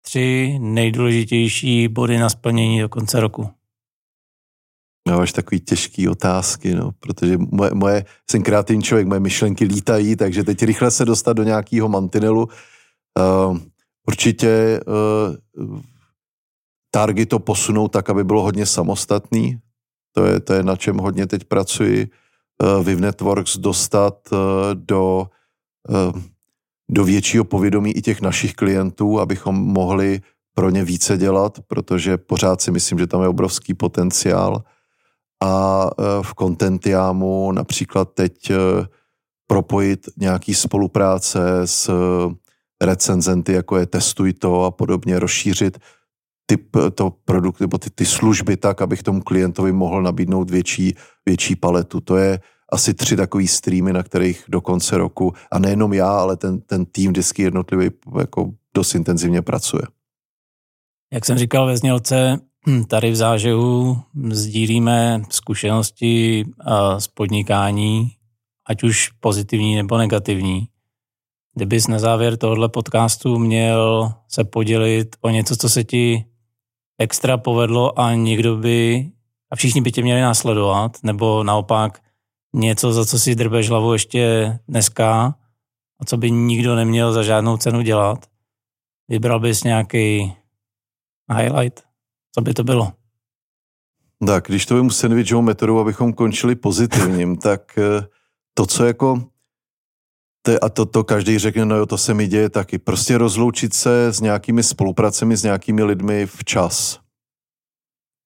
tři 0.07 0.59
nejdůležitější 0.59 1.87
body 1.87 2.17
na 2.17 2.29
splnění 2.29 2.81
do 2.81 2.89
konce 2.89 3.19
roku? 3.19 3.49
No, 5.07 5.17
máš 5.17 5.31
takový 5.31 5.59
těžký 5.59 6.09
otázky, 6.09 6.75
no, 6.75 6.91
protože 6.99 7.37
moje, 7.37 7.71
moje, 7.73 8.05
jsem 8.31 8.43
kreativní 8.43 8.83
člověk, 8.83 9.07
moje 9.07 9.19
myšlenky 9.19 9.65
lítají, 9.65 10.15
takže 10.15 10.43
teď 10.43 10.63
rychle 10.63 10.91
se 10.91 11.05
dostat 11.05 11.33
do 11.33 11.43
nějakého 11.43 11.89
mantinelu. 11.89 12.47
Uh, 13.19 13.57
určitě 14.07 14.79
uh, 14.87 15.79
target 16.91 17.29
to 17.29 17.39
posunout 17.39 17.87
tak, 17.87 18.09
aby 18.09 18.23
bylo 18.23 18.41
hodně 18.41 18.65
samostatný. 18.65 19.59
To 20.15 20.25
je, 20.25 20.39
to 20.39 20.53
je 20.53 20.63
na 20.63 20.75
čem 20.75 20.97
hodně 20.97 21.27
teď 21.27 21.43
pracuji. 21.43 22.07
Uh, 22.63 22.83
Viv 22.83 22.99
Networks 22.99 23.57
dostat 23.57 24.31
uh, 24.31 24.39
do, 24.73 25.27
uh, 25.89 26.21
do 26.89 27.03
většího 27.03 27.43
povědomí 27.43 27.91
i 27.91 28.01
těch 28.01 28.21
našich 28.21 28.53
klientů, 28.53 29.19
abychom 29.19 29.55
mohli 29.55 30.21
pro 30.53 30.69
ně 30.69 30.83
více 30.83 31.17
dělat, 31.17 31.59
protože 31.67 32.17
pořád 32.17 32.61
si 32.61 32.71
myslím, 32.71 32.99
že 32.99 33.07
tam 33.07 33.21
je 33.21 33.27
obrovský 33.27 33.73
potenciál 33.73 34.63
a 35.43 35.85
e, 35.89 36.23
v 36.23 36.33
Contentiamu 36.39 37.51
například 37.51 38.13
teď 38.13 38.49
e, 38.49 38.55
propojit 39.47 40.09
nějaký 40.17 40.53
spolupráce 40.53 41.39
s 41.65 41.91
recenzenty, 42.83 43.53
jako 43.53 43.77
je 43.77 43.85
Testuj 43.85 44.33
to 44.33 44.63
a 44.63 44.71
podobně, 44.71 45.19
rozšířit 45.19 45.79
typ 46.45 46.77
to 46.95 47.13
produkt, 47.25 47.59
nebo 47.59 47.77
ty, 47.77 47.89
ty 47.89 48.05
služby 48.05 48.57
tak, 48.57 48.81
abych 48.81 49.03
tomu 49.03 49.21
klientovi 49.21 49.71
mohl 49.71 50.01
nabídnout 50.01 50.51
větší, 50.51 50.95
větší 51.25 51.55
paletu. 51.55 52.01
To 52.01 52.17
je 52.17 52.39
asi 52.71 52.93
tři 52.93 53.15
takový 53.15 53.47
streamy, 53.47 53.93
na 53.93 54.03
kterých 54.03 54.43
do 54.47 54.61
konce 54.61 54.97
roku, 54.97 55.33
a 55.51 55.59
nejenom 55.59 55.93
já, 55.93 56.11
ale 56.11 56.37
ten, 56.37 56.61
ten 56.61 56.85
tým 56.85 57.11
vždycky 57.11 57.41
jednotlivý 57.41 57.89
jako 58.19 58.51
dost 58.73 58.95
intenzivně 58.95 59.41
pracuje. 59.41 59.81
Jak 61.13 61.25
jsem 61.25 61.37
říkal 61.37 61.65
ve 61.65 61.77
znělce, 61.77 62.39
tady 62.87 63.11
v 63.11 63.15
zážehu 63.15 63.97
sdílíme 64.31 65.23
zkušenosti 65.29 66.45
z 66.97 67.07
podnikání, 67.07 68.11
ať 68.67 68.83
už 68.83 69.09
pozitivní 69.19 69.75
nebo 69.75 69.97
negativní. 69.97 70.67
Kdybys 71.55 71.87
na 71.87 71.99
závěr 71.99 72.37
tohoto 72.37 72.69
podcastu 72.69 73.39
měl 73.39 74.13
se 74.27 74.43
podělit 74.43 75.15
o 75.21 75.29
něco, 75.29 75.55
co 75.55 75.69
se 75.69 75.83
ti 75.83 76.25
extra 76.99 77.37
povedlo 77.37 77.99
a 77.99 78.13
někdo 78.13 78.55
by, 78.55 79.11
a 79.51 79.55
všichni 79.55 79.81
by 79.81 79.91
tě 79.91 80.01
měli 80.01 80.21
následovat, 80.21 80.97
nebo 81.03 81.43
naopak 81.43 81.99
něco, 82.57 82.93
za 82.93 83.05
co 83.05 83.19
si 83.19 83.35
drbeš 83.35 83.69
hlavu 83.69 83.93
ještě 83.93 84.53
dneska 84.67 85.35
a 85.99 86.05
co 86.05 86.17
by 86.17 86.31
nikdo 86.31 86.75
neměl 86.75 87.13
za 87.13 87.23
žádnou 87.23 87.57
cenu 87.57 87.81
dělat, 87.81 88.25
vybral 89.09 89.39
bys 89.39 89.63
nějaký 89.63 90.33
highlight? 91.37 91.83
Co 92.35 92.41
by 92.41 92.53
to 92.53 92.63
bylo? 92.63 92.93
Tak, 94.27 94.47
když 94.47 94.65
to 94.65 94.75
vím 94.75 94.91
sandwichovou 94.91 95.41
metodou, 95.41 95.79
abychom 95.79 96.13
končili 96.13 96.55
pozitivním, 96.55 97.37
tak 97.47 97.77
eh, 97.77 98.07
to, 98.53 98.65
co 98.65 98.85
jako 98.85 99.27
to, 100.41 100.63
a 100.63 100.69
to, 100.69 100.85
to 100.85 101.03
každý 101.03 101.37
řekne, 101.37 101.65
no 101.65 101.75
jo, 101.75 101.85
to 101.85 101.97
se 101.97 102.13
mi 102.13 102.27
děje 102.27 102.49
taky. 102.49 102.77
Prostě 102.77 103.17
rozloučit 103.17 103.73
se 103.73 104.07
s 104.07 104.21
nějakými 104.21 104.63
spolupracemi, 104.63 105.37
s 105.37 105.43
nějakými 105.43 105.83
lidmi 105.83 106.25
včas. 106.25 106.99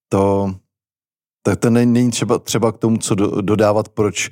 To, 0.09 0.55
tak 1.43 1.59
to 1.59 1.69
není, 1.69 2.11
třeba, 2.11 2.39
třeba 2.39 2.71
k 2.71 2.77
tomu, 2.77 2.97
co 2.97 3.15
do, 3.15 3.41
dodávat, 3.41 3.89
proč, 3.89 4.29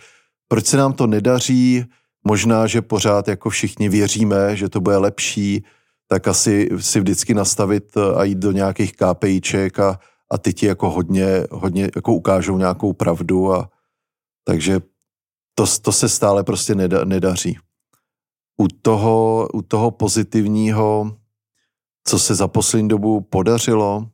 proč 0.48 0.66
se 0.66 0.78
nám 0.78 0.94
to 0.94 1.08
nedaří, 1.08 1.86
možná, 2.24 2.68
že 2.68 2.82
pořád 2.82 3.28
jako 3.28 3.50
všichni 3.50 3.90
věříme, 3.90 4.56
že 4.56 4.70
to 4.70 4.82
bude 4.82 4.98
lepší, 4.98 5.64
tak 6.08 6.28
asi 6.28 6.70
si 6.80 7.00
vždycky 7.00 7.34
nastavit 7.34 7.98
eh, 7.98 8.16
a 8.16 8.24
jít 8.24 8.38
do 8.38 8.52
nějakých 8.52 8.94
KPIček 8.96 9.80
a, 9.80 10.00
a 10.32 10.38
ty 10.38 10.54
ti 10.54 10.66
jako 10.66 10.90
hodně, 10.90 11.46
hodně 11.52 11.90
jako 11.96 12.14
ukážou 12.14 12.58
nějakou 12.58 12.94
pravdu 12.94 13.54
a 13.54 13.70
takže 14.44 14.82
to, 15.56 15.66
to 15.82 15.92
se 15.92 16.10
stále 16.10 16.44
prostě 16.44 16.76
neda, 16.76 17.06
nedaří. 17.06 17.58
U 18.62 18.68
toho, 18.68 19.48
u 19.54 19.62
toho 19.62 19.92
pozitivního, 19.92 21.18
co 22.08 22.20
se 22.20 22.36
za 22.36 22.48
poslední 22.48 22.90
dobu 22.90 23.22
podařilo, 23.22 24.10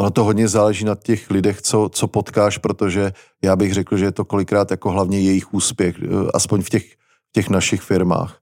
ono 0.00 0.10
to 0.10 0.24
hodně 0.24 0.48
záleží 0.48 0.84
na 0.84 0.94
těch 0.94 1.30
lidech, 1.30 1.62
co, 1.62 1.88
co 1.92 2.08
potkáš, 2.08 2.58
protože 2.58 3.12
já 3.44 3.56
bych 3.56 3.74
řekl, 3.74 3.96
že 3.96 4.04
je 4.04 4.12
to 4.12 4.24
kolikrát 4.24 4.70
jako 4.70 4.90
hlavně 4.90 5.20
jejich 5.20 5.54
úspěch, 5.54 5.96
eh, 6.02 6.08
aspoň 6.34 6.62
v 6.62 6.70
těch, 6.70 6.84
těch 7.32 7.48
našich 7.48 7.82
firmách. 7.82 8.40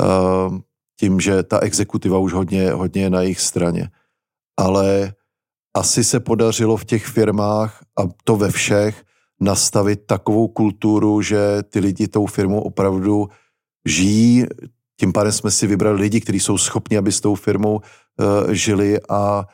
Uh, 0.00 0.58
tím, 1.00 1.20
že 1.20 1.42
ta 1.42 1.58
exekutiva 1.58 2.18
už 2.18 2.32
hodně, 2.32 2.72
hodně 2.72 3.02
je 3.02 3.10
na 3.10 3.22
jejich 3.22 3.40
straně. 3.40 3.90
Ale 4.56 5.12
asi 5.76 6.04
se 6.04 6.20
podařilo 6.20 6.76
v 6.76 6.84
těch 6.84 7.06
firmách, 7.06 7.84
a 7.98 8.02
to 8.24 8.36
ve 8.36 8.50
všech, 8.50 9.04
nastavit 9.40 10.06
takovou 10.06 10.48
kulturu, 10.48 11.22
že 11.22 11.62
ty 11.68 11.80
lidi 11.80 12.08
tou 12.08 12.26
firmou 12.26 12.60
opravdu 12.60 13.28
žijí. 13.84 14.46
Tím 15.00 15.12
pádem 15.12 15.32
jsme 15.32 15.50
si 15.50 15.66
vybrali 15.66 16.00
lidi, 16.00 16.20
kteří 16.20 16.40
jsou 16.40 16.58
schopni, 16.58 16.96
aby 16.96 17.12
s 17.12 17.20
tou 17.20 17.34
firmou 17.34 17.74
uh, 17.76 18.52
žili 18.52 19.00
a 19.08 19.44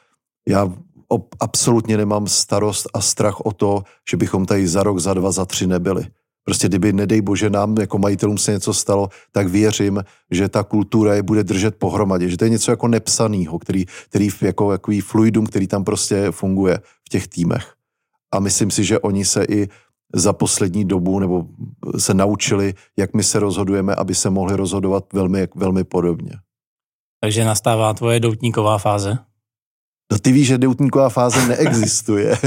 já 0.48 0.70
ob, 1.08 1.34
absolutně 1.40 1.96
nemám 1.96 2.26
starost 2.26 2.86
a 2.94 3.00
strach 3.00 3.40
o 3.40 3.52
to, 3.52 3.82
že 4.10 4.16
bychom 4.16 4.46
tady 4.46 4.68
za 4.68 4.82
rok, 4.82 4.98
za 4.98 5.14
dva, 5.14 5.32
za 5.32 5.44
tři 5.44 5.66
nebyli. 5.66 6.06
Prostě 6.44 6.68
kdyby, 6.68 6.92
nedej 6.92 7.20
bože, 7.20 7.50
nám 7.50 7.76
jako 7.80 7.98
majitelům 7.98 8.38
se 8.38 8.52
něco 8.52 8.74
stalo, 8.74 9.08
tak 9.32 9.48
věřím, 9.48 10.04
že 10.30 10.48
ta 10.48 10.62
kultura 10.62 11.14
je 11.14 11.22
bude 11.22 11.44
držet 11.44 11.76
pohromadě, 11.76 12.28
že 12.28 12.36
to 12.36 12.44
je 12.44 12.50
něco 12.50 12.70
jako 12.70 12.88
nepsanýho, 12.88 13.58
který, 13.58 13.84
který 14.08 14.28
jako 14.42 14.72
jaký 14.72 15.00
fluidum, 15.00 15.46
který 15.46 15.66
tam 15.66 15.84
prostě 15.84 16.30
funguje 16.30 16.78
v 16.78 17.08
těch 17.08 17.28
týmech. 17.28 17.74
A 18.34 18.40
myslím 18.40 18.70
si, 18.70 18.84
že 18.84 18.98
oni 18.98 19.24
se 19.24 19.44
i 19.44 19.68
za 20.14 20.32
poslední 20.32 20.84
dobu 20.84 21.18
nebo 21.18 21.46
se 21.98 22.14
naučili, 22.14 22.74
jak 22.96 23.14
my 23.14 23.22
se 23.22 23.38
rozhodujeme, 23.38 23.94
aby 23.94 24.14
se 24.14 24.30
mohli 24.30 24.56
rozhodovat 24.56 25.12
velmi, 25.12 25.48
velmi 25.54 25.84
podobně. 25.84 26.32
Takže 27.20 27.44
nastává 27.44 27.94
tvoje 27.94 28.20
doutníková 28.20 28.78
fáze? 28.78 29.18
No 30.12 30.18
ty 30.18 30.32
víš, 30.32 30.46
že 30.46 30.58
doutníková 30.58 31.08
fáze 31.08 31.46
neexistuje. 31.48 32.38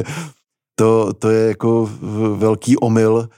to, 0.75 1.13
to 1.13 1.29
je 1.29 1.47
jako 1.47 1.89
velký 2.35 2.77
omyl, 2.77 3.29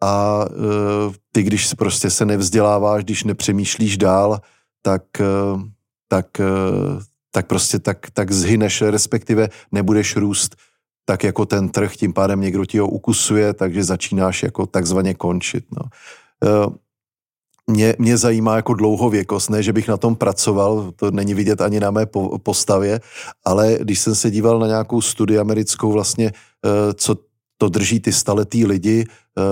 a 0.00 0.44
uh, 0.50 1.14
ty, 1.32 1.42
když 1.42 1.74
prostě 1.74 2.10
se 2.10 2.24
nevzděláváš, 2.24 3.04
když 3.04 3.24
nepřemýšlíš 3.24 3.96
dál, 3.96 4.40
tak, 4.82 5.02
uh, 5.20 5.62
tak, 6.08 6.26
uh, 6.40 7.02
tak 7.30 7.46
prostě 7.46 7.78
tak, 7.78 8.10
tak 8.10 8.32
zhyneš, 8.32 8.82
respektive 8.82 9.48
nebudeš 9.72 10.16
růst 10.16 10.56
tak 11.04 11.24
jako 11.24 11.46
ten 11.46 11.68
trh, 11.68 11.96
tím 11.96 12.12
pádem 12.12 12.40
někdo 12.40 12.64
ti 12.64 12.78
ho 12.78 12.88
ukusuje, 12.88 13.54
takže 13.54 13.84
začínáš 13.84 14.42
jako 14.42 14.66
takzvaně 14.66 15.14
končit. 15.14 15.64
No. 15.72 15.82
Mě, 17.70 17.94
mě 17.98 18.16
zajímá 18.16 18.56
jako 18.56 18.74
dlouhověkost, 18.74 19.50
ne, 19.50 19.62
že 19.62 19.72
bych 19.72 19.88
na 19.88 19.96
tom 19.96 20.16
pracoval, 20.16 20.92
to 20.96 21.10
není 21.10 21.34
vidět 21.34 21.60
ani 21.60 21.80
na 21.80 21.90
mé 21.90 22.06
postavě, 22.42 23.00
ale 23.44 23.78
když 23.80 23.98
jsem 23.98 24.14
se 24.14 24.30
díval 24.30 24.58
na 24.58 24.66
nějakou 24.66 25.00
studii 25.00 25.38
americkou 25.38 25.92
vlastně, 25.92 26.32
co 26.94 27.16
to 27.58 27.68
drží 27.68 28.00
ty 28.00 28.12
staletý 28.12 28.66
lidi, 28.66 29.04
eh, 29.38 29.42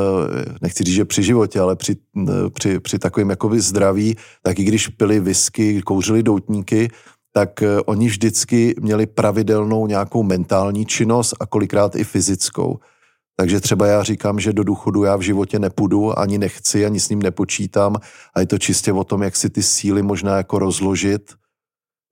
nechci 0.63 0.85
říct, 0.85 0.95
že 0.95 1.05
při 1.05 1.23
životě, 1.23 1.61
ale 1.61 1.77
při, 1.77 1.97
eh, 2.29 2.51
při, 2.51 2.81
při 2.81 2.99
takovém 2.99 3.31
jakoby 3.31 3.61
zdraví, 3.61 4.17
tak 4.43 4.59
i 4.59 4.65
když 4.65 4.89
pili 4.89 5.21
whisky, 5.21 5.83
kouřili 5.83 6.23
doutníky, 6.23 6.89
tak 7.33 7.63
eh, 7.63 7.81
oni 7.87 8.07
vždycky 8.07 8.75
měli 8.81 9.07
pravidelnou 9.07 9.87
nějakou 9.87 10.23
mentální 10.23 10.87
činnost 10.87 11.35
a 11.41 11.47
kolikrát 11.47 11.97
i 11.97 12.05
fyzickou. 12.05 12.79
Takže 13.37 13.61
třeba 13.61 13.87
já 13.87 14.03
říkám, 14.03 14.41
že 14.41 14.53
do 14.53 14.65
důchodu 14.65 15.05
já 15.05 15.17
v 15.17 15.21
životě 15.21 15.59
nepůjdu, 15.59 16.19
ani 16.19 16.39
nechci, 16.39 16.87
ani 16.87 17.01
s 17.01 17.09
ním 17.09 17.23
nepočítám 17.23 17.97
a 18.35 18.41
je 18.41 18.47
to 18.47 18.59
čistě 18.59 18.93
o 18.93 19.05
tom, 19.05 19.23
jak 19.23 19.37
si 19.37 19.51
ty 19.51 19.63
síly 19.63 20.03
možná 20.03 20.37
jako 20.37 20.59
rozložit. 20.59 21.35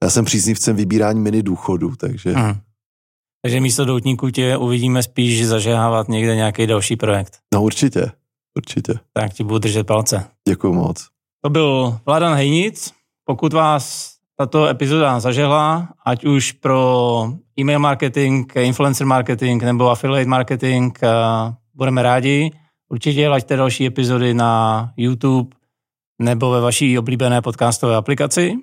Já 0.02 0.10
jsem 0.10 0.24
příznivcem 0.24 0.76
vybírání 0.76 1.20
mini 1.20 1.42
důchodu, 1.42 1.96
takže... 1.96 2.32
Hmm. 2.32 2.54
Takže 3.42 3.60
místo 3.60 3.84
doutníků 3.84 4.30
tě 4.30 4.56
uvidíme 4.56 5.02
spíš 5.02 5.46
zažehávat 5.46 6.08
někde 6.08 6.36
nějaký 6.36 6.66
další 6.66 6.96
projekt. 6.96 7.38
No 7.54 7.62
určitě, 7.62 8.12
určitě. 8.56 8.94
Tak 9.12 9.32
ti 9.32 9.44
budu 9.44 9.58
držet 9.58 9.86
palce. 9.86 10.24
Děkuji 10.48 10.72
moc. 10.72 11.08
To 11.44 11.50
byl 11.50 11.98
Vladan 12.06 12.34
Hejnic, 12.34 12.92
pokud 13.24 13.52
vás 13.52 14.13
tato 14.36 14.66
epizoda 14.66 15.20
zažehla, 15.20 15.88
ať 16.04 16.24
už 16.24 16.52
pro 16.52 17.28
e-mail 17.60 17.78
marketing, 17.78 18.52
influencer 18.56 19.06
marketing 19.06 19.62
nebo 19.62 19.90
affiliate 19.90 20.28
marketing, 20.28 20.98
budeme 21.74 22.02
rádi. 22.02 22.50
Určitě 22.88 23.28
laďte 23.28 23.56
další 23.56 23.86
epizody 23.86 24.34
na 24.34 24.92
YouTube 24.96 25.56
nebo 26.18 26.50
ve 26.50 26.60
vaší 26.60 26.98
oblíbené 26.98 27.42
podcastové 27.42 27.96
aplikaci. 27.96 28.54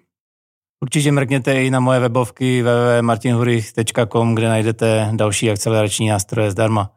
Určitě 0.84 1.11
mrkněte 1.11 1.63
i 1.63 1.69
na 1.69 1.80
moje 1.80 1.99
webovky 1.99 2.63
www.martinhurich.com, 2.63 4.36
kde 4.36 4.47
najdete 4.47 5.09
další 5.15 5.51
akcelerační 5.51 6.09
nástroje 6.09 6.51
zdarma. 6.51 6.91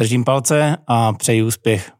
Držím 0.00 0.24
palce 0.24 0.76
a 0.86 1.12
přeji 1.12 1.42
úspěch. 1.42 1.92